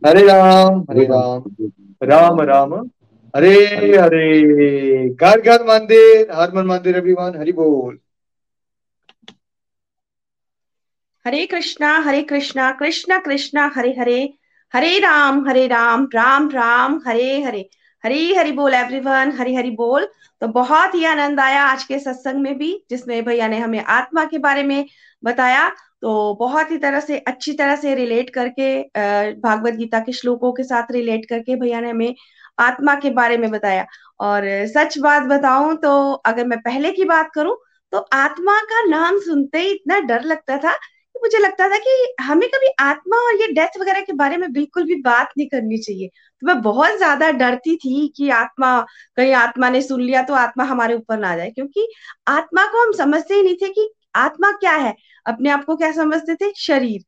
हरे 0.07 0.23
राम 0.27 0.79
हरे 0.79 1.05
राम। 1.05 1.43
राम 2.03 2.41
राम। 2.41 2.73
हरे 3.35 3.65
हरे। 3.97 5.09
घर 5.09 5.41
घर 5.41 5.63
मंदिर। 5.63 6.31
हर 6.31 6.53
मन 6.53 6.65
मंदिर, 6.65 6.97
अभिमान। 6.97 7.37
हरि 7.39 7.51
बोल। 7.51 7.99
हरे 11.27 11.45
कृष्णा 11.45 11.97
हरे 11.99 12.21
कृष्णा। 12.21 12.71
कृष्णा 12.71 13.19
कृष्णा, 13.19 13.71
हरे 13.75 13.95
हरे। 13.99 14.33
हरे 14.73 14.99
राम 14.99 15.49
हरे 15.49 15.67
राम। 15.67 16.09
राम 16.15 16.49
राम। 16.49 17.01
हरे 17.07 17.41
हरे। 17.41 17.69
हरी 18.05 18.33
हरि 18.35 18.51
बोल 18.51 18.73
एवरीवन 18.73 19.31
हरी 19.31 19.55
हरि 19.55 19.69
बोल। 19.69 20.07
तो 20.41 20.47
बहुत 20.47 20.95
ही 20.95 21.05
आनंद 21.05 21.39
आया 21.39 21.63
आज 21.63 21.83
के 21.83 21.99
सत्संग 21.99 22.41
में 22.41 22.57
भी, 22.57 22.85
जिसमें 22.89 23.25
भैया 23.25 23.47
ने 23.47 23.57
हमें 23.57 23.83
आत्मा 23.83 24.25
के 24.25 24.37
बारे 24.37 24.63
में 24.63 24.85
बताया। 25.23 25.67
तो 26.01 26.33
बहुत 26.35 26.71
ही 26.71 26.77
तरह 26.79 26.99
से, 26.99 27.17
अच्छी 27.19 27.53
तरह 27.53 27.75
से 27.75 27.93
रिलेट 27.95 28.29
करके 28.29 28.81
भागवत 29.39 29.73
गीता 29.75 29.99
के 29.99 30.11
श्लोकों 30.13 30.51
के 30.53 30.63
साथ 30.65 30.91
रिलेट 30.91 31.25
करके 31.29 31.55
भैया 31.57 31.81
ने 31.81 31.89
हमें 31.89 32.13
आत्मा 32.59 32.95
के 32.97 33.09
बारे 33.11 33.37
में 33.37 33.49
बताया। 33.51 33.85
और 34.19 34.43
सच 34.67 34.97
बात 34.99 35.23
बताऊँ 35.25 35.75
तो 35.77 35.91
अगर 36.13 36.47
मैं 36.47 36.59
पहले 36.61 36.91
की 36.91 37.05
बात 37.05 37.29
करूँ 37.35 37.55
तो 37.93 37.97
आत्मा 38.13 38.57
का 38.63 38.85
नाम 38.87 39.19
सुनते 39.19 39.59
ही 39.59 39.71
इतना 39.71 39.99
डर 40.01 40.23
लगता 40.23 40.57
था 40.57 40.71
कि 40.73 41.19
मुझे 41.21 41.37
लगता 41.37 41.67
था 41.69 41.77
कि 41.77 41.91
हमें 42.21 42.47
कभी 42.49 42.67
आत्मा 42.81 43.17
और 43.19 43.41
ये 43.41 43.47
डेथ 43.53 43.79
वगैरह 43.81 44.01
के 44.01 44.13
बारे 44.15 44.37
में 44.37 44.51
बिल्कुल 44.53 44.83
भी 44.83 44.95
बात 45.01 45.29
नहीं 45.37 45.47
करनी 45.49 45.77
चाहिए। 45.77 46.07
तो 46.07 46.47
मैं 46.47 46.61
बहुत 46.61 46.97
ज़्यादा 46.97 47.29
डरती 47.33 47.75
थी 47.77 48.07
कि 48.17 48.29
आत्मा, 48.31 48.79
कहीं 49.17 49.33
आत्मा 49.35 49.69
ने 49.69 49.81
सुन 49.81 50.01
लिया 50.01 50.21
तो 50.23 50.33
आत्मा 50.35 50.63
हमारे 50.65 50.95
ऊपर 50.95 51.19
ना 51.19 51.31
आ 51.31 51.35
जाए, 51.35 51.49
क्योंकि 51.51 51.87
आत्मा 52.27 52.65
को 52.65 52.83
हम 52.83 52.91
समझते 52.93 53.33
ही 53.33 53.43
नहीं 53.43 53.55
थे 53.55 53.69
कि 53.69 53.89
आत्मा 54.15 54.51
क्या 54.53 54.73
है। 54.73 54.95
अपने 55.29 55.49
आप 55.49 55.65
को 55.65 55.75
क्या 55.75 55.91
समझते 55.91 56.35
थे? 56.35 56.53
शरीर। 56.57 57.01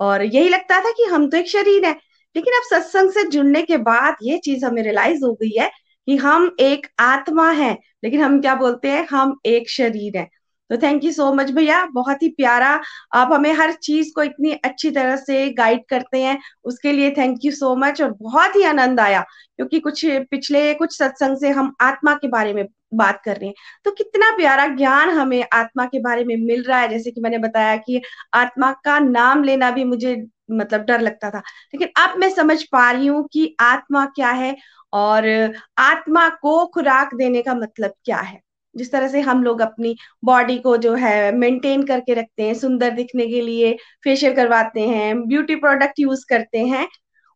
और 0.00 0.22
यही 0.22 0.48
लगता 0.48 0.80
था 0.80 0.90
कि 0.90 1.04
हम 1.04 1.30
तो 1.30 1.36
एक 1.36 1.48
शरीर 1.48 1.84
है। 1.84 1.92
लेकिन 2.36 2.54
अब 2.54 2.62
सत्संग 2.70 3.10
से 3.10 3.28
जुड़ने 3.28 3.62
के 3.62 3.76
बाद 3.76 4.16
ये 4.22 4.38
चीज़ 4.38 4.64
हमें 4.66 4.82
रियलाइज़ 4.82 5.24
हो 5.24 5.32
गई 5.32 5.60
है 5.60 5.70
कि 6.06 6.16
हम 6.16 6.56
एक 6.60 6.86
आत्मा 6.98 7.50
है। 7.50 7.78
लेकिन 8.04 8.22
हम 8.22 8.40
क्या 8.40 8.54
बोलते 8.54 8.88
हैं? 8.88 9.06
हम 9.10 9.38
एक 9.46 9.70
शरीर 9.70 10.18
है। 10.18 10.28
तो 10.70 10.76
थैंक 10.76 11.04
यू 11.04 11.12
सो 11.12 11.34
मच 11.34 11.50
भैया। 11.50 11.86
बहुत 11.86 12.22
ही 12.22 12.28
प्यारा। 12.28 12.80
आप 13.12 13.32
हमें 13.32 13.52
हर 13.52 13.72
चीज़ 13.72 14.12
को 14.14 14.22
इतनी 14.22 14.52
अच्छी 14.52 14.90
तरह 14.90 15.16
से 15.16 15.50
गाइड 15.50 15.80
करते 15.88 16.22
हैं। 16.22 16.38
उसके 16.64 16.92
लिए 16.92 17.10
थैंक 17.10 17.40
यू 17.44 17.52
सो 17.52 17.76
मच 17.76 18.02
और 18.02 18.16
बहुत 18.22 18.56
ही 18.56 18.62
आनंद 18.62 19.00
आया। 19.00 19.20
क्योंकि 19.56 19.80
कुछ 19.80 20.06
पिछले 20.06 20.74
कुछ 20.74 20.98
सत्संग 20.98 21.36
से 21.36 21.48
हम 21.48 21.74
आत्मा 21.80 22.14
के 22.14 22.28
बारे 22.28 22.52
में 22.52 22.66
बात 22.96 23.20
कर 23.24 23.36
रहे 23.36 23.46
हैं। 23.46 23.54
तो 23.84 23.90
कितना 23.90 24.30
प्यारा 24.36 24.66
ज्ञान 24.66 25.10
हमें 25.10 25.44
आत्मा 25.52 25.84
के 25.84 26.00
बारे 26.00 26.24
में 26.24 26.36
मिल 26.36 26.62
रहा 26.62 26.78
है। 26.78 26.88
जैसे 26.88 27.10
कि 27.10 27.20
मैंने 27.20 27.38
बताया 27.38 27.76
कि 27.76 28.02
आत्मा 28.34 28.72
का 28.84 28.98
नाम 28.98 29.44
लेना 29.44 29.70
भी 29.70 29.84
मुझे 29.84 30.26
मतलब 30.50 30.80
डर 30.80 31.00
लगता 31.00 31.30
था। 31.30 31.38
लेकिन 31.74 31.88
अब 31.96 32.18
मैं 32.18 32.30
समझ 32.30 32.62
पा 32.62 32.90
रही 32.90 33.06
हूँ 33.06 33.28
कि 33.32 33.56
आत्मा 33.60 34.06
क्या 34.06 34.30
है 34.30 34.56
और 34.92 35.52
आत्मा 35.78 36.28
को 36.28 36.66
खुराक 36.66 37.14
देने 37.14 37.42
का 37.42 37.54
मतलब 37.54 37.92
क्या 38.04 38.18
है। 38.18 38.40
जिस 38.76 38.92
तरह 38.92 39.08
से 39.08 39.20
हम 39.20 39.42
लोग 39.44 39.60
अपनी 39.60 39.96
बॉडी 40.24 40.58
को 40.58 40.76
जो 40.76 40.94
है 40.94 41.32
मेंटेन 41.32 41.82
करके 41.82 42.14
रखते 42.14 42.42
हैं, 42.42 42.54
सुंदर 42.54 42.90
दिखने 42.90 43.26
के 43.26 43.40
लिए 43.40 43.76
फेशियल 44.04 44.34
करवाते 44.34 44.80
हैं 44.80 45.28
ब्यूटी 45.28 45.54
प्रोडक्ट 45.54 46.00
यूज़ 46.00 46.24
करते 46.28 46.58
हैं, 46.58 46.88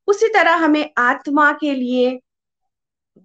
उसी 0.06 0.28
तरह 0.28 0.54
हमें 0.54 0.90
आत्मा 0.98 1.52
के 1.52 1.74
लिए 1.74 2.20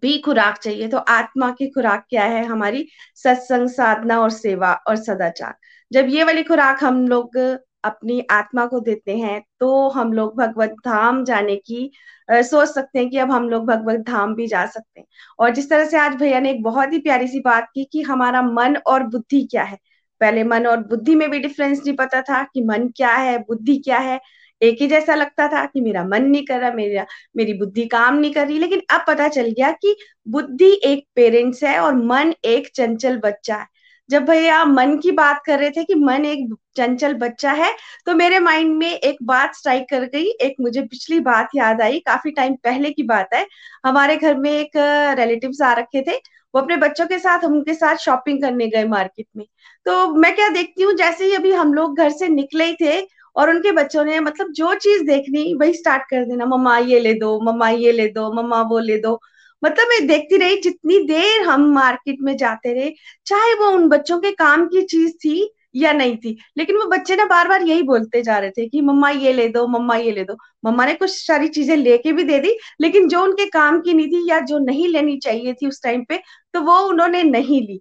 भी 0.02 0.18
खुराक 0.18 0.58
चाहिए 0.58 0.88
तो 0.88 0.98
आत्मा 0.98 1.50
की 1.52 1.68
खुराक 1.68 2.06
क्या 2.10 2.24
है? 2.24 2.44
हमारी 2.46 2.86
सत्संग 3.16 3.70
साधना 3.70 4.20
और 4.20 4.30
सेवा 4.32 4.74
और 4.88 4.96
सदाचार। 4.96 5.54
जब 5.92 6.08
ये 6.10 6.24
वाली 6.24 6.44
खुराक 6.44 6.84
हम 6.84 7.08
लोग 7.08 7.38
अपनी 7.84 8.22
आत्मा 8.32 8.66
को 8.66 8.80
देते 8.80 9.18
हैं 9.18 9.42
तो 9.60 9.90
हम 9.90 10.14
लोग 10.14 10.38
भगवत 10.38 10.76
धाम 10.86 11.24
जाने 11.26 11.56
की 11.58 11.92
आ, 12.30 12.42
सोच 12.42 12.70
सकते 12.70 13.00
हैं 13.00 13.10
कि 13.10 13.18
अब 13.18 13.32
हम 13.32 13.50
लोग 13.50 13.66
भगवत 13.68 14.00
धाम 14.00 14.36
भी 14.36 14.48
जा 14.48 14.66
सकते 14.66 15.00
हैं। 15.00 15.08
और 15.40 15.50
जिस 15.50 15.70
तरह 15.70 15.86
से 15.86 15.98
आज 15.98 16.16
भैया 16.16 16.40
ने 16.40 16.52
एक 16.52 16.62
बहुत 16.64 16.94
ही 16.94 17.00
प्यारी 17.00 17.28
सी 17.28 17.40
बात 17.40 17.68
की 17.76 17.84
कि 17.84 18.02
हमारा 18.02 18.42
मन 18.42 18.76
और 18.88 19.04
बुद्धि 19.06 19.42
क्या 19.52 19.64
है। 19.64 19.78
पहले 20.22 20.44
मन 20.44 20.68
और 20.68 20.78
बुद्धि 20.84 21.16
में 21.16 21.30
भी 21.32 21.40
डिफरेंस 21.40 21.82
नहीं 21.86 21.96
पता 21.96 22.22
था 22.22 22.44
कि 22.44 22.62
मन 22.62 22.88
क्या 22.98 23.14
है 23.14 23.38
बुद्धि 23.40 23.78
क्या 23.78 23.98
है। 23.98 24.20
एक 24.64 24.82
ही 24.82 24.88
जैसा 24.88 25.16
लगता 25.16 25.48
था 25.48 25.66
कि 25.66 25.82
मेरा 25.82 26.04
मन 26.06 26.24
नहीं 26.24 26.46
कर 26.46 26.60
रहा, 26.60 26.72
मेरा, 26.72 27.06
मेरी 27.38 27.54
बुद्धि 27.54 27.86
काम 27.88 28.18
नहीं 28.18 28.32
कर 28.34 28.48
रही। 28.48 28.60
लेकिन 28.60 28.82
अब 28.92 29.06
पता 29.08 29.28
चल 29.30 29.50
गया 29.50 29.72
कि 29.74 29.96
बुद्धि 30.28 30.72
एक 30.86 31.06
पेरेंट्स 31.16 31.64
है 31.64 31.78
और 31.80 31.96
मन 32.06 32.34
एक 32.46 32.70
चंचल 32.76 33.18
बच्चा 33.18 33.56
है। 33.56 33.68
जब 34.10 34.26
भैया 34.26 34.64
मन 34.66 34.98
की 34.98 35.12
बात 35.12 35.42
कर 35.46 35.60
रहे 35.60 35.70
थे 35.70 35.84
कि 35.84 35.96
मन 35.96 36.26
एक 36.26 36.48
चंचल 36.78 37.14
बच्चा 37.14 37.52
है 37.52 37.72
तो 38.08 38.14
मेरे 38.16 38.40
माइंड 38.40 38.76
में 38.78 38.90
एक 38.90 39.18
बात 39.24 39.56
स्ट्राइक 39.56 39.86
कर 39.90 40.04
गई। 40.06 40.26
एक 40.42 40.56
मुझे 40.62 40.82
पिछली 40.84 41.20
बात 41.22 41.50
याद 41.56 41.82
आई, 41.82 42.00
काफ़ी 42.00 42.32
टाइम 42.32 42.56
पहले 42.64 42.92
की 42.92 43.04
बात 43.04 43.34
है। 43.34 43.46
हमारे 43.86 44.18
घर 44.18 44.38
में 44.38 44.52
एक 44.52 44.72
रिलेटिव्स 45.20 45.62
आ 45.62 45.74
रखे 45.74 46.02
थे। 46.02 46.16
वो 46.54 46.62
अपने 46.62 46.78
बच्चों 46.78 47.06
के 47.08 47.20
साथ, 47.20 47.44
हम 47.46 47.54
उनके 47.54 47.74
साथ 47.74 47.96
शॉपिंग 47.98 48.42
करने 48.42 48.68
गए 48.68 48.84
मार्केट 48.86 49.28
में। 49.38 49.46
तो 49.86 50.16
मैं 50.16 50.36
क्या 50.36 50.50
देखती 50.50 50.84
हूँ, 50.84 50.94
जैसे 50.94 51.26
ही 51.26 51.34
अभी 51.36 51.52
हम 51.54 51.74
लोग 51.74 51.98
घर 51.98 52.10
से 52.12 52.28
निकले 52.30 52.66
ही 52.66 52.76
थे 52.82 53.02
और 53.36 53.50
उनके 53.50 53.72
बच्चों 53.72 54.04
ने 54.06 54.20
मतलब 54.20 54.52
जो 54.52 54.74
चीज़ 54.76 55.04
देखनी, 55.04 55.54
वही 55.54 55.74
स्टार्ट 55.74 56.04
कर 56.10 56.26
देना, 56.26 56.46
मम्मा, 56.46 56.78
ये 56.78 57.00
ले 57.00 57.14
दो, 57.14 57.40
मम्मा, 57.42 57.70
ये 57.70 57.92
ले 57.92 58.08
दो, 58.08 58.32
मम्मा, 58.34 58.62
वो 58.62 58.80
ले 58.80 58.98
दो। 58.98 59.20
मतलब 59.64 59.88
मैं 59.90 60.06
देखती 60.08 60.38
रही, 60.38 60.58
जितनी 60.62 61.00
देर 61.00 61.42
हम 61.42 61.72
मार्केट 61.74 62.18
में 62.22 62.36
जाते 62.38 62.74
रहे, 62.74 62.94
चाहे 63.26 63.54
वो 63.54 63.70
उन 63.70 63.88
बच्चों 63.90 64.20
के 64.20 64.32
काम 64.32 64.66
की 64.68 64.82
चीज़ 64.82 65.14
थी 65.16 65.50
या 65.76 65.92
नहीं 65.94 66.16
थी, 66.18 66.38
लेकिन 66.58 66.78
वो 66.78 66.86
बच्चे 66.88 67.16
ना 67.16 67.26
बार 67.26 67.48
बार 67.48 67.64
यही 67.64 67.84
बोलते 67.84 68.22
जा 68.22 68.38
रहे 68.38 68.50
थे 68.50 68.68
कि, 68.68 68.82
मम्मा, 68.82 69.10
ये 69.10 69.34
ले 69.34 69.48
दो, 69.48 69.66
मम्मा, 69.68 69.96
ये 69.96 70.12
ले 70.12 70.24
दो। 70.24 70.36
मम्मा 70.66 70.86
ने 70.86 70.94
कुछ 70.94 71.10
सारी 71.18 71.48
चीज़ें 71.48 71.76
लेके 71.78 72.12
भी 72.12 72.24
दे 72.24 72.40
दी, 72.40 72.56
लेकिन 72.82 73.08
जो 73.08 73.22
उनके 73.24 73.46
काम 73.50 73.80
की 73.82 73.94
नहीं 73.94 74.08
थी 74.08 74.30
या 74.30 74.40
जो 74.40 74.60
नहीं 74.60 74.88
लेनी 74.88 75.18
चाहिए 75.18 75.54
थी 75.54 75.68
उस 75.68 75.82
टाइम 75.84 76.04
पे 76.10 76.20
तो 76.54 76.62
वो 76.62 76.80
उन्होंने 76.90 77.24
नहीं 77.24 77.62
ली। 77.62 77.80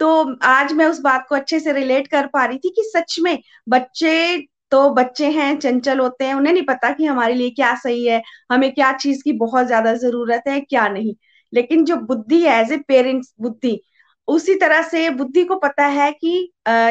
तो 0.00 0.36
आज 0.42 0.72
मैं 0.72 0.86
उस 0.86 1.00
बात 1.00 1.26
को 1.28 1.34
अच्छे 1.34 1.60
से 1.60 1.72
रिलेट 1.72 2.06
कर 2.08 2.26
पा 2.26 2.44
रही 2.44 2.58
थी 2.58 2.70
कि 2.70 2.82
सच 2.86 3.16
में 3.20 3.38
बच्चे 3.68 4.36
तो 4.72 4.88
बच्चे 4.94 5.30
हैं 5.30 5.56
चंचल 5.60 5.98
होते 5.98 6.24
हैं 6.24 6.34
उन्हें 6.34 6.52
नहीं 6.52 6.64
पता 6.66 6.90
कि 6.92 7.06
हमारे 7.06 7.34
लिए 7.34 7.50
क्या 7.52 7.74
सही 7.76 8.04
है 8.06 8.22
हमें 8.52 8.72
क्या 8.74 8.92
चीज़ 8.98 9.22
की 9.24 9.32
बहुत 9.38 9.66
ज़्यादा 9.66 9.94
ज़रूरत 9.96 10.44
है 10.48 10.60
क्या 10.62 10.88
नहीं। 10.88 11.14
लेकिन 11.52 11.84
जो 11.84 11.96
बुद्धि 12.08 12.42
है 12.42 12.60
एज 12.60 12.72
ए 12.72 12.76
पेरेंट्स 12.88 13.32
बुद्धि 13.40 13.80
उसी 14.28 14.54
तरह 14.54 14.82
से 14.82 15.08
बुद्धि 15.10 15.44
को 15.44 15.56
पता 15.58 15.86
है 15.86 16.10
कि 16.12 16.32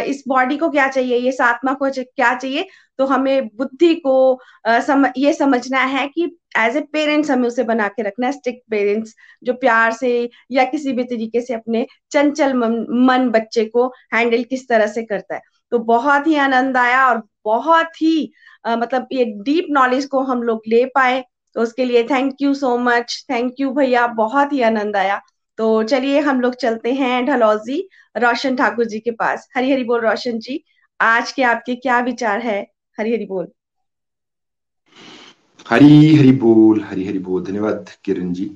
इस 0.07 0.23
बॉडी 0.27 0.57
को 0.57 0.69
क्या 0.69 0.87
चाहिए 0.87 1.17
ये 1.17 1.31
आत्मा 1.43 1.73
को 1.73 1.89
क्या 1.91 2.33
चाहिए 2.35 2.67
तो 2.99 3.05
हमें 3.05 3.47
बुद्धि 3.57 3.93
को 3.95 4.39
सम, 4.67 5.05
ये 5.17 5.33
समझना 5.33 5.83
है 5.85 6.07
कि 6.07 6.25
एज 6.59 6.77
ए 6.77 6.81
पेरेंट्स 6.93 7.31
हमें 7.31 7.47
उसे 7.47 7.63
बना 7.63 7.87
के 7.87 8.03
रखना 8.03 8.27
है 8.27 8.33
स्ट्रिक्ट 8.33 8.61
पेरेंट्स 8.71 9.15
जो 9.43 9.53
प्यार 9.55 9.91
से 9.93 10.11
या 10.51 10.63
किसी 10.65 10.93
भी 10.93 11.03
तरीके 11.05 11.41
से 11.41 11.53
अपने 11.53 11.85
चंचल 12.11 12.53
मन, 12.53 12.85
मन 13.07 13.29
बच्चे 13.29 13.65
को 13.65 13.87
हैंडल 14.13 14.43
किस 14.43 14.67
तरह 14.69 14.87
से 14.87 15.03
करता 15.03 15.35
है। 15.35 15.41
तो 15.71 15.79
बहुत 15.79 16.27
ही 16.27 16.35
आनंद 16.37 16.77
आया 16.77 17.05
और 17.07 17.21
बहुत 17.45 18.01
ही 18.01 18.31
आ, 18.65 18.75
मतलब 18.75 19.07
ये 19.11 19.25
डीप 19.43 19.67
नॉलेज 19.71 20.05
को 20.05 20.21
हम 20.23 20.43
लोग 20.43 20.61
ले 20.67 20.85
पाए। 20.85 21.23
तो 21.55 21.61
उसके 21.61 21.85
लिए 21.85 22.03
thank 22.03 22.41
you 22.41 22.53
so 22.53 22.77
much 22.77 23.25
thank 23.29 23.59
you 23.59 23.71
भैया 23.73 24.05
बहुत 24.17 24.53
ही 24.53 24.61
आनंद 24.61 24.95
आया। 24.95 25.21
तो 25.59 25.83
चलिए 25.83 26.19
हम 26.19 26.41
लोग 26.41 26.55
चलते 26.55 26.93
हैं 26.93 27.25
ढलौजी 27.25 27.79
रोशन 28.17 28.55
ठाकुर 28.55 28.85
जी 28.85 28.99
के 28.99 29.11
पास। 29.11 29.47
हरी 29.55 29.71
हरी 29.71 29.83
बोल 29.83 30.01
रोशन 30.01 30.39
जी 30.39 30.63
आज 30.99 31.31
के 31.31 31.43
आपके 31.43 31.75
क्या 31.75 31.99
विचार 31.99 32.39
है? 32.41 32.61
हरी 32.97 33.13
हरी 33.13 33.25
बोल। 33.25 33.47
हरी 35.69 36.15
हरी 36.15 36.31
बोल 36.37 36.81
हरी 36.83 37.05
हरी 37.07 37.19
बोल। 37.19 37.43
धन्यवाद 37.45 37.89
किरण 38.03 38.33
जी। 38.33 38.49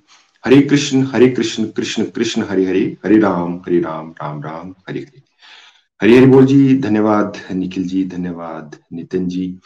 हरे 0.44 0.62
कृष्ण 0.62 1.04
हरे 1.06 1.30
कृष्ण 1.30 1.66
कृष्ण 1.68 2.06
कृष्ण 2.06 2.44
हरे 2.44 2.66
हरे। 2.66 2.86
हरे 3.06 3.20
राम 3.20 3.56
हरे 3.68 3.80
राम 3.82 4.12
राम 4.22 4.44
राम 4.44 4.74
हरे 4.90 5.00
हरे। 5.00 5.25
हरी 6.06 6.18
हरी 6.18 6.26
बोल 6.26 6.46
जी, 6.46 6.78
धन्यवाद। 6.78 7.38
निखिल 7.52 7.84
जी, 7.84 8.04
धन्यवाद। 8.06 8.76
नितिन 8.94 9.28
जी, 9.28 9.58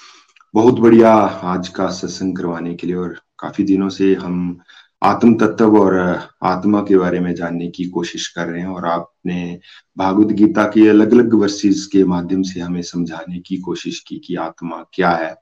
बहुत 0.54 0.80
बढ़िया 0.80 1.12
आज 1.54 1.68
का 1.68 1.90
सत्संग 1.92 2.38
करवाने 2.38 2.76
के 2.76 2.88
लिए 2.88 2.96
और 2.96 3.20
काफ़ी 3.40 3.64
दिनों 3.64 3.90
से 3.90 4.14
हम 4.16 4.60
आत्म 5.04 5.34
तत्व 5.36 5.78
और 5.78 5.98
आत्मा 6.44 6.82
के 6.82 6.98
बारे 6.98 7.20
में 7.20 7.36
जानने 7.36 7.68
की 7.68 7.86
कोशिश 7.86 8.28
कर 8.28 8.48
रहे 8.48 8.62
हैं 8.62 8.68
और 8.68 8.86
आपने 8.86 9.60
भागवत 9.98 10.28
गीता 10.28 10.64
के 10.64 10.88
अलग 10.90 11.14
अलग 11.14 11.34
वर्सेस 11.34 11.86
के 11.86 12.04
माध्यम 12.04 12.42
से 12.42 12.60
हमें 12.60 12.82
समझाने 12.82 13.40
की 13.40 13.58
कोशिश 13.58 14.00
की 14.00 14.20
कि 14.20 14.36
आत्मा 14.36 14.84
क्या 14.94 15.12
है 15.12 15.36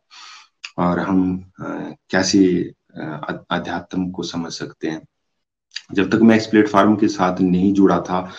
और 0.77 0.99
हम 0.99 1.51
कैसे 2.09 2.73
अध्यात्म 3.51 4.09
को 4.11 4.23
समझ 4.23 4.51
सकते 4.51 4.87
हैं। 4.87 5.01
जब 5.93 6.09
तक 6.09 6.21
मैं 6.21 6.37
इस 6.37 6.47
प्लेटफॉर्म 6.47 6.95
के 6.95 7.07
साथ 7.07 7.41
नहीं 7.41 7.73
जुड़ा 7.73 7.99
था 8.01 8.29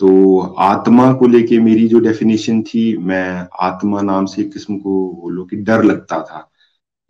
तो 0.00 0.40
आत्मा 0.58 1.12
को 1.12 1.26
लेके 1.26 1.58
मेरी 1.60 1.88
जो 1.88 1.98
डेफिनेशन 2.00 2.62
थी, 2.62 2.96
मैं 2.96 3.46
आत्मा 3.60 4.00
नाम 4.00 4.26
से 4.26 4.44
किस्म 4.44 4.78
को 4.78 5.12
बोलो 5.22 5.44
कि 5.44 5.56
डर 5.56 5.82
लगता 5.84 6.18
था 6.20 6.50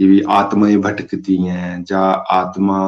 कि 0.01 0.07
भी 0.07 0.21
आत्माएँ 0.21 0.77
भटकती 0.77 1.37
हैं 1.37 1.85
जा 1.85 2.01
आत्मा 2.01 2.79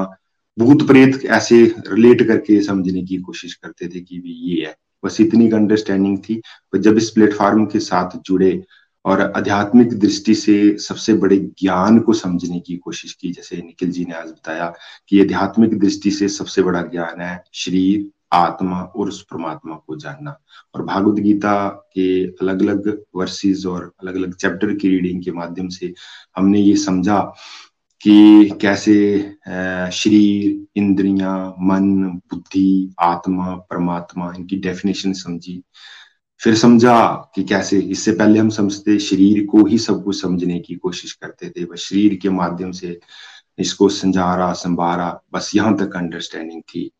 भूत 0.58 0.86
प्रेत 0.86 1.24
ऐसे 1.26 1.64
रिलेट 1.88 2.26
करके 2.28 2.60
समझने 2.62 3.02
की 3.02 3.16
कोशिश 3.16 3.54
करते 3.54 3.88
थे 3.88 4.00
कि 4.00 4.18
भी 4.18 4.32
ये 4.32 4.66
है। 4.66 4.76
बस 5.04 5.20
इतनी 5.20 5.50
अंडरस्टैंडिंग 5.50 6.18
थी। 6.18 6.40
पर 6.72 6.78
जब 6.78 6.96
इस 6.96 7.10
प्लेटफॉर्म 7.10 7.66
के 7.66 7.78
साथ 7.78 8.18
जुड़े 8.26 8.64
और 9.04 9.20
आध्यात्मिक 9.20 9.98
दृष्टि 9.98 10.34
से 10.34 10.78
सबसे 10.78 11.14
बड़े 11.14 11.36
ज्ञान 11.36 11.98
को 11.98 12.12
समझने 12.12 12.60
की 12.60 12.76
कोशिश 12.76 13.12
की, 13.12 13.32
जैसे 13.32 13.56
निखिल 13.56 13.90
जी 13.90 14.04
ने 14.04 14.14
आज 14.14 14.28
बताया 14.28 14.72
कि 15.08 15.20
आध्यात्मिक 15.20 15.78
दृष्टि 15.78 16.10
से 16.10 16.28
सबसे 16.28 16.62
बड़ा 16.62 16.82
ज्ञान 16.82 17.20
है 17.20 17.44
शरीर 17.54 18.10
आत्मा 18.32 18.80
और 18.82 19.08
उस 19.08 19.22
परमात्मा 19.22 19.74
को 19.86 19.96
जानना। 19.96 20.36
और 20.74 20.84
भागवत 20.84 21.20
गीता 21.20 21.68
के 21.94 22.24
अलग 22.26 22.62
अलग 22.62 22.88
वर्सेस 23.16 23.64
और 23.66 23.92
अलग 24.02 24.16
अलग 24.16 24.34
चैप्टर 24.34 24.74
की 24.74 24.88
रीडिंग 24.88 25.22
के 25.24 25.32
माध्यम 25.32 25.68
से 25.68 25.92
हमने 26.36 26.60
ये 26.60 26.76
समझा 26.76 27.20
कि 28.00 28.50
कैसे 28.60 28.94
शरीर, 29.92 30.66
इंद्रियाँ, 30.76 31.54
मन, 31.60 32.04
बुद्धि, 32.30 32.94
आत्मा, 33.00 33.54
परमात्मा, 33.70 34.32
इनकी 34.36 34.56
डेफिनेशन 34.56 35.12
समझी। 35.12 35.62
फिर 36.40 36.54
समझा 36.54 37.30
कि 37.34 37.44
कैसे, 37.44 37.78
इससे 37.80 38.12
पहले 38.12 38.38
हम 38.38 38.48
समझते 38.50 38.98
शरीर 38.98 39.46
को 39.46 39.64
ही 39.66 39.78
सब 39.78 40.02
कुछ 40.04 40.20
समझने 40.22 40.58
की 40.60 40.74
कोशिश 40.74 41.12
करते 41.12 41.48
थे, 41.50 41.64
बस 41.64 41.78
शरीर 41.78 42.14
के 42.22 42.28
माध्यम 42.30 42.70
से 42.72 42.98
इसको 43.58 43.88
संजारा 43.88 44.52
संभारा, 44.52 45.08
बस 45.32 45.50
यहाँ 45.54 45.76
तक 45.76 45.96
अंडरस्टैंडिंग 45.96 46.62
थी। 46.62 46.90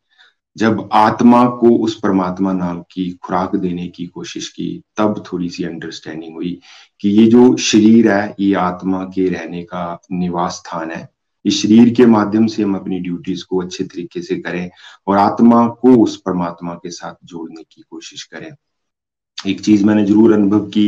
जब 0.57 0.87
आत्मा 0.93 1.43
को 1.59 1.69
उस 1.77 1.99
परमात्मा 1.99 2.53
नाम 2.53 2.81
की 2.91 3.09
खुराक 3.23 3.55
देने 3.55 3.87
की 3.87 4.05
कोशिश 4.05 4.47
की, 4.49 4.81
तब 4.97 5.23
थोड़ी 5.27 5.49
सी 5.49 5.63
अंडरस्टैंडिंग 5.63 6.35
हुई 6.35 6.59
कि 7.01 7.09
ये 7.09 7.25
जो 7.27 7.55
शरीर 7.57 8.11
है, 8.11 8.35
ये 8.39 8.53
आत्मा 8.55 9.03
के 9.05 9.27
रहने 9.29 9.63
का 9.63 9.99
निवास 10.11 10.53
स्थान 10.55 10.91
है। 10.91 11.07
इस 11.45 11.61
शरीर 11.61 11.93
के 11.93 12.05
माध्यम 12.05 12.47
से 12.47 12.63
हम 12.63 12.75
अपनी 12.75 12.99
ड्यूटीज़ 12.99 13.43
को 13.49 13.61
अच्छे 13.61 13.83
तरीके 13.83 14.21
से 14.21 14.35
करें 14.35 14.69
और 15.07 15.17
आत्मा 15.17 15.67
को 15.81 15.95
उस 16.03 16.17
परमात्मा 16.21 16.73
के 16.73 16.89
साथ 16.91 17.13
जोड़ने 17.23 17.63
की 17.63 17.83
कोशिश 17.89 18.23
करें। 18.23 18.51
एक 19.47 19.61
चीज़ 19.61 19.85
मैंने 19.85 20.05
ज़रूर 20.05 20.33
अनुभव 20.33 20.65
की 20.69 20.87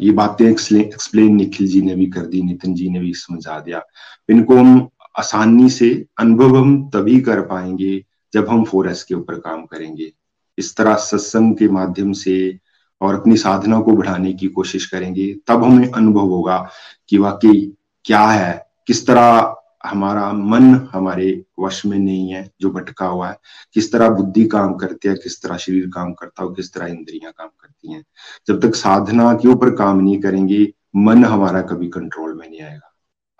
ये 0.00 0.10
बातें 0.12 0.44
एक्सप्लेन 0.46 1.34
निखिल 1.36 1.66
जी 1.66 1.82
ने 1.82 1.94
भी 1.94 2.06
कर 2.06 2.26
दी, 2.26 2.42
नितिन 2.42 2.74
जी 2.74 2.88
ने 2.88 3.00
भी 3.00 3.12
समझा 3.14 3.58
दिया। 3.60 3.82
इनको 4.28 4.56
हम 4.56 4.88
आसानी 5.18 5.68
से, 5.70 6.06
अनुभव 6.18 6.56
हम 6.56 6.90
तभी 6.90 7.20
कर 7.20 7.40
पाएँगे 7.40 8.04
जब 8.34 8.48
हम 8.48 8.64
फोर 8.64 8.88
एस 8.88 9.02
के 9.02 9.14
ऊपर 9.14 9.34
काम 9.34 9.64
करेंगे, 9.64 10.12
इस 10.58 10.76
तरह 10.76 10.94
सत्संग 10.94 11.56
के 11.56 11.68
माध्यम 11.68 12.12
से 12.12 12.58
और 13.00 13.14
अपनी 13.14 13.36
साधना 13.36 13.80
को 13.80 13.92
बढ़ाने 13.92 14.32
की 14.32 14.46
कोशिश 14.46 14.86
करेंगे, 14.86 15.36
तब 15.46 15.64
हमें 15.64 15.90
अनुभव 15.90 16.26
होगा 16.26 16.68
कि 17.08 17.18
वाकई 17.18 17.72
क्या 18.04 18.26
है, 18.26 18.66
किस 18.86 19.06
तरह 19.06 19.56
हमारा 19.86 20.32
मन 20.32 20.88
हमारे 20.92 21.44
वश 21.60 21.86
में 21.86 21.98
नहीं 21.98 22.32
है, 22.32 22.50
जो 22.60 22.70
भटका 22.70 23.06
हुआ 23.06 23.28
है, 23.28 23.38
किस 23.74 23.92
तरह 23.92 24.08
बुद्धि 24.08 24.44
काम 24.44 24.74
करती 24.74 25.08
है, 25.08 25.14
किस 25.14 25.42
तरह 25.42 25.56
शरीर 25.56 25.86
काम 25.86 26.12
करता 26.12 26.44
है 26.44 26.54
किस 26.54 26.72
तरह 26.74 26.86
इंद्रियाँ 26.86 27.32
काम 27.32 27.48
करती 27.48 27.92
हैं। 27.92 28.04
जब 28.48 28.60
तक 28.60 28.74
साधना 28.74 29.34
के 29.34 29.48
ऊपर 29.48 29.70
काम 29.70 30.00
नहीं 30.00 30.20
करेंगे, 30.20 30.72
मन 30.96 31.24
हमारा 31.24 31.62
कभी 31.62 31.88
कंट्रोल 31.88 32.34
में 32.34 32.50
नहीं 32.50 32.62
आएगा। 32.62 32.91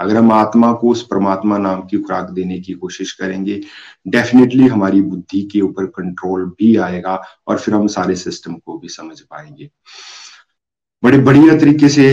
अगर 0.03 0.16
हम 0.16 0.32
आत्मा 0.32 0.72
को 0.72 0.90
उस 0.90 1.07
परमात्मा 1.07 1.59
नाम 1.59 1.82
की 1.82 1.98
खुराक 1.98 2.30
देने 2.30 2.59
की 2.61 2.72
कोशिश 2.74 3.12
करेंगे 3.12 3.61
डेफिनेटली 4.09 4.66
हमारी 4.66 5.00
बुद्धि 5.03 5.42
के 5.42 5.61
ऊपर 5.61 5.86
कंट्रोल 5.96 6.44
भी 6.59 6.76
आएगा 6.76 7.20
और 7.48 7.59
फिर 7.59 7.74
हम 7.74 7.86
सारे 7.86 8.16
सिस्टम 8.16 8.55
को 8.57 8.78
भी 8.78 8.88
समझ 8.88 9.20
पाएँगे। 9.20 9.70
बड़े 11.03 11.18
बढ़िया 11.18 11.59
तरीके 11.59 11.88
से 11.88 12.11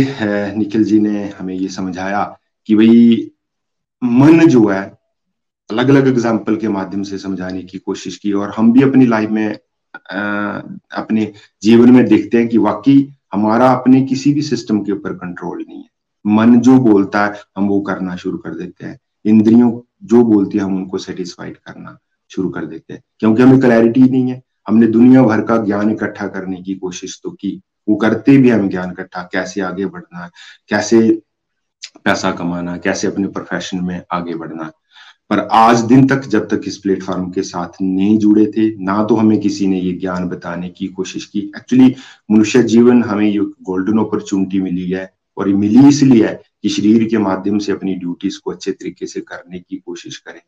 निखिल 0.55 0.83
जी 0.83 0.99
ने 0.99 1.25
हमें 1.29 1.53
ये 1.53 1.67
समझाया 1.69 2.23
कि 2.69 2.75
भाई, 2.75 3.31
मन 4.01 4.47
जो 4.47 4.67
है 4.67 4.81
अलग 5.69 5.89
अलग 5.89 6.07
एग्ज़ाम्पल 6.07 6.55
के 6.55 6.67
माध्यम 6.67 7.03
से 7.03 7.17
समझाने 7.17 7.61
की 7.63 7.77
कोशिश 7.77 8.17
की 8.17 8.31
और 8.33 8.53
हम 8.57 8.71
भी 8.73 8.81
अपनी 8.83 9.05
लाइफ 9.05 9.29
में 9.29 9.47
अपने 10.93 11.31
जीवन 11.63 11.91
में 11.91 12.05
देखते 12.05 12.37
हैं 12.37 12.47
कि 12.47 12.57
वाकई 12.57 12.97
हमारा 13.33 13.71
अपने 13.71 14.01
किसी 14.01 14.33
भी 14.33 14.41
सिस्टम 14.41 14.79
के 14.83 14.91
ऊपर 14.91 15.13
कंट्रोल 15.13 15.65
नहीं 15.67 15.77
है। 15.77 15.89
मन 16.29 16.59
जो 16.59 16.79
बोलता 16.79 17.25
है, 17.25 17.33
हम 17.57 17.67
वो 17.67 17.81
करना 17.81 18.15
शुरू 18.15 18.37
कर 18.37 18.55
देते 18.55 18.85
हैं। 18.85 18.99
इंद्रियों 19.25 19.81
जो 20.03 20.23
बोलती 20.23 20.57
है, 20.57 20.63
हम 20.63 20.75
उनको 20.75 20.97
सेटिस्फाइड 20.97 21.57
करना 21.57 21.97
शुरू 22.29 22.49
कर 22.49 22.65
देते 22.65 22.93
हैं। 22.93 23.03
क्योंकि 23.19 23.43
हमें 23.43 23.59
क्लैरिटी 23.59 24.01
नहीं 24.01 24.31
है। 24.31 24.41
हमने 24.67 24.87
दुनिया 24.87 25.23
भर 25.23 25.41
का 25.41 25.57
ज्ञान 25.57 25.91
इकट्ठा 25.91 26.27
करने 26.27 26.61
की 26.61 26.75
कोशिश 26.75 27.19
तो 27.23 27.31
की। 27.31 27.61
वो 27.89 27.95
करते 27.95 28.37
भी 28.37 28.49
हम 28.49 28.69
ज्ञान 28.69 28.91
इकट्ठा, 28.91 29.29
कैसे 29.31 29.61
आगे 29.61 29.85
बढ़ना 29.85 30.23
है 30.23 30.29
कैसे 30.69 31.21
पैसा 32.03 32.31
कमाना, 32.31 32.77
कैसे 32.77 33.07
अपने 33.07 33.27
प्रोफेशन 33.27 33.85
में 33.85 34.01
आगे 34.11 34.35
बढ़ना। 34.35 34.71
पर 35.29 35.39
आज 35.39 35.79
दिन 35.79 36.07
तक 36.07 36.21
जब 36.21 36.47
तक 36.47 36.61
इस 36.65 36.77
प्लेटफॉर्म 36.77 37.31
के 37.31 37.41
साथ 37.41 37.67
नहीं 37.81 38.17
जुड़े 38.17 38.45
थे, 38.45 38.83
ना 38.83 39.03
तो 39.03 39.15
हमें 39.15 39.39
किसी 39.39 39.67
ने 39.67 39.79
ये 39.79 39.93
ज्ञान 39.93 40.29
बताने 40.29 40.69
की 40.69 40.87
कोशिश 40.87 41.25
की। 41.25 41.39
एक्चुअली 41.39 41.95
मनुष्य 42.31 42.63
जीवन 42.63 43.03
हमें 43.03 43.29
ये 43.29 43.39
गोल्डन 43.39 43.99
अपॉर्चुनिटी 43.99 44.61
मिली 44.61 44.91
है। 44.91 45.18
और 45.39 45.49
ये 45.49 45.55
मिली 45.55 45.87
इसलिए 45.87 46.27
है 46.27 46.43
कि 46.63 46.69
शरीर 46.69 47.03
के 47.03 47.17
माध्यम 47.17 47.59
से 47.59 47.71
अपनी 47.71 47.95
ड्यूटीज़ 47.95 48.39
को 48.39 48.51
अच्छे 48.51 48.71
तरीके 48.71 49.05
से 49.05 49.21
करने 49.21 49.59
की 49.59 49.77
कोशिश 49.77 50.17
करें 50.17 50.41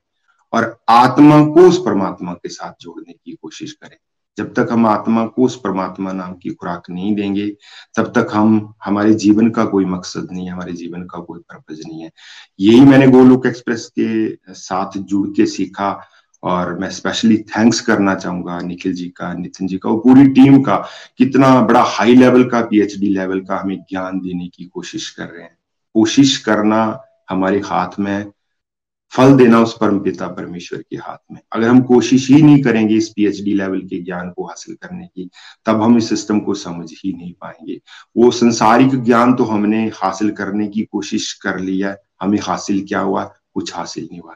और 0.54 0.84
आत्मा 0.90 1.46
को 1.46 1.70
उस 1.70 1.78
परमात्मा 1.78 2.34
के 2.34 2.50
साथ 2.50 2.74
जोड़ने 2.82 3.14
की 3.14 3.32
कोशिश 3.32 3.72
करें। 3.72 3.98
जब 4.38 4.54
तक 4.54 4.68
हम 4.72 4.86
आत्मा 4.86 5.26
को 5.26 5.44
उस 5.44 5.60
परमात्मा 5.60 6.12
नाम 6.12 6.34
की 6.34 6.50
खुराक 6.50 6.90
नहीं 6.90 7.16
देंगे, 7.16 7.58
तब 7.96 8.04
तक 8.04 8.28
हम, 8.34 8.74
हमारे 8.84 9.14
जीवन 9.14 9.50
का 9.50 9.66
कोई 9.66 9.86
मकसद 9.86 10.28
नहीं 10.32 10.46
है 10.46 10.52
हमारे 10.52 10.74
जीवन 10.74 11.04
का 11.04 11.20
कोई 11.20 11.40
पर्पज 11.40 11.82
नहीं 11.88 12.02
है। 12.02 12.12
यही 12.60 12.82
मैंने 12.82 13.08
गोलुक 13.08 13.46
एक्सप्रेस 13.46 13.92
के 14.00 14.36
साथ 14.54 14.98
जुड़ 14.98 15.30
के 15.30 15.46
सीखा। 15.46 16.08
और 16.44 16.80
मैं 16.80 16.90
स्पेशली 16.90 17.38
थैंक्स 17.38 17.80
करना 17.80 18.16
चाहूँगा 18.16 18.60
निखिल 18.60 18.94
जी 18.94 19.10
का, 19.10 19.34
नितिन 19.34 19.68
जी 19.68 19.78
का 19.78 19.90
और 19.90 19.98
पूरी 19.98 20.28
टीम 20.28 20.62
का। 20.62 20.78
कितना 21.18 21.62
बड़ा 21.62 21.84
हाई 21.84 22.16
लेवल 22.16 22.44
का 22.44 22.62
पीएचडी 22.62 23.08
लेवल 23.08 23.40
का 23.40 23.58
हमें 23.58 23.82
ज्ञान 23.82 24.20
देने 24.20 24.48
की 24.48 24.66
कोशिश 24.66 25.10
कर 25.10 25.26
रहे 25.26 25.44
हैं। 25.44 25.58
कोशिश 25.94 26.38
करना 26.38 27.02
हमारे 27.30 27.60
हाथ 27.60 28.00
में 28.00 28.32
फल 29.12 29.34
देना 29.38 29.60
उस 29.60 29.78
परम 29.78 30.00
पिता 30.00 30.28
परमेश्वर 30.28 30.82
के 30.90 30.96
हाथ 30.96 31.18
में। 31.32 31.40
अगर 31.54 31.68
हम 31.68 31.82
कोशिश 31.82 32.30
ही 32.30 32.42
नहीं 32.42 32.64
करेंगे 32.64 32.96
इस 32.96 33.10
पीएचडी 33.10 33.54
लेवल 33.54 33.80
के 33.80 34.02
ज्ञान 34.02 34.30
को 34.30 34.46
हासिल 34.46 34.76
करने 34.76 35.08
की, 35.08 35.30
तब 35.66 35.82
हम 35.82 35.98
इस 35.98 36.10
सिस्टम 36.10 36.40
को 36.40 36.54
समझ 36.54 36.92
ही 36.92 37.14
नहीं 37.14 37.34
पाएँगे। 37.34 37.82
वो 38.18 38.32
संसारिक 38.32 39.04
ज्ञान 39.04 39.34
तो 39.34 39.44
हमने 39.44 39.92
हासिल 39.96 40.32
करने 40.32 40.68
की 40.68 40.82
कोशिश 40.82 41.34
कर 41.34 41.60
लिया। 41.60 41.96
हमें 42.22 42.40
हासिल 42.42 42.86
क्या 42.88 43.00
हुआ? 43.00 43.24
कुछ 43.54 43.76
हासिल 43.76 44.04
नहीं 44.12 44.22
हुआ। 44.22 44.36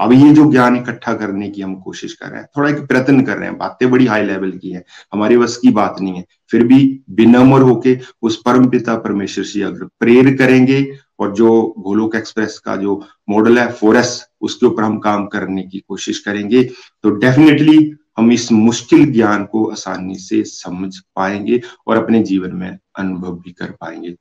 अब 0.00 0.12
ये 0.12 0.32
जो 0.32 0.50
ज्ञान 0.50 0.76
इकट्ठा 0.76 1.14
करने 1.14 1.48
की 1.48 1.62
हम 1.62 1.74
कोशिश 1.74 2.12
कर 2.12 2.28
रहे 2.28 2.40
हैं, 2.40 2.48
थोड़ा 2.56 2.70
एक 2.70 2.86
प्रयत्न 2.86 3.22
कर 3.22 3.36
रहे 3.36 3.48
हैं, 3.48 3.58
बातें 3.58 3.90
बड़ी 3.90 4.06
हाई 4.06 4.24
लेवल 4.24 4.50
की 4.50 4.70
है, 4.70 4.84
हमारे 5.12 5.38
बस 5.38 5.56
की 5.56 5.70
बात 5.70 5.96
नहीं 6.00 6.14
है। 6.14 6.24
फिर 6.50 6.64
भी 6.64 7.00
विनम्र 7.10 7.62
होके 7.62 7.98
उस 8.22 8.42
परम 8.42 8.68
पिता 8.68 8.96
परमेश्वर 8.96 9.44
से 9.44 9.62
अगर 9.62 9.84
प्रेर 9.84 10.36
करेंगे 10.36 10.98
और 11.18 11.34
जो 11.34 11.74
गोलोक 11.78 12.16
एक्सप्रेस 12.16 12.58
का 12.58 12.76
जो 12.76 13.04
मॉडल 13.28 13.58
है 13.58 13.72
फोरस 13.72 14.28
उसके 14.40 14.66
ऊपर 14.66 14.82
हम 14.82 14.98
काम 14.98 15.26
करने 15.26 15.62
की 15.62 15.78
कोशिश 15.88 16.18
करेंगे 16.18 16.64
तो 17.02 17.10
डेफिनेटली 17.10 17.92
हम 18.18 18.32
इस 18.32 18.52
मुश्किल 18.52 19.12
ज्ञान 19.12 19.44
को 19.44 19.64
आसानी 19.64 20.14
से 20.14 20.44
समझ 20.44 20.98
पाएँगे 21.16 21.60
और 21.86 21.96
अपने 21.96 22.22
जीवन 22.22 22.54
में 22.54 22.78
अनुभव 22.98 23.32
भी 23.32 23.50
कर 23.50 23.70
पाएँगे। 23.70 24.16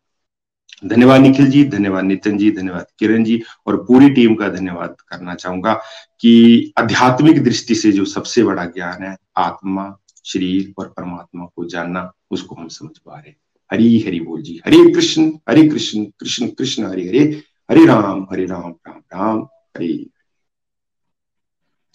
धन्यवाद 0.86 1.22
निखिल 1.22 1.48
जी, 1.48 1.64
धन्यवाद 1.64 2.04
नितिन 2.04 2.38
जी, 2.38 2.52
धन्यवाद 2.52 2.86
किरण 3.00 3.24
जी 3.24 3.44
और 3.68 3.78
पूरी 3.78 4.10
टीम 4.10 4.36
का 4.36 4.50
धन्यवाद 4.50 4.96
करना 5.08 5.36
चाहूँगा 5.36 5.74
कि 6.20 6.74
आध्यात्मिक 6.78 7.44
दृष्टि 7.44 7.76
से 7.76 7.92
जो 7.92 8.06
सबसे 8.06 8.44
बड़ा 8.44 8.66
ज्ञान 8.66 9.04
है, 9.04 9.18
आत्मा, 9.38 9.98
शरीर 10.26 10.74
और 10.78 10.88
परमात्मा 10.88 11.46
को 11.46 11.66
जानना, 11.66 12.12
उसको 12.32 12.56
हम 12.56 12.68
समझ 12.68 12.98
पा 12.98 13.20
रहे 13.20 13.34
हरी 13.72 14.00
हरि 14.00 14.20
बोल 14.20 14.42
जी, 14.42 14.62
हरे 14.66 14.94
कृष्ण 14.94 15.32
हरे 15.50 15.68
कृष्ण 15.68 16.04
कृष्ण 16.06 16.48
कृष्ण, 16.48 16.84
हरे 16.84 17.08
हरे 17.08 17.44
हरे 17.72 17.86
राम 17.86 18.28
हरे 18.32 18.46
राम 18.46 18.72
राम 18.88 18.98
राम, 18.98 19.38
हरे 19.78 20.08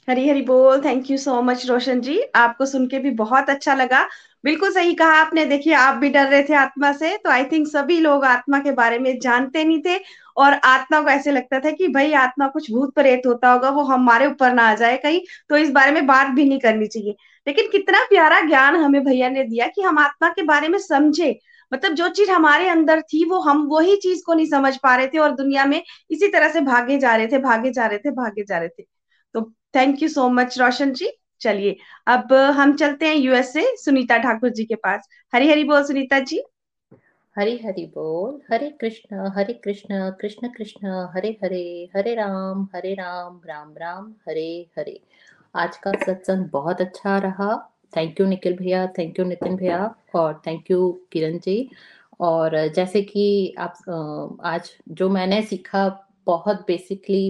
हरी। 0.08 0.28
हरी 0.28 0.42
बोल 0.42 0.84
thank 0.84 1.10
you 1.10 1.16
so 1.16 1.42
much 1.42 1.66
Roshan 1.66 2.00
ji. 2.00 2.20
आपको 2.34 2.66
सुन 2.66 2.86
के 2.86 2.98
भी 2.98 3.10
बहुत 3.10 3.50
अच्छा 3.50 3.74
लगा। 3.74 4.08
बिल्कुल 4.44 4.70
सही 4.72 4.94
कहा 4.94 5.12
आपने। 5.14 5.44
देखिए, 5.44 5.72
आप 5.74 5.94
भी 5.96 6.08
डर 6.10 6.26
रहे 6.26 6.42
थे 6.42 6.54
आत्मा 6.54 6.92
से 6.92 7.16
तो 7.18 7.30
आई 7.30 7.44
थिंक 7.44 7.66
सभी 7.68 7.98
लोग 8.00 8.24
आत्मा 8.24 8.58
के 8.58 8.70
बारे 8.72 8.98
में 8.98 9.18
जानते 9.20 9.62
नहीं 9.64 9.80
थे 9.86 9.98
और 10.36 10.52
आत्मा 10.64 11.00
को 11.00 11.08
ऐसे 11.08 11.30
लगता 11.32 11.60
था 11.60 11.70
कि 11.70 11.88
भाई, 11.88 12.12
आत्मा 12.12 12.48
कुछ 12.48 12.70
भूत 12.70 12.94
प्रेत 12.94 13.22
होता 13.26 13.52
होगा, 13.52 13.70
वो 13.70 13.82
हमारे 13.82 14.26
ऊपर 14.26 14.52
ना 14.52 14.62
आ 14.62 14.74
जाए 14.74 14.96
कहीं 14.96 15.20
तो 15.48 15.56
इस 15.56 15.70
बारे 15.70 15.92
में 15.92 16.06
बात 16.06 16.30
भी 16.30 16.44
नहीं 16.44 16.58
करनी 16.60 16.86
चाहिए। 16.86 17.14
लेकिन 17.46 17.68
कितना 17.72 18.04
प्यारा 18.04 18.40
ज्ञान 18.40 18.76
हमें 18.76 19.02
भैया 19.04 19.28
ने 19.28 19.44
दिया 19.44 19.66
कि 19.66 19.82
हम 19.82 19.98
आत्मा 19.98 20.28
के 20.28 20.42
बारे 20.42 20.68
में 20.68 20.78
समझे। 20.78 21.38
मतलब 21.72 21.92
जो 21.92 22.08
चीज़ 22.08 22.30
हमारे 22.30 22.68
अंदर 22.68 23.00
थी, 23.02 23.24
वो 23.24 23.40
हम 23.40 23.62
वही 23.68 23.96
चीज़ 23.96 24.22
को 24.26 24.34
नहीं 24.34 24.46
समझ 24.46 24.76
पा 24.76 24.94
रहे 24.96 25.06
थे 25.06 25.18
और 25.18 25.30
दुनिया 25.34 25.64
में 25.64 25.82
इसी 26.10 26.28
तरह 26.28 26.48
से 26.48 26.60
भागे 26.60 26.98
जा 26.98 27.16
रहे 27.16 27.26
थे, 27.26 27.38
भागे 27.38 27.70
जा 27.70 27.86
रहे 27.86 27.98
थे, 27.98 28.10
भागे 28.10 28.44
जा 28.44 28.58
रहे 28.58 28.68
थे। 28.68 28.84
तो 29.34 29.50
thank 29.76 30.02
you 30.02 30.08
so 30.08 30.28
much 30.30 30.58
Roshan 30.60 30.92
ji. 30.92 31.10
चलिए, 31.44 31.76
अब 32.06 32.32
हम 32.56 32.76
चलते 32.76 33.06
हैं 33.06 33.14
यूएसए 33.16 33.64
सुनीता 33.76 34.18
ठाकुर 34.18 34.50
जी 34.50 34.64
के 34.64 34.74
पास। 34.76 35.08
हरी 35.32 35.50
हरी 35.50 35.64
बोल 35.64 35.84
सुनीता 35.84 36.18
जी। 36.20 36.42
हरी 37.36 37.56
हरी 37.58 37.84
बोल, 37.94 38.40
हरे 38.50 38.68
कृष्ण 38.80 39.28
हरे 39.36 39.52
कृष्ण 39.54 40.10
कृष्ण 40.20 40.48
कृष्ण, 40.48 40.88
हरे 41.14 41.28
हरे 41.44 41.88
हरे 41.96 42.14
राम 42.14 42.62
हरे 42.74 42.92
राम 42.94 43.40
राम 43.46 43.72
राम, 43.78 44.12
हरे 44.28 44.66
हरे। 44.78 45.00
आज 45.54 45.76
का 45.76 45.92
सत्संग 46.04 46.48
बहुत 46.52 46.80
अच्छा 46.80 47.16
रहा। 47.18 47.56
थैंक 47.96 48.20
यू 48.20 48.26
निखिल 48.26 48.56
भैया 48.56 48.86
थैंक 48.98 49.18
यू 49.18 49.24
नितिन 49.24 49.56
भैया, 49.56 49.94
और 50.14 50.40
थैंक 50.46 50.70
यू 50.70 50.90
किरण 51.12 51.38
जी। 51.38 51.70
और 52.20 52.56
जैसे 52.68 53.02
कि 53.02 53.54
आप 53.58 54.38
आज 54.44 54.70
जो 54.88 55.08
मैंने 55.10 55.42
सीखा 55.42 55.88
बहुत 56.26 56.64
बेसिकली 56.66 57.28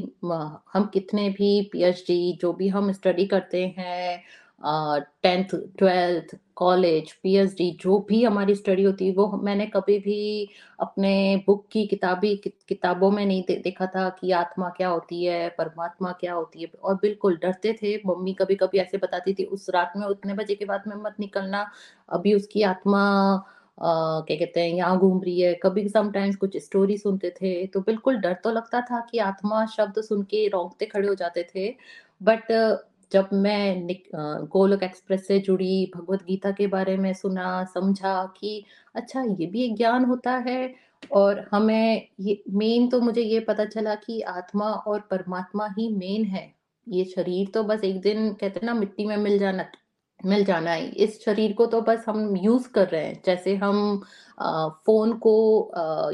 हम 0.72 0.86
कितने 0.94 1.28
भी 1.30 1.60
पीएचडी 1.72 2.38
जो 2.40 2.52
भी 2.52 2.68
हम 2.68 2.92
स्टडी 2.92 3.26
करते 3.26 3.66
हैं 3.78 4.22
टेंथ 5.22 5.54
ट्वेल्थ 5.78 6.36
कॉलेज 6.56 7.12
पीएचडी 7.22 7.70
जो 7.80 7.98
भी 8.08 8.22
हमारी 8.24 8.54
स्टडी 8.54 8.82
होती 8.82 9.06
है 9.06 9.12
वो 9.14 9.26
मैंने 9.42 9.66
कभी 9.66 9.98
भी 9.98 10.48
अपने 10.80 11.10
बुक 11.46 11.66
की 11.72 11.86
किताबी 11.86 12.34
किताबों 12.68 13.10
में 13.10 13.24
नहीं 13.26 13.42
दे, 13.48 13.56
देखा 13.56 13.86
था 13.86 14.08
कि 14.20 14.30
आत्मा 14.32 14.68
क्या 14.76 14.88
होती 14.88 15.24
है 15.24 15.48
परमात्मा 15.58 16.12
क्या 16.20 16.34
होती 16.34 16.62
है 16.62 16.70
और 16.82 16.94
बिल्कुल 16.94 17.36
डरते 17.42 17.72
थे। 17.82 17.96
मम्मी 18.06 18.32
कभी 18.34 18.54
कभी 18.54 18.78
ऐसे 18.78 18.98
बताती 18.98 19.34
थी 19.34 19.44
उस 19.46 19.68
रात 19.70 19.92
में 19.96 20.06
उतने 20.06 20.34
बजे 20.34 20.54
के 20.54 20.64
बाद 20.64 20.82
में 20.88 20.96
मत 20.96 21.16
निकलना 21.20 21.66
अभी 22.10 22.34
उसकी 22.34 22.62
आत्मा 22.64 23.02
क्या 23.78 24.36
कहते 24.36 24.60
हैं 24.60 24.68
यहाँ 24.68 24.98
घूम 24.98 25.20
रही 25.22 25.40
है, 25.40 25.52
कभी 25.62 25.88
समटाइम्स 25.88 26.36
कुछ 26.36 26.56
स्टोरी 26.58 26.96
सुनते 26.98 27.30
थे 27.32 27.66
तो 27.66 27.80
बिल्कुल 27.82 28.16
डर 28.18 28.34
तो 28.44 28.50
लगता 28.52 28.80
था 28.90 29.00
कि 29.10 29.18
आत्मा 29.20 29.64
शब्द 29.66 30.00
सुन 30.02 30.22
के 30.24 30.46
रोंगटे 30.48 30.86
खड़े 30.86 31.08
हो 31.08 31.14
जाते 31.14 31.46
थे। 31.54 31.68
बट 32.20 32.52
जब 33.12 33.28
मैं 33.34 33.86
गोलोक 34.48 34.82
एक्सप्रेस 34.82 35.26
से 35.26 35.38
जुड़ी, 35.40 35.90
भगवत 35.96 36.22
गीता 36.24 36.50
के 36.52 36.66
बारे 36.66 36.96
में 36.96 37.12
सुना, 37.14 37.64
समझा 37.64 38.24
कि 38.38 38.64
अच्छा 38.94 39.22
ये 39.22 39.46
भी 39.46 39.64
एक 39.64 39.76
ज्ञान 39.76 40.04
होता 40.04 40.36
है, 40.38 40.74
और 41.12 41.46
हमें 41.52 42.08
ये 42.20 42.42
मेन 42.52 42.88
तो 42.88 43.00
मुझे 43.00 43.22
ये 43.22 43.40
पता 43.40 43.64
चला 43.66 43.94
कि 43.96 44.20
आत्मा 44.22 44.66
और 44.66 45.00
परमात्मा 45.10 45.66
ही 45.78 45.88
मेन 45.96 46.24
है। 46.26 46.52
ये 46.86 47.04
शरीर 47.06 47.50
तो 47.54 47.62
बस 47.64 47.84
एक 47.84 48.00
दिन, 48.00 48.32
कहते 48.32 48.60
हैं 48.60 48.66
ना, 48.66 48.74
मिट्टी 48.74 49.06
में 49.06 49.16
मिल 49.18 49.38
जाना 49.38 49.62
मिल 50.26 50.44
जाना 50.44 50.70
है। 50.70 50.88
इस 50.88 51.20
शरीर 51.24 51.52
को 51.52 51.66
तो 51.66 51.80
बस 51.80 52.04
हम 52.08 52.36
यूज़ 52.36 52.68
कर 52.68 52.88
रहे 52.88 53.04
हैं। 53.04 53.20
जैसे 53.26 53.54
हम 53.56 54.00
फ़ोन 54.86 55.12
को 55.18 55.34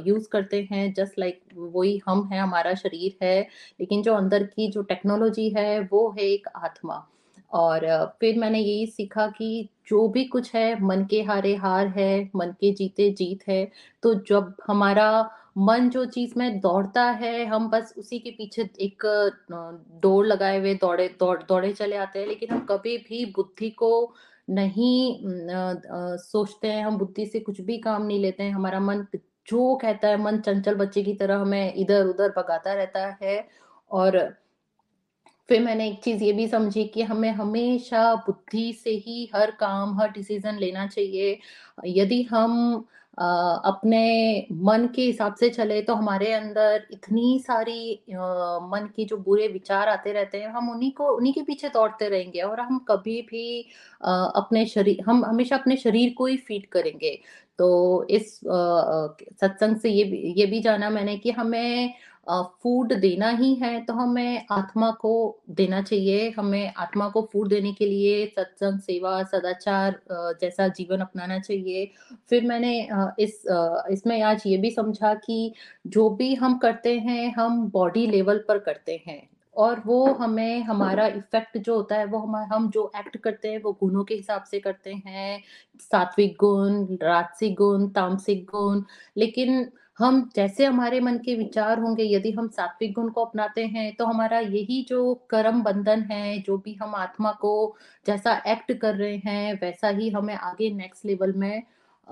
यूज़ 0.06 0.28
करते 0.28 0.66
हैं 0.72 0.92
जस्ट 0.94 1.18
लाइक 1.18 1.40
वही 1.56 2.00
हम 2.08 2.28
है, 2.32 2.40
हमारा 2.40 2.74
शरीर 2.74 3.16
है, 3.22 3.40
लेकिन 3.80 4.02
जो 4.02 4.14
अंदर 4.14 4.44
की 4.44 4.68
जो 4.68 4.82
टेक्नोलॉजी 4.82 5.48
है, 5.50 5.80
वो 5.82 6.08
है 6.18 6.24
एक 6.24 6.48
आत्मा। 6.56 7.06
और 7.52 7.86
फिर 8.20 8.38
मैंने 8.38 8.58
यही 8.58 8.86
सीखा 8.86 9.26
कि 9.28 9.68
जो 9.88 10.06
भी 10.08 10.24
कुछ 10.24 10.54
है, 10.54 10.82
मन 10.82 11.04
के 11.10 11.22
हारे 11.22 11.54
हार 11.56 11.86
है, 11.88 12.30
मन 12.36 12.52
के 12.60 12.72
जीते 12.72 13.10
जीत 13.10 13.48
है 13.48 13.64
तो 14.02 14.14
जब 14.28 14.54
हमारा 14.66 15.08
मन 15.60 15.88
जो 15.90 16.04
चीज़ 16.06 16.32
में 16.38 16.58
दौड़ता 16.60 17.04
है, 17.12 17.44
हम 17.46 17.68
बस 17.70 17.94
उसी 17.98 18.18
के 18.18 18.30
पीछे 18.30 18.62
एक 18.80 19.02
दौड़ 20.02 20.26
लगाए 20.26 20.58
हुए 20.58 20.74
दौड़े, 20.74 21.08
दौड़, 21.20 21.42
दौड़े 21.42 21.72
चले 21.72 21.96
आते 21.96 22.18
हैं, 22.18 22.26
लेकिन 22.26 22.50
हम 22.50 22.64
कभी 22.70 22.96
भी 22.98 23.24
बुद्धि 23.36 23.70
को 23.72 24.14
नहीं 24.50 26.16
सोचते 26.18 26.68
हैं, 26.68 26.84
हम 26.84 26.98
बुद्धि 26.98 27.26
से 27.26 27.40
कुछ 27.40 27.60
भी 27.60 27.78
काम 27.78 28.06
नहीं 28.06 28.20
लेते 28.20 28.42
हैं, 28.42 28.52
हमारा 28.52 28.80
मन 28.80 29.06
जो 29.48 29.74
कहता 29.76 30.08
है, 30.08 30.16
मन 30.22 30.38
चंचल 30.40 30.74
बच्चे 30.74 31.02
की 31.02 31.14
तरह 31.14 31.38
हमें 31.38 31.74
इधर 31.74 32.06
उधर 32.06 32.28
भगाता 32.36 32.72
रहता 32.74 33.06
है, 33.22 33.46
और 33.90 34.18
फिर 35.48 35.62
मैंने 35.62 35.88
एक 35.88 36.02
चीज़ 36.04 36.22
ये 36.24 36.32
भी 36.32 36.46
समझी 36.48 36.84
कि 36.84 37.02
हमें 37.02 37.30
हमेशा 37.32 38.14
बुद्धि 38.26 38.72
से 38.74 38.90
ही 39.06 39.28
हर 39.34 39.50
काम, 39.60 39.98
हर 40.00 40.10
डिसीज़न 40.10 40.58
लेना 40.58 40.86
चाहिए। 40.86 41.38
यदि 41.86 42.22
हम 42.22 42.84
अपने 43.18 44.46
मन 44.62 44.86
के 44.94 45.02
हिसाब 45.02 45.34
से 45.34 45.48
चले 45.50 45.80
तो 45.82 45.94
हमारे 45.94 46.32
अंदर 46.32 46.86
इतनी 46.92 47.38
सारी 47.40 47.92
मन 48.10 48.88
की 48.96 49.04
जो 49.04 49.16
बुरे 49.18 49.48
विचार 49.48 49.88
आते 49.88 50.12
रहते 50.12 50.38
हैं, 50.38 50.48
हम 50.48 50.70
उन्हीं 50.70 50.90
को, 50.92 51.08
उन्हीं 51.16 51.32
के 51.34 51.42
पीछे 51.42 51.68
दौड़ते 51.68 52.08
रहेंगे 52.08 52.40
और 52.42 52.60
हम 52.60 52.78
कभी 52.88 53.20
भी 53.30 53.60
अपने 54.02 54.64
शरीर 54.66 55.02
हम 55.06 55.24
हमेशा 55.24 55.56
अपने 55.56 55.76
शरीर 55.76 56.14
को 56.18 56.26
ही 56.26 56.36
फ़ीड 56.38 56.66
करेंगे। 56.72 57.18
तो 57.58 58.06
इस 58.10 58.38
सत्संग 59.40 59.76
से 59.76 59.90
ये 59.90 60.04
ये 60.38 60.46
भी 60.46 60.60
जाना 60.62 60.90
मैंने 60.90 61.16
कि 61.18 61.30
हमें 61.30 61.94
फ़ूड 62.26 62.92
देना 63.00 63.28
ही 63.30 63.54
है 63.54 63.80
तो 63.84 63.92
हमें 63.94 64.46
आत्मा 64.50 64.90
को 65.00 65.12
देना 65.50 65.80
चाहिए। 65.82 66.28
हमें 66.30 66.72
आत्मा 66.76 67.08
को 67.08 67.22
फ़ूड 67.32 67.48
देने 67.48 67.72
के 67.72 67.86
लिए 67.86 68.26
सत्संग, 68.26 68.78
सेवा, 68.80 69.22
सदाचार 69.22 70.00
जैसा 70.40 70.68
जीवन 70.68 71.00
अपनाना 71.00 71.38
चाहिए। 71.38 71.90
फिर 72.30 72.44
मैंने 72.46 72.78
इस 73.18 73.42
इसमें 73.92 74.20
आज 74.22 74.42
ये 74.46 74.56
भी 74.56 74.70
समझा 74.70 75.14
कि 75.16 75.52
जो 75.86 76.08
भी 76.10 76.34
हम 76.34 76.58
करते 76.58 76.98
हैं, 76.98 77.32
हम 77.34 77.66
बॉडी 77.70 78.06
लेवल 78.06 78.44
पर 78.48 78.58
करते 78.60 79.02
हैं। 79.06 79.28
और 79.56 79.82
वो 79.86 80.04
हमें, 80.14 80.62
हमारा 80.62 81.06
इफ़ेक्ट 81.06 81.58
जो 81.58 81.74
होता 81.76 81.96
है, 81.96 82.04
वो 82.04 82.18
हम 82.18 82.36
हम 82.52 82.70
जो 82.70 82.90
एक्ट 82.96 83.16
करते 83.16 83.48
हैं, 83.48 83.62
वो 83.62 83.72
गुणों 83.80 84.04
के 84.04 84.14
हिसाब 84.14 84.44
से 84.50 84.60
करते 84.60 84.92
हैं। 85.06 85.42
सात्विक 85.80 86.36
गुण, 86.40 86.84
राजसिक 87.02 87.54
गुण, 87.56 87.88
तामसिक 87.90 88.44
गुण, 88.46 88.82
लेकिन 89.16 89.70
हम 90.00 90.30
जैसे 90.36 90.64
हमारे 90.64 91.00
मन 91.00 91.18
के 91.18 91.34
विचार 91.36 91.78
होंगे 91.78 92.04
यदि 92.04 92.30
हम 92.32 92.48
सात्विक 92.48 92.92
गुण 92.92 93.08
को 93.08 93.24
अपनाते 93.24 93.66
हैं 93.66 93.96
तो 93.96 94.06
हमारा 94.06 94.40
यही 94.40 94.82
जो 94.88 95.14
कर्म 95.30 95.62
बंधन 95.62 96.02
है 96.02 96.38
जो 96.42 96.58
भी 96.58 96.74
हम 96.74 96.94
आत्मा 96.94 97.32
को 97.32 97.76
जैसा 98.06 98.42
एक्ट 98.46 98.72
कर 98.72 98.94
रहे 98.94 99.16
हैं 99.16 99.54
वैसा 99.54 99.88
ही 99.88 100.10
हमें 100.10 100.34
आगे 100.34 100.70
नेक्स्ट 100.70 101.06
लेवल 101.06 101.32
में 101.32 101.62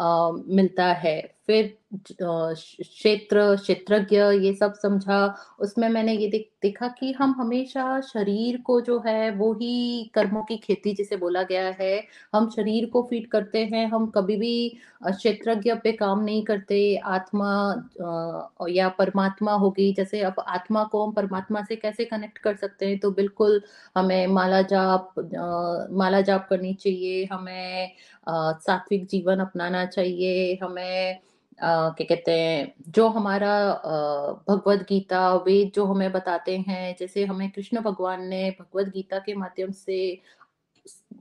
आ, 0.01 0.31
मिलता 0.33 0.87
है। 0.87 1.35
फिर 1.47 1.78
क्षेत्र, 1.91 3.55
क्षेत्रज्ञ, 3.57 4.17
ये 4.17 4.53
सब 4.55 4.75
समझा। 4.75 5.19
उसमें 5.61 5.89
मैंने 5.89 6.13
ये 6.13 6.29
देखा 6.63 6.89
कि 6.89 7.13
हम 7.13 7.35
हमेशा 7.39 8.01
शरीर 8.03 8.57
को 8.63 8.81
जो 8.81 8.99
है, 9.07 9.31
वो 9.31 9.53
ही 9.55 10.11
कर्मों 10.15 10.43
की 10.45 10.57
खेती 10.57 10.93
जिसे 10.95 11.17
बोला 11.17 11.43
गया 11.43 11.69
है, 11.81 12.03
हम 12.35 12.49
शरीर 12.51 12.87
को 12.87 13.03
फ़ीड 13.11 13.29
करते 13.31 13.65
हैं, 13.65 13.87
हम 13.91 14.07
कभी 14.11 14.37
भी 14.37 14.79
क्षेत्रज्ञ 15.05 15.75
पे 15.75 15.93
काम 15.93 16.21
नहीं 16.25 16.43
करते। 16.45 16.97
आत्मा 16.97 17.49
या 18.71 18.89
परमात्मा 18.99 19.53
होगी, 19.55 19.93
जैसे 19.93 20.21
अब 20.23 20.41
आत्मा 20.49 20.85
को 20.85 21.05
हम 21.07 21.13
परमात्मा 21.13 21.63
से 21.63 21.77
कैसे 21.77 22.05
कनेक्ट 22.05 22.39
कर 22.39 22.57
सकते 22.57 22.87
हैं? 22.87 22.99
तो 22.99 23.11
बिल्कुल 23.13 23.61
हमें 23.97 24.27
माला 24.29 24.61
जाप 24.65 25.15
माला 25.93 26.21
जाप 26.21 26.47
करनी 26.51 26.75
चाहिए, 26.75 27.25
हमें 27.33 27.93
सात्विक 28.29 29.07
जीवन 29.07 29.39
अपनाना 29.41 29.85
चाहिए, 29.87 30.59
हमें 30.63 31.21
क्या 31.61 32.07
कहते 32.07 32.33
हैं 32.33 32.73
जो 32.89 33.07
हमारा 33.09 33.53
भगवत 34.49 34.87
गीता 34.89 35.35
वेद 35.37 35.71
जो 35.75 35.85
हमें 35.85 36.11
बताते 36.13 36.57
हैं 36.59 36.95
जैसे 37.01 37.25
हमें 37.25 37.51
कृष्ण 37.51 37.81
भगवान 37.81 38.27
ने 38.27 38.51
भगवत 38.51 38.89
गीता 38.89 39.19
के 39.19 39.35
माध्यम 39.35 39.71
से 39.71 39.99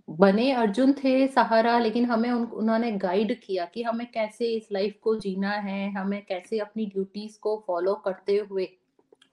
बने 0.09 0.51
अर्जुन 0.51 0.93
थे 0.93 1.27
सहारा 1.27 1.77
लेकिन 1.79 2.05
हमें 2.05 2.29
उन, 2.31 2.43
उन्होंने 2.43 2.91
गाइड 2.97 3.39
किया 3.39 3.65
कि 3.65 3.83
हमें 3.83 4.07
कैसे 4.11 4.53
इस 4.53 4.67
लाइफ 4.71 4.99
को 5.01 5.15
जीना 5.15 5.51
है 5.51 5.91
हमें 5.91 6.21
कैसे 6.25 6.59
अपनी 6.59 6.85
ड्यूटीज़ 6.85 7.39
को 7.39 7.63
फॉलो 7.67 7.93
करते 8.05 8.37
हुए 8.49 8.67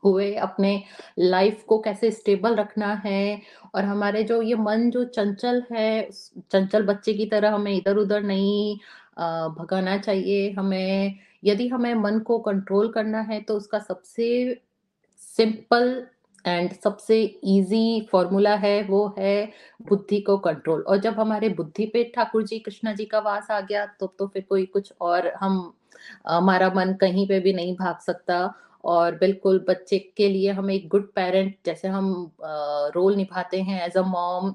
हुए 0.02 0.34
अपने 0.36 0.82
लाइफ 1.18 1.64
को 1.64 1.78
कैसे 1.78 2.10
स्टेबल 2.10 2.54
रखना 2.54 2.92
है 3.04 3.40
और 3.74 3.84
हमारे 3.84 4.22
जो 4.22 4.40
ये 4.42 4.54
मन 4.54 4.90
जो 4.90 5.04
चंचल 5.04 5.62
है 5.72 6.10
चंचल 6.50 6.82
बच्चे 6.82 7.14
की 7.14 7.26
तरह 7.26 7.54
हमें 7.54 7.72
इधर 7.72 7.96
उधर 7.96 8.22
नहीं 8.22 8.78
भगाना 9.16 9.96
चाहिए। 9.98 10.50
हमें, 10.52 11.18
यदि 11.44 11.68
हमें 11.68 11.94
मन 11.96 12.18
को 12.20 12.38
कंट्रोल 12.40 12.92
करना 12.92 13.20
है 13.22 13.40
तो 13.42 13.56
उसका 13.56 13.78
सबसे 13.80 14.28
सिंपल 15.20 16.06
एंड 16.44 16.72
सबसे 16.74 17.22
इजी 17.22 18.08
फॉर्मूला 18.12 18.54
है, 18.56 18.82
वो 18.84 19.14
है 19.18 19.52
बुद्धि 19.88 20.20
को 20.20 20.36
कंट्रोल 20.38 20.82
और 20.82 20.98
जब 20.98 21.20
हमारे 21.20 21.48
बुद्धि 21.50 21.86
पे 21.86 22.04
ठाकुर 22.16 22.42
जी, 22.44 22.58
कृष्णा 22.58 22.92
जी 22.94 23.04
का 23.06 23.18
वास 23.20 23.50
आ 23.50 23.60
गया 23.62 23.86
तो 24.00 24.06
तो 24.18 24.26
फिर 24.26 24.44
कोई 24.48 24.66
कुछ 24.68 24.92
और 25.00 25.28
हम 25.40 25.72
हमारा 26.28 26.68
मन 26.76 26.92
कहीं 27.00 27.26
पे 27.28 27.40
भी 27.40 27.52
नहीं 27.52 27.74
भाग 27.76 27.98
सकता। 28.00 28.38
और 28.84 29.14
बिल्कुल 29.18 29.58
बच्चे 29.68 29.98
के 30.16 30.28
लिए 30.28 30.50
हम 30.52 30.70
एक 30.70 30.88
गुड 30.88 31.06
पेरेंट 31.14 31.56
जैसे 31.66 31.88
हम 31.88 32.10
रोल 32.96 33.16
निभाते 33.16 33.60
हैं 33.62 33.80
एज 33.86 33.96
अ 33.96 34.02
मॉम 34.06 34.54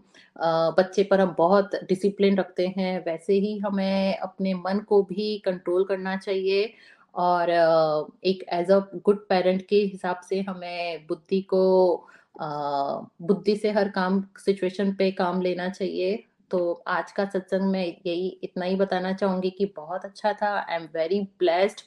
बच्चे 0.78 1.04
पर 1.04 1.22
हम 1.22 1.36
बहुत 1.38 1.76
डिसिप्लिन 1.90 2.38
रखते 2.38 2.68
हैं, 2.78 3.00
वैसे 3.06 3.34
ही 3.36 3.58
हमें 3.60 4.18
अपने 4.18 4.54
मन 4.56 4.80
को 4.90 5.02
भी 5.04 5.38
कंट्रोल 5.46 5.84
करना 5.86 6.16
चाहिए 6.18 6.74
और 7.16 7.50
एक 8.26 8.44
एज 8.54 8.72
अ 8.72 8.80
गुड 9.06 9.26
पेरेंट 9.30 9.66
के 9.68 9.76
हिसाब 9.76 10.22
से 10.30 10.42
हमें 10.42 11.06
बुद्धि 11.08 11.42
को 11.54 11.64
बुद्धि 13.22 13.56
से 13.56 13.72
हर 13.72 13.90
काम 13.90 14.24
सिचुएशन 14.40 14.94
पे 14.96 15.12
काम 15.14 15.42
लेना 15.42 15.70
चाहिए। 15.70 16.24
तो 16.52 16.60
आज 16.88 17.12
का 17.12 17.26
सत्संग 17.26 17.72
में 17.72 17.86
यही 18.06 18.28
इतना 18.43 18.66
ही 18.66 18.76
बताना 18.76 19.12
चाहूँगी 19.14 19.50
कि 19.50 19.66
बहुत 19.78 20.06
अच्छा 20.06 20.34
था। 20.34 20.50
आई 20.60 20.76
एम 20.76 20.84
वेरी 20.95 21.20
ब्लेस्ड 21.39 21.82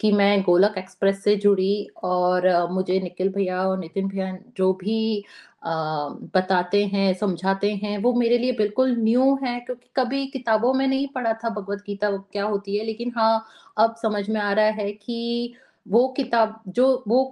कि 0.00 0.12
मैं 0.12 0.42
गोलक 0.42 0.74
एक्सप्रेस 0.78 1.22
से 1.24 1.34
जुड़ी 1.36 1.86
और 2.04 2.48
मुझे 2.72 2.98
निखिल 3.00 3.28
भैया 3.32 3.62
और 3.62 3.78
नितिन 3.78 4.08
भैया 4.08 4.36
जो 4.56 4.72
भी 4.74 5.24
बताते 5.64 6.84
हैं, 6.86 7.12
समझाते 7.14 7.70
हैं, 7.74 7.96
वो 7.98 8.12
मेरे 8.14 8.38
लिए 8.38 8.52
बिल्कुल 8.52 8.94
न्यू 8.98 9.34
है 9.44 9.58
क्योंकि 9.60 9.90
कभी 9.96 10.26
किताबों 10.28 10.72
में 10.74 10.86
नहीं 10.88 11.06
पढ़ा 11.14 11.32
था 11.44 11.48
भगवत 11.50 11.82
गीता 11.86 12.10
क्या 12.32 12.44
होती 12.44 12.76
है? 12.78 12.84
लेकिन 12.84 13.12
हाँ 13.16 13.44
अब 13.78 13.94
समझ 14.02 14.28
में 14.30 14.40
आ 14.40 14.52
रहा 14.52 14.66
है 14.66 14.90
कि 14.92 15.54
वो 15.86 16.06
किताब, 16.16 16.60
जो 16.68 17.04
वो 17.08 17.24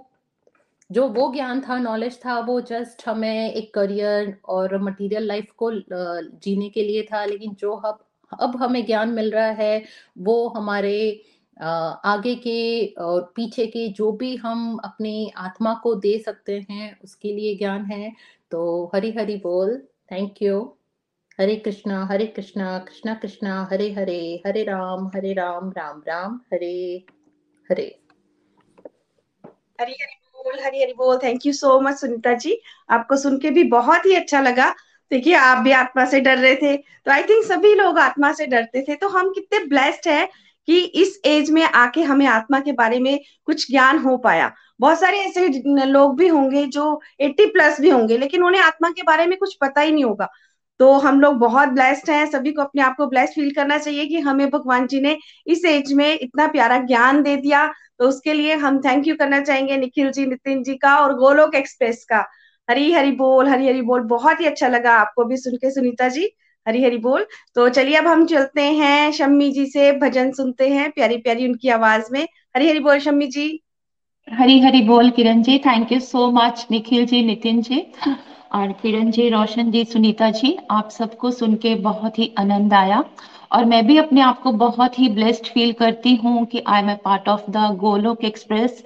जो 0.91 1.07
वो 1.09 1.31
ज्ञान 1.33 1.61
था 1.61 1.77
नॉलेज 1.77 2.19
था, 2.25 2.39
वो 2.39 2.61
जस्ट 2.61 3.07
हमें 3.07 3.53
एक 3.53 3.73
करियर 3.73 4.37
और 4.45 4.77
मटेरियल 4.83 5.23
लाइफ 5.23 5.51
को 5.57 5.71
जीने 6.39 6.69
के 6.69 6.83
लिए 6.83 7.03
था। 7.03 7.25
लेकिन 7.25 7.53
जो 7.53 7.71
अब 7.71 8.05
अब 8.41 8.55
हमें 8.55 8.85
ज्ञान 8.85 9.09
मिल 9.09 9.31
रहा 9.31 9.51
है, 9.51 9.83
वो 10.17 10.47
हमारे 10.47 11.21
आगे 11.61 12.35
के 12.35 12.85
और 12.85 13.33
पीछे 13.35 13.65
के 13.67 13.87
जो 13.87 14.11
भी 14.11 14.35
हम 14.35 14.77
अपनी 14.77 15.31
आत्मा 15.37 15.73
को 15.73 15.95
दे 15.95 16.17
सकते 16.19 16.65
हैं, 16.69 16.99
उसके 17.03 17.33
लिए 17.33 17.55
ज्ञान 17.57 17.85
है। 17.85 18.13
तो 18.51 18.91
हरी 18.95 19.11
हरी 19.11 19.37
बोल। 19.37 19.77
Thank 20.11 20.41
you 20.41 20.77
Hare 21.41 21.55
Krishna 21.55 22.05
Hare 22.05 22.25
Krishna 22.25 22.77
Krishna 22.79 23.13
Krishna, 23.13 23.67
Hare 23.71 23.91
Hare 23.93 24.41
Hare 24.47 24.63
Ram 24.63 25.07
Hare 25.07 25.33
Ram 25.33 25.69
Ram 25.69 26.03
Ram, 26.07 26.41
Hare 26.53 27.03
Hare. 27.71 27.99
हरी 29.81 29.93
हरी 29.93 30.24
बोल 30.45 30.59
हरी 30.65 30.81
हरी 30.83 30.93
बोल। 30.93 31.17
Thank 31.17 31.45
you 31.45 31.53
so 31.53 31.79
much 31.81 31.95
Sunita 31.95 32.33
ji. 32.33 32.57
आपको 32.89 33.17
सुन 33.17 33.37
के 33.37 33.49
भी 33.49 33.63
बहुत 33.63 34.05
ही 34.05 34.13
अच्छा 34.15 34.41
लगा। 34.41 34.73
देखिए, 35.11 35.33
आप 35.33 35.57
भी 35.57 35.71
आत्मा 35.71 36.05
से 36.05 36.19
डर 36.19 36.37
रहे 36.37 36.55
थे। 36.55 36.75
तो 36.77 37.11
आई 37.11 37.23
थिंक 37.23 37.45
सभी 37.45 37.73
लोग 37.75 37.99
आत्मा 37.99 38.31
से 38.33 38.45
डरते 38.45 38.81
थे। 38.81 38.95
तो 38.95 39.07
हम 39.07 39.29
कितने 39.29 39.65
ब्लेस्ड 39.65 40.07
है 40.07 40.25
कि 40.67 40.79
इस 40.79 41.19
एज 41.25 41.49
में 41.51 41.63
आके 41.63 42.03
हमें 42.03 42.25
आत्मा 42.27 42.59
के 42.59 42.71
बारे 42.71 42.99
में 42.99 43.19
कुछ 43.45 43.69
ज्ञान 43.71 43.97
हो 43.97 44.17
पाया। 44.17 44.51
बहुत 44.79 44.99
सारे 44.99 45.19
ऐसे 45.19 45.47
लोग 45.85 46.17
भी 46.17 46.27
होंगे 46.27 46.65
जो 46.65 47.01
80 47.21 47.45
प्लस 47.45 47.81
भी 47.81 47.89
होंगे, 47.89 48.17
लेकिन 48.17 48.43
उन्हें 48.43 48.61
आत्मा 48.61 48.89
के 48.89 49.03
बारे 49.03 49.25
में 49.25 49.37
कुछ 49.37 49.55
पता 49.61 49.81
ही 49.81 49.91
नहीं 49.91 50.03
होगा। 50.05 50.29
तो 50.79 50.91
हम 50.93 51.19
लोग 51.21 51.35
बहुत 51.35 51.69
ब्लेस्ड 51.69 52.09
हैं। 52.09 52.25
सभी 52.25 52.51
को 52.51 52.61
अपने 52.61 52.81
आप 52.81 52.95
को 52.97 53.07
ब्लेस्ड 53.07 53.33
फील 53.33 53.51
करना 53.51 53.77
चाहिए 53.77 54.05
कि 54.05 54.19
हमें 54.19 54.49
भगवान 54.49 54.87
जी 54.87 54.99
ने 55.01 55.17
इस 55.47 55.65
एज 55.65 55.93
में 55.93 56.19
इतना 56.19 56.47
प्यारा 56.47 56.77
ज्ञान 56.77 57.21
दे 57.23 57.35
दिया। 57.35 57.71
तो 57.99 58.07
उसके 58.09 58.33
लिए 58.33 58.55
हम 58.55 58.79
थैंक 58.81 59.07
यू 59.07 59.15
करना 59.15 59.39
चाहेंगे 59.41 59.77
निखिल 59.77 60.11
जी, 60.11 60.25
नितिन 60.25 60.63
जी 60.63 60.75
का 60.75 60.95
और 60.95 61.13
गोलोक 61.13 61.55
एक्सप्रेस 61.55 62.03
का। 62.05 62.23
हरी 62.69 62.91
हरी 62.91 63.11
बोल 63.11 63.47
हरी 63.47 63.67
हरी 63.67 63.81
बोल, 63.81 64.01
बहुत 64.01 64.41
ही 64.41 64.45
अच्छा 64.45 64.67
लगा 64.67 64.93
आपको 64.93 65.23
भी 65.23 65.37
सुन 65.37 65.55
के 65.55 65.71
सुनीता 65.71 66.07
जी 66.09 66.29
हरी 66.65 66.83
हरी 66.83 66.97
बोल। 66.97 67.25
तो 67.55 67.67
चलिए 67.69 67.95
अब 67.95 68.07
हम 68.07 68.25
चलते 68.25 68.61
हैं 68.61 69.11
शम्मी 69.11 69.51
जी 69.51 69.65
से 69.65 69.91
भजन 69.91 70.31
सुनते 70.31 70.69
हैं 70.69 70.89
प्यारी 70.91 71.17
प्यारी 71.17 71.47
उनकी 71.47 71.69
आवाज़ 71.69 72.11
में। 72.11 72.23
हरी 72.55 72.69
हरी 72.69 72.79
बोल 72.79 72.99
शम्मी 72.99 73.27
जी। 73.27 73.61
हरी 74.27 74.59
हरी 74.59 74.81
बोल 74.81 75.09
Kiran 75.09 75.41
ji 75.41 75.57
thank 75.57 75.91
you 75.91 75.99
so 75.99 76.29
much 76.31 76.65
Nikhil 76.71 77.05
ji, 77.05 77.21
Nitin 77.25 77.61
ji, 77.61 77.85
और 78.53 78.71
किरण 78.71 79.11
जी, 79.11 79.29
रोशन 79.29 79.71
जी, 79.71 79.83
सुनीता 79.85 80.29
जी, 80.31 80.57
आप 80.71 80.89
सबको 80.89 81.31
सुन 81.31 81.55
के 81.55 81.75
बहुत 81.75 82.19
ही 82.19 82.33
आनंद 82.37 82.73
आया। 82.73 83.03
और 83.51 83.65
मैं 83.65 83.85
भी 83.87 83.97
अपने 83.97 84.21
आप 84.21 84.39
को 84.39 84.51
बहुत 84.59 84.97
ही 84.99 85.07
ब्लेस्ड 85.09 85.47
फील 85.47 85.71
करती 85.75 86.15
हूँ 86.17 86.45
कि 86.45 86.61
I 86.67 86.79
am 86.79 86.89
a 86.89 86.95
part 87.03 87.29
of 87.29 87.43
the 87.49 87.65
Golok 87.79 88.23
Express 88.23 88.83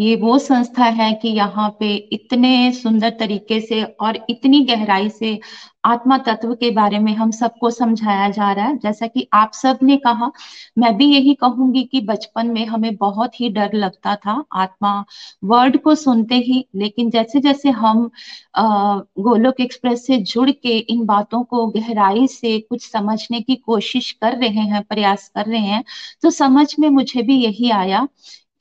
ये 0.00 0.14
वो 0.16 0.38
संस्था 0.38 0.84
है 0.84 1.12
कि 1.22 1.28
यहाँ 1.28 1.68
पे 1.80 1.94
इतने 2.12 2.72
सुंदर 2.72 3.10
तरीके 3.20 3.60
से 3.60 3.82
और 3.84 4.18
इतनी 4.30 4.60
गहराई 4.64 5.08
से 5.10 5.38
आत्मा 5.84 6.16
तत्व 6.18 6.54
के 6.54 6.70
बारे 6.70 6.98
में 6.98 7.12
हम 7.14 7.30
सबको 7.30 7.70
समझाया 7.70 8.28
जा 8.30 8.52
रहा 8.52 8.66
है। 8.66 8.76
जैसा 8.78 9.06
कि 9.06 9.26
आप 9.34 9.52
सबने 9.54 9.96
कहा, 9.96 10.30
मैं 10.78 10.96
भी 10.96 11.06
यही 11.06 11.34
कहूँगी 11.34 11.82
कि 11.84 12.00
बचपन 12.00 12.46
में 12.46 12.64
हमें 12.66 12.94
बहुत 12.96 13.40
ही 13.40 13.48
डर 13.48 13.74
लगता 13.74 14.14
था 14.16 14.42
आत्मा 14.52 15.04
वर्ड 15.44 15.78
को 15.82 15.94
सुनते 15.94 16.34
ही, 16.36 16.64
लेकिन 16.74 17.10
जैसे 17.10 17.40
जैसे 17.40 17.70
हम 17.70 18.10
गोलोक 18.58 19.60
एक्सप्रेस 19.60 20.06
से 20.06 20.18
जुड़ 20.18 20.50
के 20.52 20.78
इन 20.78 21.04
बातों 21.06 21.42
को 21.44 21.66
गहराई 21.70 22.26
से 22.28 22.58
कुछ 22.60 22.90
समझने 22.90 23.40
की 23.40 23.56
कोशिश 23.56 24.10
कर 24.12 24.36
रहे 24.36 24.48
हैं, 24.48 24.82
प्रयास 24.84 25.28
कर 25.34 25.46
रहे 25.46 25.60
हैं 25.60 25.84
तो 26.22 26.30
समझ 26.32 26.74
में 26.78 26.88
मुझे 26.90 27.22
भी 27.22 27.42
यही 27.44 27.70
आया 27.72 28.06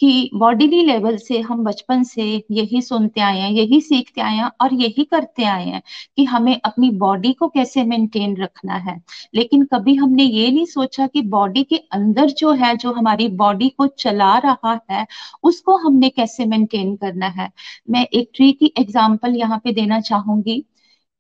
कि 0.01 0.29
बॉडीली 0.33 0.83
लेवल 0.83 1.17
से 1.17 1.39
हम 1.39 1.63
बचपन 1.63 2.03
से 2.03 2.23
यही 2.51 2.81
सुनते 2.81 3.21
आए 3.21 3.39
हैं, 3.39 3.51
यही 3.51 3.79
सीखते 3.81 4.21
आए 4.21 4.35
हैं 4.35 4.49
और 4.61 4.73
यही 4.73 5.03
करते 5.03 5.43
आए 5.43 5.65
हैं 5.65 5.81
कि 6.17 6.23
हमें 6.25 6.59
अपनी 6.65 6.89
बॉडी 6.97 7.33
को 7.33 7.47
कैसे 7.47 7.83
मेंटेन 7.83 8.35
रखना 8.37 8.75
है। 8.77 9.01
लेकिन 9.35 9.63
कभी 9.65 9.95
हमने 9.95 10.23
ये 10.23 10.51
नहीं 10.51 10.65
सोचा 10.65 11.07
कि 11.07 11.21
बॉडी 11.21 11.63
के 11.63 11.77
अंदर 11.91 12.29
जो 12.29 12.51
है, 12.51 12.75
जो 12.77 12.91
हमारी 12.91 13.27
बॉडी 13.27 13.69
को 13.69 13.87
चला 13.87 14.37
रहा 14.37 14.79
है, 14.91 15.05
उसको 15.43 15.77
हमने 15.77 16.09
कैसे 16.09 16.45
मेंटेन 16.45 16.95
करना 16.95 17.27
है। 17.27 17.49
मैं 17.89 18.05
एक 18.05 18.31
ट्री 18.35 18.51
की 18.51 18.73
एग्ज़ाम्पल 18.77 19.35
यहाँ 19.35 19.61
पे 19.63 19.71
देना 19.73 19.99
चाहूँगी 20.01 20.59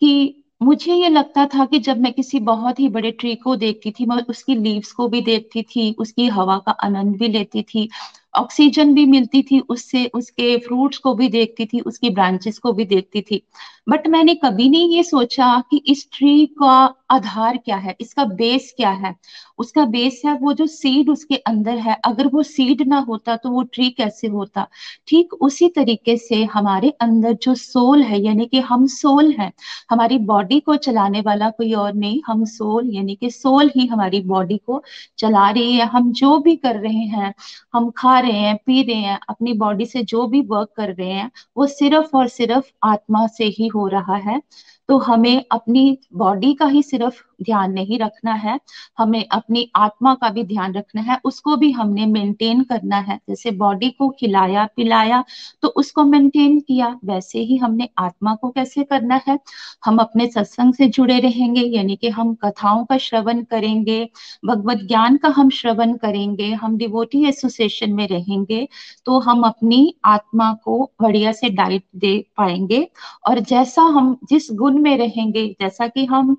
कि 0.01 0.43
मुझे 0.63 0.93
ये 0.95 1.09
लगता 1.09 1.45
था 1.45 1.65
कि 1.65 1.79
जब 1.79 1.97
मैं 1.97 2.11
किसी 2.13 2.39
बहुत 2.39 2.79
ही 2.79 2.87
बड़े 2.89 3.11
ट्री 3.11 3.33
को 3.35 3.55
देखती 3.55 3.91
थी, 3.91 4.05
मैं 4.05 4.17
उसकी 4.29 4.55
लीव्स 4.55 4.91
को 4.91 5.07
भी 5.07 5.21
देखती 5.21 5.61
थी, 5.63 5.91
उसकी 5.99 6.27
हवा 6.27 6.57
का 6.57 6.71
आनंद 6.71 7.15
भी 7.17 7.27
लेती 7.27 7.61
थी 7.63 7.89
ऑक्सीजन 8.37 8.93
भी 8.93 9.05
मिलती 9.05 9.41
थी, 9.41 9.59
उससे, 9.59 10.05
उसके 10.15 10.57
फ्रूट्स 10.57 10.97
को 10.97 11.13
भी 11.15 11.27
देखती 11.29 11.65
थी, 11.65 11.79
उसकी 11.81 12.09
ब्रांचेस 12.09 12.59
को 12.59 12.73
भी 12.73 12.85
देखती 12.85 13.21
थी। 13.21 13.41
बट 13.89 14.07
मैंने 14.07 14.33
कभी 14.35 14.69
नहीं 14.69 14.95
ये 14.95 15.03
सोचा 15.03 15.59
कि 15.71 15.77
इस 15.87 16.07
ट्री 16.13 16.45
का 16.59 16.71
आधार 17.11 17.57
क्या 17.57 17.75
है, 17.77 17.95
इसका 18.01 18.23
बेस 18.25 18.73
क्या 18.77 18.89
है। 18.91 19.15
उसका 19.59 19.83
बेस 19.85 20.21
है 20.25 20.33
वो 20.33 20.53
जो 20.53 20.65
सीड 20.67 21.09
उसके 21.09 21.35
अंदर 21.47 21.77
है। 21.77 21.95
अगर 22.05 22.27
वो 22.27 22.43
सीड 22.43 22.81
ना 22.87 22.97
होता 22.99 23.35
तो 23.35 23.49
वो 23.49 23.63
ट्री 23.63 23.89
कैसे 23.89 24.27
होता? 24.27 24.67
ठीक 25.07 25.33
उसी 25.33 25.67
तरीके 25.69 26.15
से 26.17 26.43
हमारे 26.45 26.89
अंदर 27.01 27.33
जो 27.43 27.55
सोल 27.55 28.03
है, 28.03 28.21
यानी 28.21 28.45
कि 28.45 28.59
हम 28.61 28.85
सोल 28.87 29.31
हैं, 29.31 29.51
हमारी 29.91 30.17
बॉडी 30.27 30.59
को 30.59 30.75
चलाने 30.77 31.21
वाला 31.21 31.49
कोई 31.49 31.73
और 31.75 31.93
नहीं, 31.93 32.21
हम 32.27 32.43
सोल 32.47 32.89
यानी 32.95 33.15
कि 33.15 33.29
सोल 33.31 33.71
ही 33.75 33.85
हमारी 33.87 34.21
बॉडी 34.25 34.57
को 34.57 34.83
चला 35.17 35.49
रही 35.49 35.73
है। 35.73 35.85
हम 35.87 36.11
जो 36.13 36.37
भी 36.39 36.55
कर 36.57 36.75
रहे 36.77 37.05
हैं, 37.07 37.33
हम 37.73 37.89
खा 37.97 38.19
रहे 38.27 38.39
हैं, 38.39 38.55
पी 38.57 38.81
रहे 38.83 38.95
हैं, 38.95 39.19
अपनी 39.29 39.53
बॉडी 39.57 39.85
से 39.85 40.03
जो 40.05 40.27
भी 40.27 40.41
वर्क 40.47 40.69
कर 40.77 40.93
रहे 40.93 41.09
हैं, 41.09 41.31
वो 41.57 41.67
सिर्फ़ 41.67 42.17
और 42.17 42.27
सिर्फ़ 42.29 42.71
आत्मा 42.85 43.27
से 43.29 43.45
ही 43.51 43.67
हो 43.67 43.87
रहा 43.87 44.15
है। 44.27 44.41
तो 44.89 44.97
हमें 44.97 45.43
अपनी 45.51 45.97
बॉडी 46.15 46.53
का 46.53 46.65
ही 46.65 46.81
सिर्फ़ 46.83 47.23
ध्यान 47.43 47.71
नहीं 47.71 47.97
रखना 47.99 48.33
है, 48.33 48.59
हमें 48.97 49.25
अपनी 49.31 49.69
आत्मा 49.75 50.13
का 50.13 50.29
भी 50.29 50.43
ध्यान 50.43 50.73
रखना 50.73 51.01
है, 51.01 51.17
उसको 51.25 51.55
भी 51.55 51.71
हमने 51.71 52.05
मेंटेन 52.05 52.61
करना 52.63 52.97
है। 52.97 53.19
जैसे 53.29 53.51
बॉडी 53.53 53.89
को 53.89 54.09
खिलाया, 54.09 54.65
पिलाया 54.75 55.23
तो 55.61 55.67
उसको 55.67 56.03
मेंटेन 56.05 56.59
किया, 56.59 56.87
वैसे 57.05 57.39
ही 57.39 57.57
हमने 57.57 57.89
आत्मा 57.97 58.33
को 58.35 58.49
कैसे 58.49 58.83
करना 58.83 59.19
है? 59.27 59.37
हम 59.85 59.97
अपने 59.97 60.27
सत्संग 60.27 60.73
से 60.73 60.87
जुड़े 60.87 61.19
रहेंगे, 61.19 61.61
यानी 61.61 61.95
कि 61.95 62.09
हम 62.09 62.33
कथाओं 62.35 62.83
का 62.85 62.97
श्रवण 62.97 63.43
करेंगे, 63.43 64.09
भगवत 64.45 64.77
ज्ञान 64.87 65.17
का 65.17 65.29
हम 65.29 65.49
श्रवण 65.51 65.93
करेंगे, 65.95 66.51
हम 66.53 66.77
डिवोटी 66.77 67.23
एसोसिएशन 67.27 67.93
में 67.93 68.07
रहेंगे 68.07 68.67
तो 69.05 69.19
हम 69.19 69.41
अपनी 69.43 69.93
आत्मा 70.05 70.51
को 70.65 70.91
बढ़िया 71.01 71.31
से 71.31 71.49
डाइट 71.51 71.83
दे 71.95 72.17
पाएँगे। 72.37 72.87
और 73.27 73.39
जैसा 73.41 73.81
हम 73.81 74.15
जिस 74.29 74.47
गुण 74.53 74.76
में 74.77 74.97
रहेंगे। 74.97 75.47
जैसा 75.61 75.87
कि 75.87 76.05
हम 76.05 76.35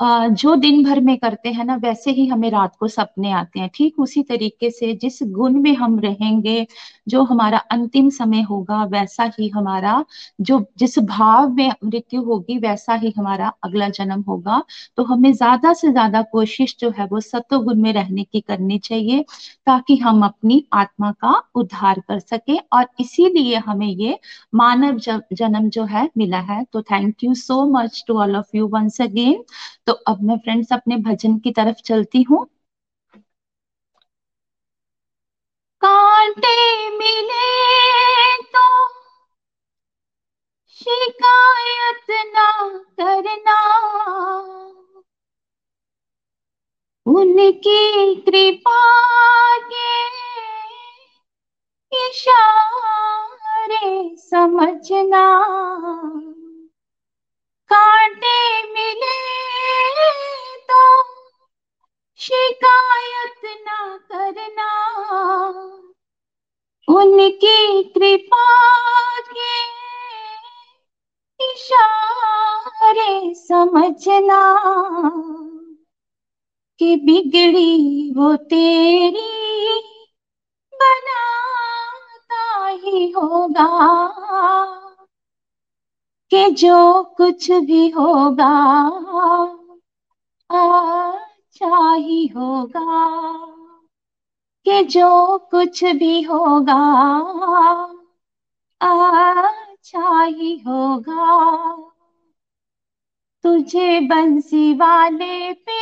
जो 0.00 0.54
दिन 0.56 0.82
भर 0.84 1.00
में 1.00 1.16
करते 1.18 1.48
हैं 1.48 1.64
ना, 1.64 1.74
वैसे 1.76 2.10
ही 2.10 2.26
हमें 2.26 2.50
रात 2.50 2.74
को 2.76 2.88
सपने 2.88 3.30
आते 3.32 3.60
हैं। 3.60 3.68
ठीक 3.74 3.98
उसी 4.00 4.22
तरीके 4.22 4.70
से 4.70 4.92
जिस 4.94 5.18
गुण 5.32 5.54
में 5.62 5.74
हम 5.76 5.98
रहेंगे, 6.00 6.66
जो 7.08 7.22
हमारा 7.22 7.58
अंतिम 7.72 8.08
समय 8.10 8.42
होगा, 8.42 8.82
वैसा 8.86 9.30
ही 9.38 9.48
हमारा 9.48 10.04
जो 10.40 10.60
जिस 10.78 10.98
भाव 11.00 11.48
में 11.50 11.70
मृत्यु 11.84 12.22
होगी, 12.22 12.58
वैसा 12.58 12.94
ही 12.94 13.12
हमारा 13.16 13.52
अगला 13.64 13.88
जन्म 13.90 14.20
होगा। 14.28 14.62
तो 14.96 15.04
हमें 15.04 15.32
ज़्यादा 15.32 15.72
से 15.72 15.90
ज़्यादा 15.92 16.22
कोशिश 16.32 16.76
जो 16.80 16.90
है 16.98 17.06
वो 17.06 17.20
सत्व 17.22 17.58
गुण 17.60 17.80
में 17.82 17.92
रहने 17.92 18.24
की 18.24 18.40
करनी 18.40 18.78
चाहिए, 18.80 19.22
ताकि 19.66 19.96
हम 19.96 20.24
अपनी 20.24 20.62
आत्मा 20.74 21.10
का 21.14 21.32
उद्धार 21.54 22.00
कर 22.00 22.18
सके 22.20 22.56
और 22.72 22.86
इसीलिए 23.00 23.56
हमें 23.66 23.86
ये 23.88 24.18
मानव 24.54 24.98
जन्म 25.32 25.68
जो 25.70 25.84
है 25.86 26.08
मिला 26.18 26.40
है। 26.42 26.62
तो 26.72 26.82
thank 26.82 27.24
you 27.24 27.34
so 27.36 27.64
much 27.72 28.04
to 28.08 28.18
all 28.20 28.36
of 28.36 28.56
you 28.56 28.68
once 28.68 29.00
again 29.02 29.42
तो 29.86 29.92
अब 29.92 30.22
मैं 30.22 30.36
फ्रेंड्स 30.38 30.72
अपने 30.72 30.96
भजन 31.02 31.38
की 31.38 31.52
तरफ़ 31.52 31.82
चलती 31.84 32.22
हूँ। 32.22 32.46
कांटे 35.82 36.54
मिले 36.90 37.46
तो 38.54 38.66
शिकायत 40.76 42.10
ना 42.34 42.50
करना। 43.00 43.56
उनकी 47.06 48.14
कृपा 48.20 48.80
के 49.58 49.94
इशारे 51.92 53.88
समझना। 54.18 55.26
कांटे 57.70 58.62
मिले 58.72 59.45
तो 60.70 61.02
शिकायत 62.16 63.40
ना 63.44 63.96
करना। 63.96 64.70
उनकी 66.88 67.82
कृपा 67.84 68.70
के 69.20 69.76
इशारे 71.52 73.34
समझना 73.34 74.42
कि 76.78 76.96
बिगड़ी 76.96 78.12
वो 78.16 78.36
तेरी 78.36 79.78
बनाता 80.74 82.66
ही 82.66 83.10
होगा। 83.10 84.06
कि 86.30 86.50
जो 86.50 87.02
कुछ 87.16 87.50
भी 87.50 87.88
होगा 87.88 88.76
अच्छा 90.50 91.92
ही 91.94 92.26
होगा 92.26 92.96
कि 94.66 94.82
जो 94.84 95.38
कुछ 95.50 95.84
भी 95.84 96.22
होगा 96.22 96.74
अच्छा 98.80 100.22
ही 100.22 100.56
होगा। 100.58 101.26
तुझे 103.44 104.00
बंसी 104.00 104.72
वाले 104.74 105.52
पे 105.52 105.80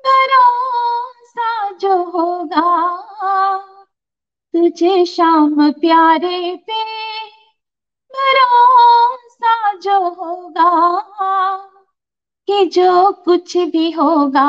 भरोसा 0.00 1.70
जो 1.70 1.94
होगा, 2.10 2.62
तुझे 4.54 5.04
शाम 5.06 5.70
प्यारे 5.72 6.56
पे 6.66 6.82
भरोसा 8.10 9.72
जो 9.74 9.98
होगा। 10.10 10.70
कि 12.48 12.66
जो 12.66 13.12
कुछ 13.12 13.56
भी 13.56 13.90
होगा 13.90 14.48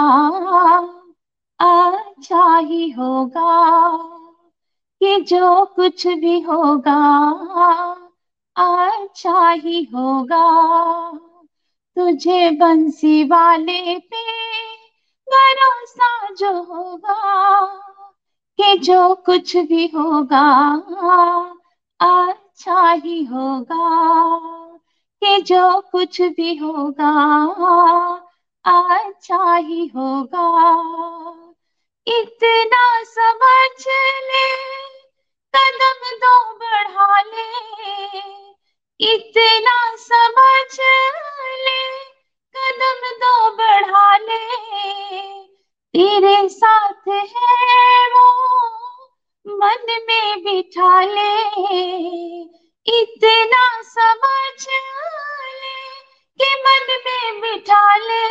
अच्छा 1.60 2.58
ही 2.58 2.90
होगा। 2.90 3.98
कि 5.02 5.22
जो 5.22 5.66
कुछ 5.66 6.08
भी 6.08 6.40
होगा 6.40 7.00
अच्छा 8.56 9.50
ही 9.50 9.84
होगा। 9.84 10.46
तुझे 11.96 12.52
बंसी 12.52 13.24
वाले 13.24 13.98
पे 14.00 14.24
भरोसा 15.28 16.34
जो 16.34 16.64
होगा, 16.64 17.66
कि 18.60 18.78
जो 18.78 19.16
कुछ 19.16 19.58
भी 19.58 19.88
होगा 19.88 20.46
अच्छा 22.00 22.92
ही 22.92 23.24
होगा। 23.24 24.59
कि 25.24 25.42
जो 25.42 25.82
कुछ 25.82 26.22
भी 26.22 26.56
होगा 26.56 27.10
अच्छा 28.66 29.56
ही 29.56 29.88
होगा। 29.88 30.46
इतना 32.08 33.04
समझ 33.04 33.86
ले, 34.22 34.80
कदम 35.56 36.16
दो 36.16 36.54
बढ़ा 36.54 37.22
ले। 37.22 38.20
इतना 39.00 39.96
समझ 39.96 40.80
ले, 41.56 42.00
कदम 42.56 43.10
दो 43.12 43.52
बढ़ा 43.52 44.18
ले। 44.18 44.70
तेरे 45.94 46.50
साथ 46.50 47.08
है 47.08 48.10
वो, 48.10 48.50
मन 49.48 50.06
में 50.10 50.44
बिठा 50.44 51.02
ले। 51.04 52.59
इतना 52.86 53.82
समझ 53.82 54.68
ले 55.52 55.90
कि 56.38 56.56
मन 56.60 57.02
में 57.06 57.42
बिठा 57.42 57.96
ले। 57.96 58.28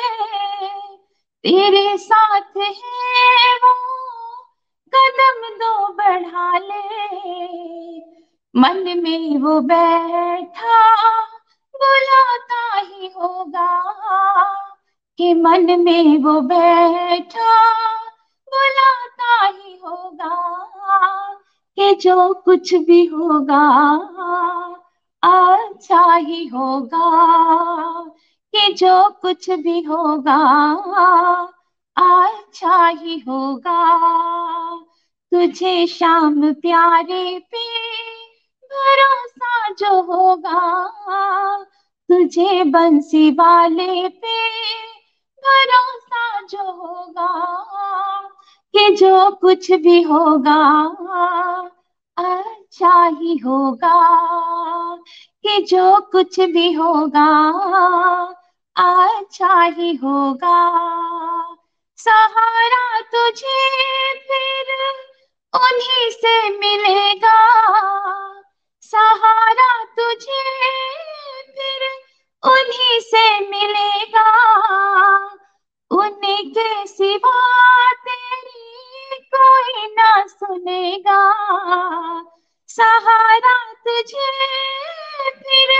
तेरे 1.42 1.98
साथ 1.98 2.56
है 2.56 3.56
वो, 3.56 3.74
कदम 4.94 5.54
दो 5.54 5.92
बढ़ा 5.92 6.58
ले। 6.58 7.08
मन 8.56 9.02
में 9.02 9.38
वो 9.38 9.60
बैठा, 9.60 11.00
बुलाता 11.76 12.76
ही 12.76 13.06
होगा 13.06 13.82
कि 15.18 15.34
मन 15.34 15.80
में 15.80 16.18
वो 16.18 16.40
बैठा, 16.40 17.74
बुलाता 18.48 19.46
ही 19.46 19.80
होगा 19.84 20.58
कि 21.78 21.94
जो 21.94 22.34
कुछ 22.34 22.74
भी 22.74 23.06
होगा 23.06 23.62
अच्छा 25.22 26.14
ही 26.14 26.46
होगा। 26.46 27.08
कि 28.54 28.72
जो 28.72 29.10
कुछ 29.10 29.50
भी 29.50 29.82
होगा 29.82 30.36
अच्छा 31.96 32.86
ही 32.88 33.18
होगा। 33.18 33.98
तुझे 35.32 35.86
शाम 35.86 36.52
प्यारे 36.52 37.38
पे 37.38 37.66
भरोसा 38.62 39.72
जो 39.72 40.02
होगा, 40.02 40.84
तुझे 42.08 42.64
बंसी 42.64 43.30
वाले 43.30 44.08
पे 44.08 44.36
भरोसा 45.38 46.40
जो 46.40 46.72
होगा। 46.72 47.28
कि 48.78 48.94
जो 48.94 49.30
कुछ 49.30 49.72
भी 49.72 50.02
होगा 50.02 50.84
अच्छा 52.16 53.04
ही 53.04 53.36
होगा। 53.36 53.94
कि 55.42 55.62
जो 55.62 56.00
कुछ 56.00 56.40
भी 56.40 56.72
होगा 56.72 57.26
अच्छा 58.76 59.62
ही 59.62 59.94
होगा। 59.94 60.70
सहारा 61.96 63.00
तुझे 63.00 63.68
फिर 64.18 64.74
उन्हीं 65.54 66.10
से 66.10 66.58
मिलेगा। 66.58 67.38
सहारा 68.80 69.84
तुझे 69.84 70.42
फिर 71.42 71.90
उन्हीं 72.52 73.00
से 73.00 73.40
मिलेगा। 73.40 74.28
सुनेगा 80.68 81.20
सहारा 82.68 83.54
तुझे 83.72 84.26
फिर 85.30 85.70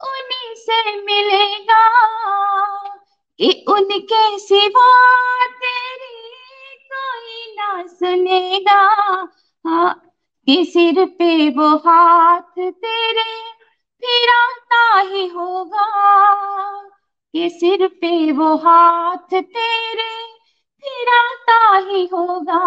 उन्हीं 0.00 0.54
से 0.54 0.96
मिलेगा 1.00 1.82
कि 3.38 3.64
उनके 3.68 4.38
सिवा 4.38 4.86
तेरी 5.46 6.76
कोई 6.92 7.54
ना 7.56 7.86
सुनेगा। 7.86 8.80
हाँ 9.64 9.94
कि 10.46 10.64
सिर 10.64 11.04
पे 11.18 11.50
वो 11.50 11.76
हाथ 11.76 12.58
तेरे 12.58 13.30
फिराता 14.02 15.00
ही 15.00 15.26
होगा। 15.28 15.86
कि 17.34 17.50
सिर 17.50 17.86
पे 17.88 18.32
वो 18.32 18.54
हाथ 18.56 19.34
तेरे 19.34 20.10
फिराता 20.82 21.76
ही 21.76 22.06
होगा। 22.06 22.60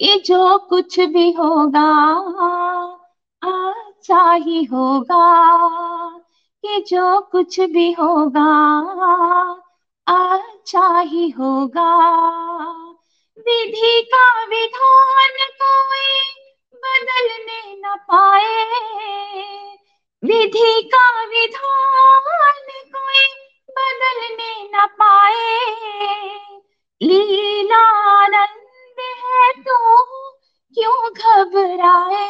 कि 0.00 0.22
जो 0.26 0.58
कुछ 0.58 1.00
भी 1.00 1.32
होगा 1.32 1.88
अच्छा 3.42 4.32
ही 4.32 4.64
होगा, 4.64 5.24
ये 6.64 6.80
जो 6.80 7.20
कुछ 7.20 7.60
भी 7.60 7.92
होगा 7.92 8.48
अच्छा 10.06 11.00
ही 11.00 11.30
होगा। 11.30 11.96
विधि 13.38 14.10
का 14.14 14.44
विधान 14.44 15.36
कोई 15.62 16.20
बदलने 16.74 17.74
न 17.76 17.96
पाए। 18.12 18.64
विधि 20.24 20.90
का 20.94 21.24
विधान 21.24 22.66
कोई 22.94 23.26
बदलने 23.70 24.70
न 24.74 24.86
पाए। 24.86 25.60
लीला 27.02 27.98
है 29.00 29.52
तो 29.52 29.76
क्यों 30.74 31.10
घबराए 31.10 32.26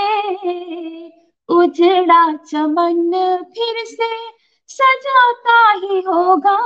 उजड़ा 1.49 2.33
चमन 2.33 3.11
फिर 3.55 3.85
से 3.85 4.29
सजाता 4.67 5.71
ही 5.71 6.01
होगा। 6.01 6.57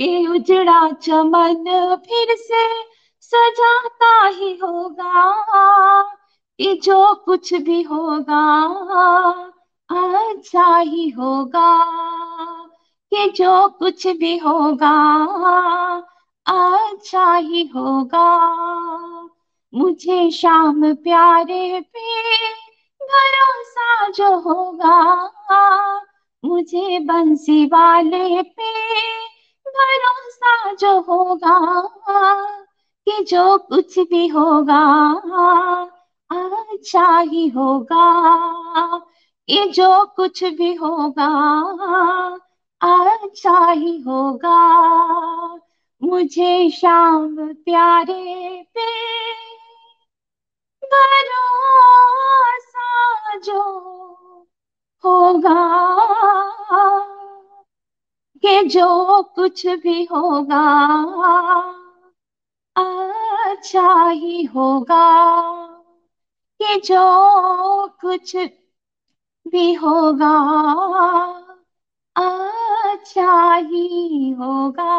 ये 0.00 0.26
उजड़ा 0.26 0.90
चमन 0.90 1.64
फिर 2.08 2.36
से 2.36 2.97
सजाता 3.32 4.26
ही 4.26 4.56
होगा 4.56 5.22
ये 6.60 6.74
जो 6.74 7.14
कुछ 7.14 7.54
भी 7.54 7.82
होगा 7.82 8.42
अच्छा 9.90 10.76
ही 10.78 11.08
होगा 11.10 11.70
कि 13.12 13.28
जो 13.30 13.68
कुछ 13.68 14.06
भी 14.06 14.36
होगा 14.38 14.94
अच्छा 16.46 17.34
ही 17.34 17.66
होगा। 17.66 18.28
मुझे 19.72 20.30
शाम 20.30 20.94
प्यारे 20.94 21.80
पे 21.80 22.36
भरोसा 23.00 24.08
जो 24.08 24.38
होगा, 24.38 24.96
मुझे 26.44 26.98
बंसी 26.98 27.64
वाले 27.66 28.42
पे 28.42 28.72
भरोसा 29.66 30.72
जो 30.72 31.00
होगा 31.00 31.58
कि 33.08 33.24
जो 33.24 33.58
कुछ 33.58 33.98
भी 33.98 34.26
होगा 34.28 34.80
अच्छा 36.30 37.18
ही 37.18 37.48
होगा। 37.48 38.04
ये 39.48 39.66
जो 39.66 40.04
कुछ 40.06 40.44
भी 40.44 40.74
होगा 40.74 41.28
अच्छा 42.80 43.70
ही 43.70 44.00
होगा। 44.02 44.58
मुझे 46.02 46.70
शाम 46.70 47.36
प्यारे 47.54 48.62
पे 48.74 48.86
भरोसा 50.82 51.30
जो 53.38 53.62
होगा, 55.04 55.64
कि 58.42 58.62
जो 58.62 59.22
कुछ 59.22 59.66
भी 59.66 60.04
होगा 60.04 60.64
अच्छा 62.78 64.08
ही 64.08 64.44
होगा 64.44 65.04
कि 66.60 66.80
जो 66.80 67.86
कुछ 67.88 68.36
भी 69.48 69.72
होगा 69.74 70.34
अच्छा 72.16 73.54
ही 73.54 74.30
होगा। 74.30 74.94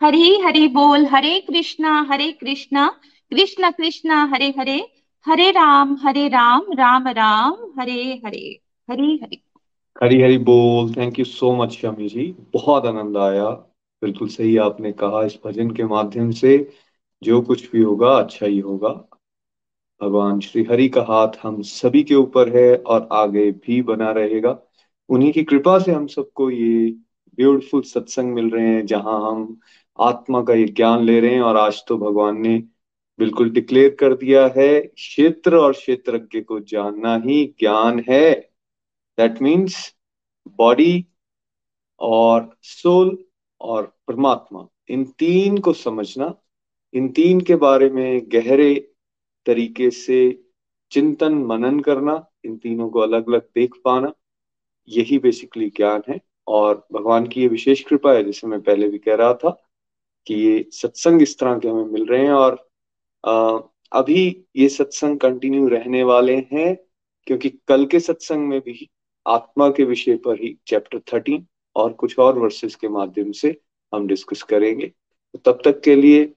हरी 0.00 0.40
हरी 0.40 0.68
बोल, 0.68 1.06
हरे 1.06 1.40
कृष्णा 1.40 2.06
हरे 2.10 2.32
कृष्णा, 2.32 2.88
कृष्ण 3.30 3.70
कृष्ण, 3.70 4.10
हरे 4.10 4.54
हरे 4.58 4.92
हरे 5.26 5.50
राम 5.50 5.96
हरे 6.02 6.28
राम 6.28 6.62
राम 6.72 7.08
राम, 7.08 7.54
हरे 7.80 8.22
हरे, 8.26 8.60
हरी 8.90 9.20
हरी। 9.22 9.42
हरी 10.02 10.20
हरी 10.22 10.38
बोल 10.38 10.94
thank 10.94 11.18
you 11.18 11.24
so 11.24 11.52
much 11.56 11.72
Shami 11.72 12.08
ji 12.08 12.36
बहुत 12.54 12.86
आनंद 12.86 13.16
आया। 13.16 13.65
बिल्कुल 14.02 14.28
सही 14.28 14.56
आपने 14.56 14.92
कहा 14.92 15.22
इस 15.24 15.38
भजन 15.46 15.70
के 15.70 15.84
माध्यम 15.84 16.30
से। 16.30 16.56
जो 17.22 17.40
कुछ 17.42 17.70
भी 17.72 17.82
होगा 17.82 18.08
अच्छा 18.18 18.46
ही 18.46 18.58
होगा। 18.60 18.88
भगवान 20.00 20.40
श्री 20.40 20.62
हरि 20.64 20.88
का 20.88 21.02
हाथ 21.02 21.36
हम 21.42 21.60
सभी 21.62 22.02
के 22.02 22.14
ऊपर 22.14 22.48
है 22.56 22.76
और 22.76 23.08
आगे 23.12 23.50
भी 23.52 23.80
बना 23.82 24.10
रहेगा। 24.10 24.58
उन्हीं 25.08 25.32
की 25.32 25.42
कृपा 25.44 25.78
से 25.78 25.92
हम 25.92 26.06
सबको 26.06 26.50
ये 26.50 26.90
ब्यूटीफुल 27.38 27.82
सत्संग 27.82 28.34
मिल 28.34 28.50
रहे 28.50 28.66
हैं, 28.68 28.86
जहाँ 28.86 29.20
हम 29.30 29.60
आत्मा 29.98 30.42
का 30.42 30.54
ये 30.54 30.64
ज्ञान 30.66 31.04
ले 31.04 31.20
रहे 31.20 31.34
हैं 31.34 31.40
और 31.40 31.56
आज 31.56 31.82
तो 31.88 31.98
भगवान 31.98 32.40
ने 32.40 32.58
बिल्कुल 33.18 33.50
डिक्लेयर 33.50 33.96
कर 34.00 34.14
दिया 34.14 34.46
है, 34.56 34.80
क्षेत्र 34.80 35.56
और 35.56 35.72
क्षेत्रज्ञ 35.72 36.40
को 36.40 36.60
जानना 36.60 37.16
ही 37.16 37.44
ज्ञान 37.60 38.04
है। 38.10 38.32
दैट 39.18 39.42
मीन्स 39.42 39.76
बॉडी 40.58 41.06
और 42.00 42.50
सोल 42.62 43.16
और 43.60 43.84
परमात्मा। 44.08 44.66
इन 44.88 45.04
तीन 45.18 45.58
को 45.58 45.72
समझना, 45.72 46.34
इन 46.94 47.08
तीन 47.08 47.40
के 47.40 47.54
बारे 47.56 47.88
में 47.90 48.22
गहरे 48.32 48.74
तरीके 49.46 49.90
से 49.90 50.18
चिंतन, 50.92 51.34
मनन 51.34 51.80
करना, 51.80 52.24
इन 52.44 52.56
तीनों 52.56 52.88
को 52.90 53.00
अलग 53.00 53.28
अलग 53.28 53.42
देख 53.54 53.74
पाना, 53.84 54.12
यही 54.88 55.18
बेसिकली 55.18 55.68
ज्ञान 55.76 56.02
है। 56.08 56.20
और 56.46 56.86
भगवान 56.92 57.26
की 57.26 57.40
ये 57.40 57.48
विशेष 57.48 57.82
कृपा 57.82 58.12
है, 58.12 58.24
जैसे 58.24 58.46
मैं 58.46 58.60
पहले 58.60 58.88
भी 58.88 58.98
कह 58.98 59.14
रहा 59.14 59.34
था, 59.34 59.50
कि 60.26 60.34
ये 60.34 60.64
सत्संग 60.72 61.22
इस 61.22 61.38
तरह 61.38 61.58
के 61.58 61.68
हमें 61.68 61.84
मिल 61.84 62.06
रहे 62.06 62.24
हैं 62.24 62.32
और 62.32 62.64
अभी 63.92 64.44
ये 64.56 64.68
सत्संग 64.68 65.18
कंटिन्यू 65.18 65.68
रहने 65.68 66.02
वाले 66.04 66.36
हैं, 66.52 66.76
क्योंकि 67.26 67.48
कल 67.68 67.86
के 67.86 68.00
सत्संग 68.00 68.48
में 68.48 68.60
भी 68.60 68.88
आत्मा 69.26 69.68
के 69.70 69.84
विषय 69.84 70.16
पर 70.16 70.40
ही 70.42 70.56
चैप्टर 70.66 71.00
थर्टीन 71.12 71.46
और 71.76 71.92
कुछ 71.92 72.18
और 72.18 72.38
वर्सेस 72.38 72.74
के 72.74 72.88
माध्यम 72.88 73.32
से 73.32 73.56
हम 73.92 74.06
डिस्कस 74.06 74.42
करेंगे। 74.42 74.86
तो 74.86 75.38
तब 75.44 75.60
तक 75.64 75.80
के 75.80 75.94
लिए 75.96 76.32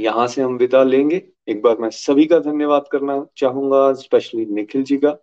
यहाँ 0.00 0.26
से 0.26 0.42
हम 0.42 0.56
विदा 0.58 0.82
लेंगे। 0.82 1.22
एक 1.48 1.62
बार 1.62 1.78
मैं 1.78 1.90
सभी 1.90 2.24
का 2.26 2.38
धन्यवाद 2.38 2.88
करना 2.92 3.24
चाहूँगा 3.36 3.92
स्पेशली 3.92 4.46
निखिल 4.46 4.82
जी 4.82 4.96
का 4.96 5.16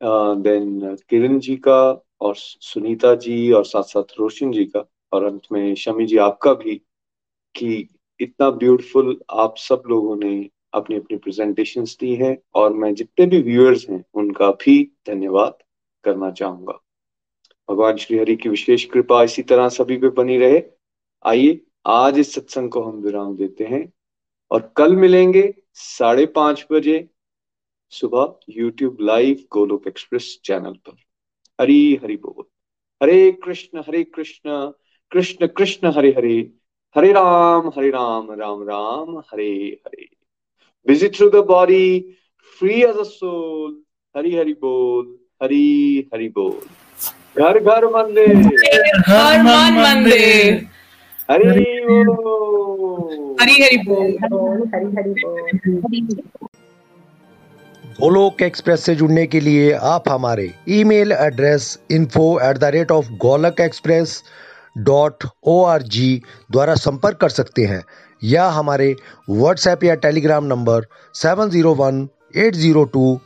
देन 0.00 0.96
किरण 1.08 1.38
जी 1.38 1.56
का, 1.56 2.04
और 2.20 2.34
सुनीता 2.36 3.14
जी, 3.14 3.50
और 3.52 3.64
साथ 3.64 3.82
साथ 3.82 4.18
रोशन 4.18 4.52
जी 4.52 4.64
का, 4.64 4.84
और 5.12 5.24
अंत 5.24 5.42
में 5.52 5.74
शमी 5.74 6.06
जी 6.06 6.16
आपका 6.16 6.52
भी, 6.54 6.74
कि 7.54 7.88
इतना 8.20 8.50
ब्यूटीफुल 8.50 9.18
आप 9.30 9.54
सब 9.58 9.82
लोगों 9.86 10.16
ने 10.16 10.48
अपनी 10.74 10.96
अपनी 10.96 11.16
प्रेजेंटेशन 11.16 11.84
दी 12.00 12.14
हैं, 12.14 12.36
और 12.54 12.72
मैं 12.72 12.94
जितने 12.94 13.26
भी 13.26 13.40
व्यूअर्स 13.42 13.88
हैं, 13.90 14.04
उनका 14.14 14.50
भी 14.50 14.82
धन्यवाद 15.06 15.58
करना 16.04 16.30
चाहूँगा। 16.30 16.78
भगवान 17.68 17.96
श्री 17.96 18.18
हरि 18.18 18.34
की 18.36 18.48
विशेष 18.48 18.84
कृपा 18.84 19.22
इसी 19.22 19.42
तरह 19.42 19.68
सभी 19.68 19.96
पे 19.98 20.08
बनी 20.16 20.36
रहे। 20.38 20.62
आइए, 21.24 21.60
आज 21.86 22.18
इस 22.18 22.34
सत्संग 22.34 22.70
को 22.70 22.82
हम 22.82 23.00
विराम 23.02 23.36
देते 23.36 23.64
हैं 23.64 23.92
और 24.50 24.72
कल 24.76 24.96
मिलेंगे 24.96 25.52
साढ़े 25.74 26.24
पाँच 26.36 26.66
बजे 26.72 27.08
सुबह 27.92 28.34
YouTube 28.50 28.96
live 29.00 29.44
Golok 29.52 29.86
Express 29.88 30.38
channel 30.44 30.72
पर। 30.86 30.96
हरी 31.58 31.94
हरि 32.02 32.16
बोल। 32.16 32.44
Hare 33.00 33.30
Krishna 33.44 33.82
Hare 33.88 34.02
Krishna 34.04 34.70
Krishna 35.12 35.46
Krishna, 35.46 35.92
Hare 35.92 36.10
Hare. 36.12 36.38
Hare 36.96 37.12
Ram 37.12 37.68
Hare 37.76 37.90
Ram 37.90 38.30
Ram 38.32 38.62
Ram, 38.68 39.18
Hare 39.32 39.52
Hare. 39.86 40.08
Visit 40.86 41.16
through 41.16 41.30
the 41.30 41.44
body 41.46 42.00
free 42.60 42.82
as 42.82 42.96
a 42.96 43.02
soul 43.04 43.80
Hari 44.14 44.36
Hari 44.36 44.52
बोल, 44.60 45.18
हरी 45.42 46.08
हरि 46.14 46.28
बोल। 46.28 46.60
घर 47.36 47.58
घर 47.60 47.84
मंदिर। 47.94 48.36
हर 49.08 49.42
मन 49.42 49.74
मंदिर। 49.78 50.66
हरि 51.30 51.44
बोल। 51.88 53.36
हरी 53.40 53.62
हरी 53.62 53.76
बोल। 53.78 54.62
हरी 54.74 54.86
हरी 54.96 55.12
गोलोक 58.00 58.42
एक्सप्रेस 58.42 58.84
से 58.84 58.94
जुड़ने 58.94 59.26
के 59.26 59.40
लिए 59.40 59.72
आप 59.92 60.08
हमारे 60.08 60.50
email 60.70 61.12
address 61.12 61.78
info 61.90 62.26
at 62.48 62.58
the 62.58 62.64
rate 62.74 62.90
of 62.92 63.06
Golok 63.22 63.60
Express 63.60 64.22
dot 64.88 65.24
O 65.44 65.62
R 65.66 65.82
G 65.94 66.10
द्वारा 66.52 66.74
संपर्क 66.74 67.16
कर 67.20 67.28
सकते 67.28 67.62
हैं 67.66 67.82
या 68.22 68.48
हमारे 68.58 68.94
व्हाट्सएप 69.30 69.84
या 69.84 69.94
Telegram 70.04 70.44
number 70.46 70.86
seven 71.14 71.50
zero 71.50 71.74
one 71.74 72.08
eight 72.36 72.54
zero 72.56 72.84
two 72.94 73.18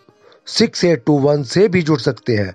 six 0.46 0.84
eight 0.84 1.02
two 1.06 1.18
one 1.18 1.42
से 1.50 1.68
भी 1.68 1.82
जुड़ 1.82 2.00
सकते 2.00 2.36
हैं। 2.36 2.54